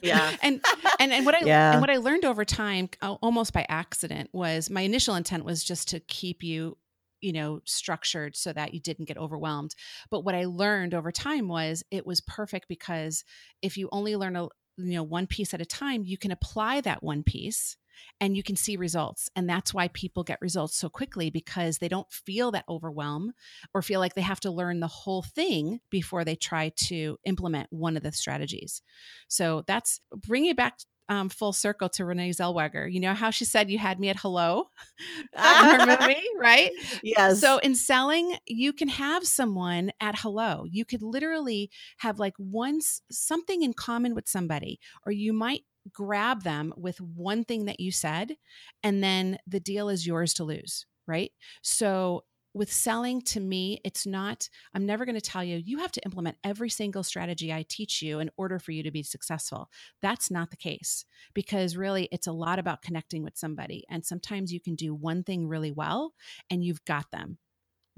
yeah. 0.02 0.36
and 0.42 0.64
and 0.98 1.12
and 1.12 1.24
what 1.24 1.34
I 1.34 1.40
yeah. 1.44 1.72
and 1.72 1.80
what 1.80 1.90
I 1.90 1.98
learned 1.98 2.24
over 2.24 2.44
time, 2.44 2.88
uh, 3.02 3.14
almost 3.22 3.52
by 3.52 3.66
accident, 3.68 4.30
was 4.32 4.68
my 4.68 4.80
initial 4.80 5.14
intent 5.14 5.44
was 5.44 5.62
just 5.62 5.88
to 5.88 6.00
keep 6.00 6.42
you 6.42 6.76
you 7.20 7.32
know 7.32 7.60
structured 7.64 8.36
so 8.36 8.52
that 8.52 8.74
you 8.74 8.80
didn't 8.80 9.06
get 9.06 9.16
overwhelmed 9.16 9.74
but 10.10 10.20
what 10.20 10.34
i 10.34 10.44
learned 10.44 10.92
over 10.92 11.10
time 11.10 11.48
was 11.48 11.82
it 11.90 12.06
was 12.06 12.20
perfect 12.20 12.68
because 12.68 13.24
if 13.62 13.78
you 13.78 13.88
only 13.90 14.16
learn 14.16 14.36
a 14.36 14.44
you 14.76 14.92
know 14.92 15.02
one 15.02 15.26
piece 15.26 15.54
at 15.54 15.60
a 15.62 15.66
time 15.66 16.04
you 16.04 16.18
can 16.18 16.30
apply 16.30 16.80
that 16.82 17.02
one 17.02 17.22
piece 17.22 17.78
and 18.20 18.36
you 18.36 18.42
can 18.42 18.56
see 18.56 18.76
results. 18.76 19.28
And 19.36 19.48
that's 19.48 19.74
why 19.74 19.88
people 19.88 20.24
get 20.24 20.40
results 20.40 20.76
so 20.76 20.88
quickly 20.88 21.30
because 21.30 21.78
they 21.78 21.88
don't 21.88 22.10
feel 22.10 22.50
that 22.52 22.64
overwhelm 22.68 23.32
or 23.74 23.82
feel 23.82 24.00
like 24.00 24.14
they 24.14 24.22
have 24.22 24.40
to 24.40 24.50
learn 24.50 24.80
the 24.80 24.86
whole 24.86 25.22
thing 25.22 25.80
before 25.90 26.24
they 26.24 26.36
try 26.36 26.72
to 26.86 27.18
implement 27.24 27.68
one 27.70 27.96
of 27.96 28.02
the 28.02 28.12
strategies. 28.12 28.82
So 29.28 29.64
that's 29.66 30.00
bringing 30.14 30.50
it 30.50 30.56
back 30.56 30.78
um, 31.08 31.28
full 31.28 31.52
circle 31.52 31.88
to 31.90 32.04
Renee 32.04 32.30
Zellweger. 32.30 32.90
You 32.92 33.00
know 33.00 33.14
how 33.14 33.30
she 33.30 33.44
said 33.44 33.70
you 33.70 33.78
had 33.78 34.00
me 34.00 34.08
at 34.08 34.18
hello 34.18 34.70
her 35.34 35.86
movie, 35.86 36.22
right? 36.38 36.70
Yes. 37.02 37.40
So 37.40 37.58
in 37.58 37.74
selling, 37.74 38.36
you 38.46 38.72
can 38.72 38.88
have 38.88 39.26
someone 39.26 39.92
at 40.00 40.18
hello. 40.18 40.64
You 40.68 40.84
could 40.84 41.02
literally 41.02 41.70
have 41.98 42.18
like 42.18 42.34
once 42.38 43.02
something 43.10 43.62
in 43.62 43.72
common 43.72 44.14
with 44.14 44.28
somebody, 44.28 44.80
or 45.04 45.12
you 45.12 45.32
might 45.32 45.62
grab 45.92 46.42
them 46.42 46.74
with 46.76 47.00
one 47.00 47.44
thing 47.44 47.66
that 47.66 47.80
you 47.80 47.92
said, 47.92 48.36
and 48.82 49.02
then 49.02 49.38
the 49.46 49.60
deal 49.60 49.88
is 49.88 50.06
yours 50.06 50.34
to 50.34 50.44
lose, 50.44 50.86
right? 51.06 51.32
So 51.62 52.24
with 52.56 52.72
selling 52.72 53.20
to 53.20 53.38
me, 53.38 53.80
it's 53.84 54.06
not, 54.06 54.48
I'm 54.72 54.86
never 54.86 55.04
going 55.04 55.14
to 55.14 55.20
tell 55.20 55.44
you, 55.44 55.62
you 55.62 55.78
have 55.78 55.92
to 55.92 56.00
implement 56.06 56.38
every 56.42 56.70
single 56.70 57.02
strategy 57.02 57.52
I 57.52 57.66
teach 57.68 58.00
you 58.00 58.18
in 58.18 58.30
order 58.38 58.58
for 58.58 58.72
you 58.72 58.82
to 58.82 58.90
be 58.90 59.02
successful. 59.02 59.68
That's 60.00 60.30
not 60.30 60.50
the 60.50 60.56
case 60.56 61.04
because 61.34 61.76
really 61.76 62.08
it's 62.10 62.26
a 62.26 62.32
lot 62.32 62.58
about 62.58 62.80
connecting 62.80 63.22
with 63.22 63.36
somebody. 63.36 63.84
And 63.90 64.06
sometimes 64.06 64.54
you 64.54 64.60
can 64.60 64.74
do 64.74 64.94
one 64.94 65.22
thing 65.22 65.46
really 65.46 65.70
well 65.70 66.14
and 66.50 66.64
you've 66.64 66.84
got 66.86 67.10
them 67.12 67.38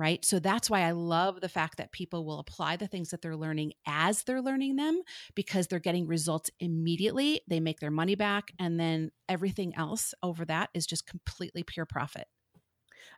right? 0.00 0.24
So 0.24 0.38
that's 0.38 0.70
why 0.70 0.82
I 0.82 0.92
love 0.92 1.40
the 1.40 1.48
fact 1.48 1.78
that 1.78 1.90
people 1.90 2.24
will 2.24 2.38
apply 2.38 2.76
the 2.76 2.86
things 2.86 3.10
that 3.10 3.20
they're 3.20 3.36
learning 3.36 3.72
as 3.84 4.22
they're 4.22 4.40
learning 4.40 4.76
them 4.76 5.02
because 5.34 5.66
they're 5.66 5.80
getting 5.80 6.06
results 6.06 6.50
immediately. 6.60 7.40
They 7.48 7.58
make 7.58 7.80
their 7.80 7.90
money 7.90 8.14
back, 8.14 8.52
and 8.60 8.78
then 8.78 9.10
everything 9.28 9.74
else 9.74 10.14
over 10.22 10.44
that 10.44 10.70
is 10.72 10.86
just 10.86 11.08
completely 11.08 11.64
pure 11.64 11.84
profit. 11.84 12.28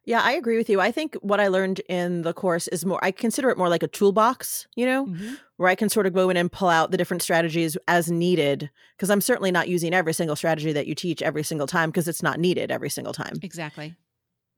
Yeah, 0.04 0.20
I 0.22 0.32
agree 0.32 0.56
with 0.56 0.70
you. 0.70 0.80
I 0.80 0.90
think 0.90 1.14
what 1.16 1.40
I 1.40 1.48
learned 1.48 1.80
in 1.88 2.22
the 2.22 2.32
course 2.32 2.68
is 2.68 2.86
more, 2.86 2.98
I 3.04 3.10
consider 3.10 3.50
it 3.50 3.58
more 3.58 3.68
like 3.68 3.82
a 3.82 3.88
toolbox, 3.88 4.66
you 4.74 4.86
know, 4.86 5.06
mm-hmm. 5.06 5.34
where 5.56 5.68
I 5.68 5.74
can 5.74 5.88
sort 5.88 6.06
of 6.06 6.14
go 6.14 6.30
in 6.30 6.36
and 6.36 6.50
pull 6.50 6.68
out 6.68 6.90
the 6.90 6.96
different 6.96 7.22
strategies 7.22 7.76
as 7.86 8.10
needed. 8.10 8.70
Cause 8.98 9.10
I'm 9.10 9.20
certainly 9.20 9.50
not 9.50 9.68
using 9.68 9.92
every 9.92 10.14
single 10.14 10.36
strategy 10.36 10.72
that 10.72 10.86
you 10.86 10.94
teach 10.94 11.22
every 11.22 11.42
single 11.42 11.66
time 11.66 11.90
because 11.90 12.08
it's 12.08 12.22
not 12.22 12.40
needed 12.40 12.70
every 12.70 12.90
single 12.90 13.12
time. 13.12 13.34
Exactly 13.42 13.94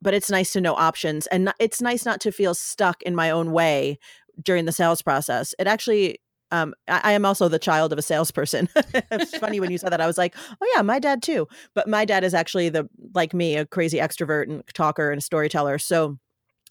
but 0.02 0.14
it's 0.14 0.30
nice 0.30 0.52
to 0.52 0.60
know 0.60 0.74
options 0.74 1.28
and 1.28 1.54
it's 1.58 1.80
nice 1.80 2.04
not 2.04 2.20
to 2.20 2.32
feel 2.32 2.54
stuck 2.54 3.00
in 3.04 3.14
my 3.14 3.30
own 3.30 3.52
way 3.52 3.98
during 4.42 4.64
the 4.64 4.72
sales 4.72 5.00
process. 5.00 5.54
It 5.58 5.66
actually 5.66 6.18
um, 6.52 6.74
I, 6.86 7.00
I, 7.04 7.12
am 7.12 7.24
also 7.24 7.48
the 7.48 7.58
child 7.58 7.92
of 7.92 7.98
a 7.98 8.02
salesperson. 8.02 8.68
it's 8.76 9.36
funny 9.38 9.58
when 9.58 9.70
you 9.70 9.78
said 9.78 9.90
that. 9.90 10.02
I 10.02 10.06
was 10.06 10.18
like, 10.18 10.36
oh 10.60 10.72
yeah, 10.76 10.82
my 10.82 10.98
dad 10.98 11.22
too. 11.22 11.48
But 11.74 11.88
my 11.88 12.04
dad 12.04 12.24
is 12.24 12.34
actually 12.34 12.68
the 12.68 12.88
like 13.14 13.32
me, 13.32 13.56
a 13.56 13.64
crazy 13.64 13.98
extrovert 13.98 14.48
and 14.48 14.62
talker 14.74 15.10
and 15.10 15.24
storyteller. 15.24 15.78
So 15.78 16.18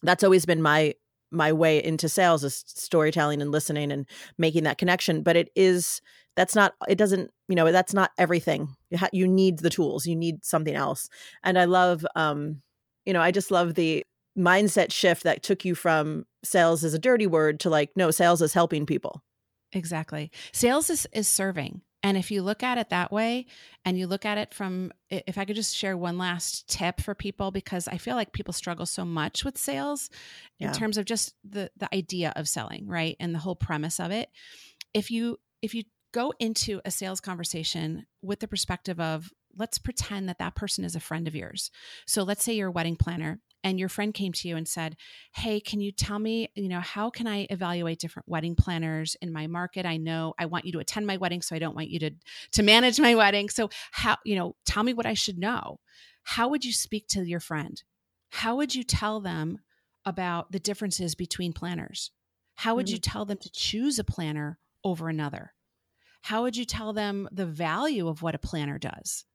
that's 0.04 0.24
always 0.24 0.46
been 0.46 0.62
my 0.62 0.94
my 1.32 1.52
way 1.52 1.84
into 1.84 2.08
sales 2.08 2.44
is 2.44 2.64
storytelling 2.68 3.42
and 3.42 3.52
listening 3.52 3.92
and 3.92 4.06
making 4.38 4.66
that 4.66 4.78
connection. 4.78 5.24
But 5.24 5.36
it 5.36 5.50
is 5.56 6.00
that's 6.36 6.56
not 6.56 6.76
it 6.88 6.98
doesn't 6.98 7.32
you 7.48 7.56
know 7.56 7.72
that's 7.72 7.94
not 7.94 8.12
everything. 8.20 8.76
You, 8.92 9.00
ha- 9.00 9.10
you 9.12 9.28
need 9.28 9.60
the 9.60 9.70
tools. 9.72 10.06
You 10.06 10.16
need 10.16 10.46
something 10.46 10.76
else. 10.76 11.10
And 11.44 11.58
I 11.58 11.66
love 11.66 12.06
um 12.16 12.62
you 13.06 13.14
know, 13.14 13.22
I 13.22 13.32
just 13.32 13.50
love 13.50 13.74
the 13.74 14.06
mindset 14.38 14.92
shift 14.92 15.24
that 15.24 15.42
took 15.42 15.66
you 15.66 15.74
from 15.74 16.26
sales 16.44 16.84
as 16.84 16.94
a 16.94 17.00
dirty 17.00 17.26
word 17.26 17.60
to 17.62 17.70
like, 17.72 17.90
no, 17.96 18.12
sales 18.12 18.44
is 18.44 18.54
helping 18.54 18.86
people. 18.86 19.24
Exactly. 19.74 20.32
Sales 20.52 20.90
is, 20.90 21.08
is 21.14 21.28
serving. 21.28 21.82
And 22.04 22.18
if 22.18 22.32
you 22.32 22.42
look 22.42 22.64
at 22.64 22.80
it 22.80 22.90
that 22.90 23.12
way, 23.12 23.46
and 23.86 23.98
you 23.98 24.08
look 24.08 24.26
at 24.26 24.40
it 24.40 24.54
from, 24.56 24.92
if 25.10 25.38
I 25.38 25.46
could 25.46 25.56
just 25.56 25.76
share 25.76 25.96
one 25.96 26.18
last 26.18 26.68
tip 26.68 27.00
for 27.00 27.14
people, 27.14 27.52
because 27.52 27.88
I 27.88 27.98
feel 27.98 28.16
like 28.16 28.34
people 28.34 28.54
struggle 28.54 28.88
so 28.88 29.06
much 29.06 29.46
with 29.46 29.58
sales 29.58 30.10
in 30.60 30.72
terms 30.72 30.98
of 30.98 31.06
just 31.06 31.36
the 31.48 31.70
the 31.78 31.94
idea 31.94 32.34
of 32.36 32.48
selling, 32.48 32.88
right, 32.88 33.16
and 33.20 33.36
the 33.36 33.40
whole 33.40 33.56
premise 33.56 34.00
of 34.00 34.10
it. 34.10 34.30
If 34.96 35.12
you 35.12 35.40
if 35.62 35.76
you 35.76 35.84
go 36.12 36.34
into 36.40 36.82
a 36.86 36.92
sales 36.92 37.22
conversation 37.22 38.08
with 38.24 38.40
the 38.40 38.48
perspective 38.48 39.00
of 39.00 39.32
let's 39.58 39.78
pretend 39.78 40.30
that 40.30 40.40
that 40.40 40.56
person 40.56 40.84
is 40.84 40.96
a 40.96 41.00
friend 41.00 41.28
of 41.28 41.36
yours. 41.36 41.72
So 42.06 42.24
let's 42.24 42.44
say 42.44 42.54
you're 42.54 42.70
a 42.70 42.72
wedding 42.72 42.96
planner 42.96 43.40
and 43.64 43.80
your 43.80 43.90
friend 43.90 44.14
came 44.14 44.34
to 44.34 44.48
you 44.48 44.56
and 44.56 44.68
said, 44.68 44.96
"Hey, 45.36 45.60
can 45.60 45.82
you 45.82 45.92
tell 45.92 46.20
me, 46.20 46.50
you 46.56 46.70
know, 46.70 46.80
how 46.80 47.10
can 47.10 47.28
I 47.28 47.48
evaluate 47.50 48.00
different 48.00 48.28
wedding 48.28 48.56
planners 48.56 49.16
in 49.22 49.32
my 49.32 49.48
market? 49.48 49.86
I 49.86 49.98
know 49.98 50.34
I 50.40 50.48
want 50.48 50.66
you 50.66 50.72
to 50.74 50.80
attend 50.80 51.06
my 51.06 51.18
wedding, 51.18 51.42
so 51.42 51.56
I 51.56 51.60
don't 51.60 51.76
want 51.76 51.90
you 51.90 52.00
to 52.00 52.12
to 52.54 52.64
manage 52.64 53.00
my 53.00 53.16
wedding. 53.16 53.50
So 53.50 53.70
how, 53.92 54.18
you 54.26 54.36
know, 54.36 54.56
tell 54.66 54.84
me 54.84 54.94
what 54.94 55.06
I 55.06 55.14
should 55.14 55.38
know." 55.38 55.80
How 56.24 56.48
would 56.50 56.64
you 56.64 56.72
speak 56.72 57.08
to 57.10 57.24
your 57.24 57.40
friend? 57.40 57.82
How 58.30 58.56
would 58.56 58.76
you 58.76 58.84
tell 58.84 59.20
them 59.20 59.60
about 60.06 60.52
the 60.52 60.60
differences 60.60 61.16
between 61.16 61.54
planners? 61.54 62.12
How 62.56 62.76
would 62.76 62.88
mm-hmm. 62.88 62.94
you 62.94 63.00
tell 63.00 63.26
them 63.26 63.38
to 63.40 63.52
choose 63.52 64.00
a 64.00 64.04
planner 64.04 64.60
over 64.84 65.10
another? 65.10 65.54
How 66.22 66.44
would 66.44 66.56
you 66.56 66.66
tell 66.66 66.94
them 66.94 67.28
the 67.32 67.46
value 67.46 68.08
of 68.08 68.22
what 68.22 68.36
a 68.36 68.40
planner 68.40 68.78
does? 68.78 69.26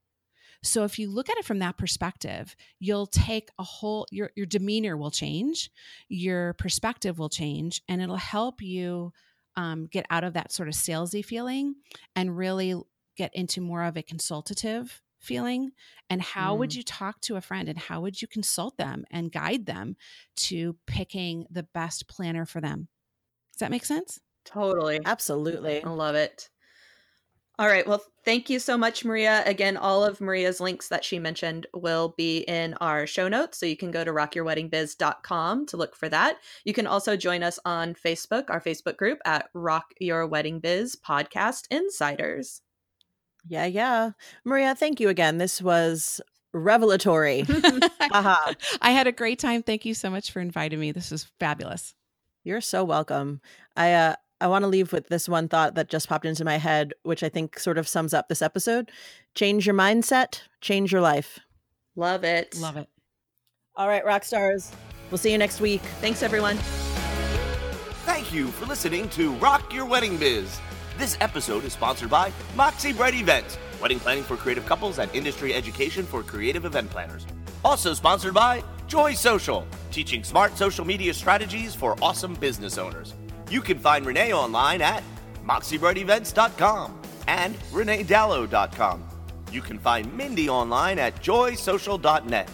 So 0.62 0.84
if 0.84 0.98
you 0.98 1.10
look 1.10 1.28
at 1.28 1.36
it 1.38 1.44
from 1.44 1.58
that 1.60 1.76
perspective, 1.76 2.56
you'll 2.78 3.06
take 3.06 3.50
a 3.58 3.62
whole 3.62 4.06
your 4.10 4.30
your 4.36 4.46
demeanor 4.46 4.96
will 4.96 5.10
change, 5.10 5.70
your 6.08 6.54
perspective 6.54 7.18
will 7.18 7.28
change, 7.28 7.82
and 7.88 8.02
it'll 8.02 8.16
help 8.16 8.62
you 8.62 9.12
um, 9.56 9.86
get 9.86 10.06
out 10.10 10.24
of 10.24 10.34
that 10.34 10.52
sort 10.52 10.68
of 10.68 10.74
salesy 10.74 11.24
feeling 11.24 11.76
and 12.14 12.36
really 12.36 12.74
get 13.16 13.34
into 13.34 13.60
more 13.60 13.84
of 13.84 13.96
a 13.96 14.02
consultative 14.02 15.02
feeling. 15.18 15.72
And 16.10 16.20
how 16.20 16.54
mm. 16.54 16.58
would 16.58 16.74
you 16.74 16.82
talk 16.82 17.20
to 17.22 17.36
a 17.36 17.40
friend 17.40 17.68
and 17.68 17.78
how 17.78 18.00
would 18.02 18.20
you 18.20 18.28
consult 18.28 18.76
them 18.76 19.04
and 19.10 19.32
guide 19.32 19.66
them 19.66 19.96
to 20.36 20.76
picking 20.86 21.46
the 21.50 21.62
best 21.62 22.06
planner 22.08 22.44
for 22.44 22.60
them? 22.60 22.88
Does 23.54 23.60
that 23.60 23.70
make 23.70 23.84
sense? 23.84 24.20
Totally. 24.44 25.00
Absolutely. 25.04 25.82
I 25.82 25.88
love 25.88 26.14
it 26.14 26.50
all 27.58 27.68
right. 27.68 27.86
Well, 27.86 28.02
thank 28.22 28.50
you 28.50 28.58
so 28.58 28.76
much, 28.76 29.02
Maria. 29.02 29.42
Again, 29.46 29.78
all 29.78 30.04
of 30.04 30.20
Maria's 30.20 30.60
links 30.60 30.88
that 30.88 31.04
she 31.04 31.18
mentioned 31.18 31.66
will 31.72 32.14
be 32.16 32.40
in 32.40 32.74
our 32.74 33.06
show 33.06 33.28
notes. 33.28 33.58
So 33.58 33.64
you 33.64 33.78
can 33.78 33.90
go 33.90 34.04
to 34.04 34.10
rockyourweddingbiz.com 34.10 35.66
to 35.66 35.76
look 35.78 35.96
for 35.96 36.08
that. 36.10 36.36
You 36.64 36.74
can 36.74 36.86
also 36.86 37.16
join 37.16 37.42
us 37.42 37.58
on 37.64 37.94
Facebook, 37.94 38.50
our 38.50 38.60
Facebook 38.60 38.98
group 38.98 39.20
at 39.24 39.48
Rock 39.54 39.94
Your 40.00 40.26
Wedding 40.26 40.60
Biz 40.60 40.96
Podcast 40.96 41.62
Insiders. 41.70 42.60
Yeah, 43.48 43.64
yeah. 43.64 44.10
Maria, 44.44 44.74
thank 44.74 45.00
you 45.00 45.08
again. 45.08 45.38
This 45.38 45.62
was 45.62 46.20
revelatory. 46.52 47.42
uh-huh. 47.48 48.54
I 48.82 48.90
had 48.90 49.06
a 49.06 49.12
great 49.12 49.38
time. 49.38 49.62
Thank 49.62 49.86
you 49.86 49.94
so 49.94 50.10
much 50.10 50.30
for 50.30 50.40
inviting 50.40 50.80
me. 50.80 50.92
This 50.92 51.10
was 51.10 51.24
fabulous. 51.38 51.94
You're 52.44 52.60
so 52.60 52.84
welcome. 52.84 53.40
I 53.76 53.92
uh 53.94 54.16
I 54.40 54.48
want 54.48 54.64
to 54.64 54.68
leave 54.68 54.92
with 54.92 55.08
this 55.08 55.28
one 55.28 55.48
thought 55.48 55.76
that 55.76 55.88
just 55.88 56.08
popped 56.08 56.26
into 56.26 56.44
my 56.44 56.58
head, 56.58 56.92
which 57.04 57.22
I 57.22 57.28
think 57.30 57.58
sort 57.58 57.78
of 57.78 57.88
sums 57.88 58.12
up 58.12 58.28
this 58.28 58.42
episode. 58.42 58.90
Change 59.34 59.66
your 59.66 59.74
mindset, 59.74 60.42
change 60.60 60.92
your 60.92 61.00
life. 61.00 61.38
Love 61.96 62.22
it. 62.22 62.54
Love 62.58 62.76
it. 62.76 62.88
All 63.76 63.88
right, 63.88 64.04
rock 64.04 64.24
stars. 64.24 64.72
We'll 65.10 65.18
see 65.18 65.32
you 65.32 65.38
next 65.38 65.60
week. 65.60 65.80
Thanks, 66.00 66.22
everyone. 66.22 66.58
Thank 68.04 68.32
you 68.32 68.48
for 68.48 68.66
listening 68.66 69.08
to 69.10 69.32
Rock 69.34 69.72
Your 69.72 69.86
Wedding 69.86 70.18
Biz. 70.18 70.60
This 70.98 71.16
episode 71.20 71.64
is 71.64 71.72
sponsored 71.72 72.10
by 72.10 72.30
Moxie 72.54 72.92
Bright 72.92 73.14
Events, 73.14 73.56
wedding 73.80 74.00
planning 74.00 74.22
for 74.22 74.36
creative 74.36 74.66
couples 74.66 74.98
and 74.98 75.14
industry 75.14 75.54
education 75.54 76.04
for 76.04 76.22
creative 76.22 76.64
event 76.66 76.90
planners. 76.90 77.26
Also 77.64 77.94
sponsored 77.94 78.34
by 78.34 78.62
Joy 78.86 79.14
Social, 79.14 79.66
teaching 79.90 80.22
smart 80.22 80.56
social 80.58 80.84
media 80.84 81.14
strategies 81.14 81.74
for 81.74 81.96
awesome 82.02 82.34
business 82.34 82.76
owners. 82.78 83.14
You 83.50 83.60
can 83.60 83.78
find 83.78 84.04
Renee 84.04 84.32
online 84.32 84.82
at 84.82 85.02
moxiebrightevents.com 85.46 87.00
and 87.28 87.54
reneedallo.com. 87.70 89.04
You 89.52 89.62
can 89.62 89.78
find 89.78 90.12
Mindy 90.14 90.48
online 90.48 90.98
at 90.98 91.22
joysocial.net. 91.22 92.50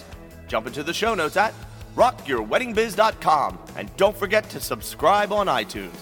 Jump 0.46 0.66
into 0.66 0.83
the 0.83 0.92
show 0.92 1.14
notes 1.14 1.37
at 1.37 1.55
rockyourweddingbiz.com 1.96 3.59
and 3.76 3.96
don't 3.96 4.16
forget 4.16 4.48
to 4.50 4.61
subscribe 4.61 5.33
on 5.33 5.46
iTunes. 5.46 5.96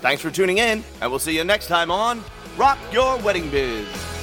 Thanks 0.00 0.20
for 0.20 0.30
tuning 0.30 0.58
in, 0.58 0.84
and 1.00 1.10
we'll 1.10 1.18
see 1.18 1.34
you 1.34 1.44
next 1.44 1.66
time 1.66 1.90
on 1.90 2.22
Rock 2.58 2.78
Your 2.92 3.16
Wedding 3.18 3.48
Biz. 3.50 4.13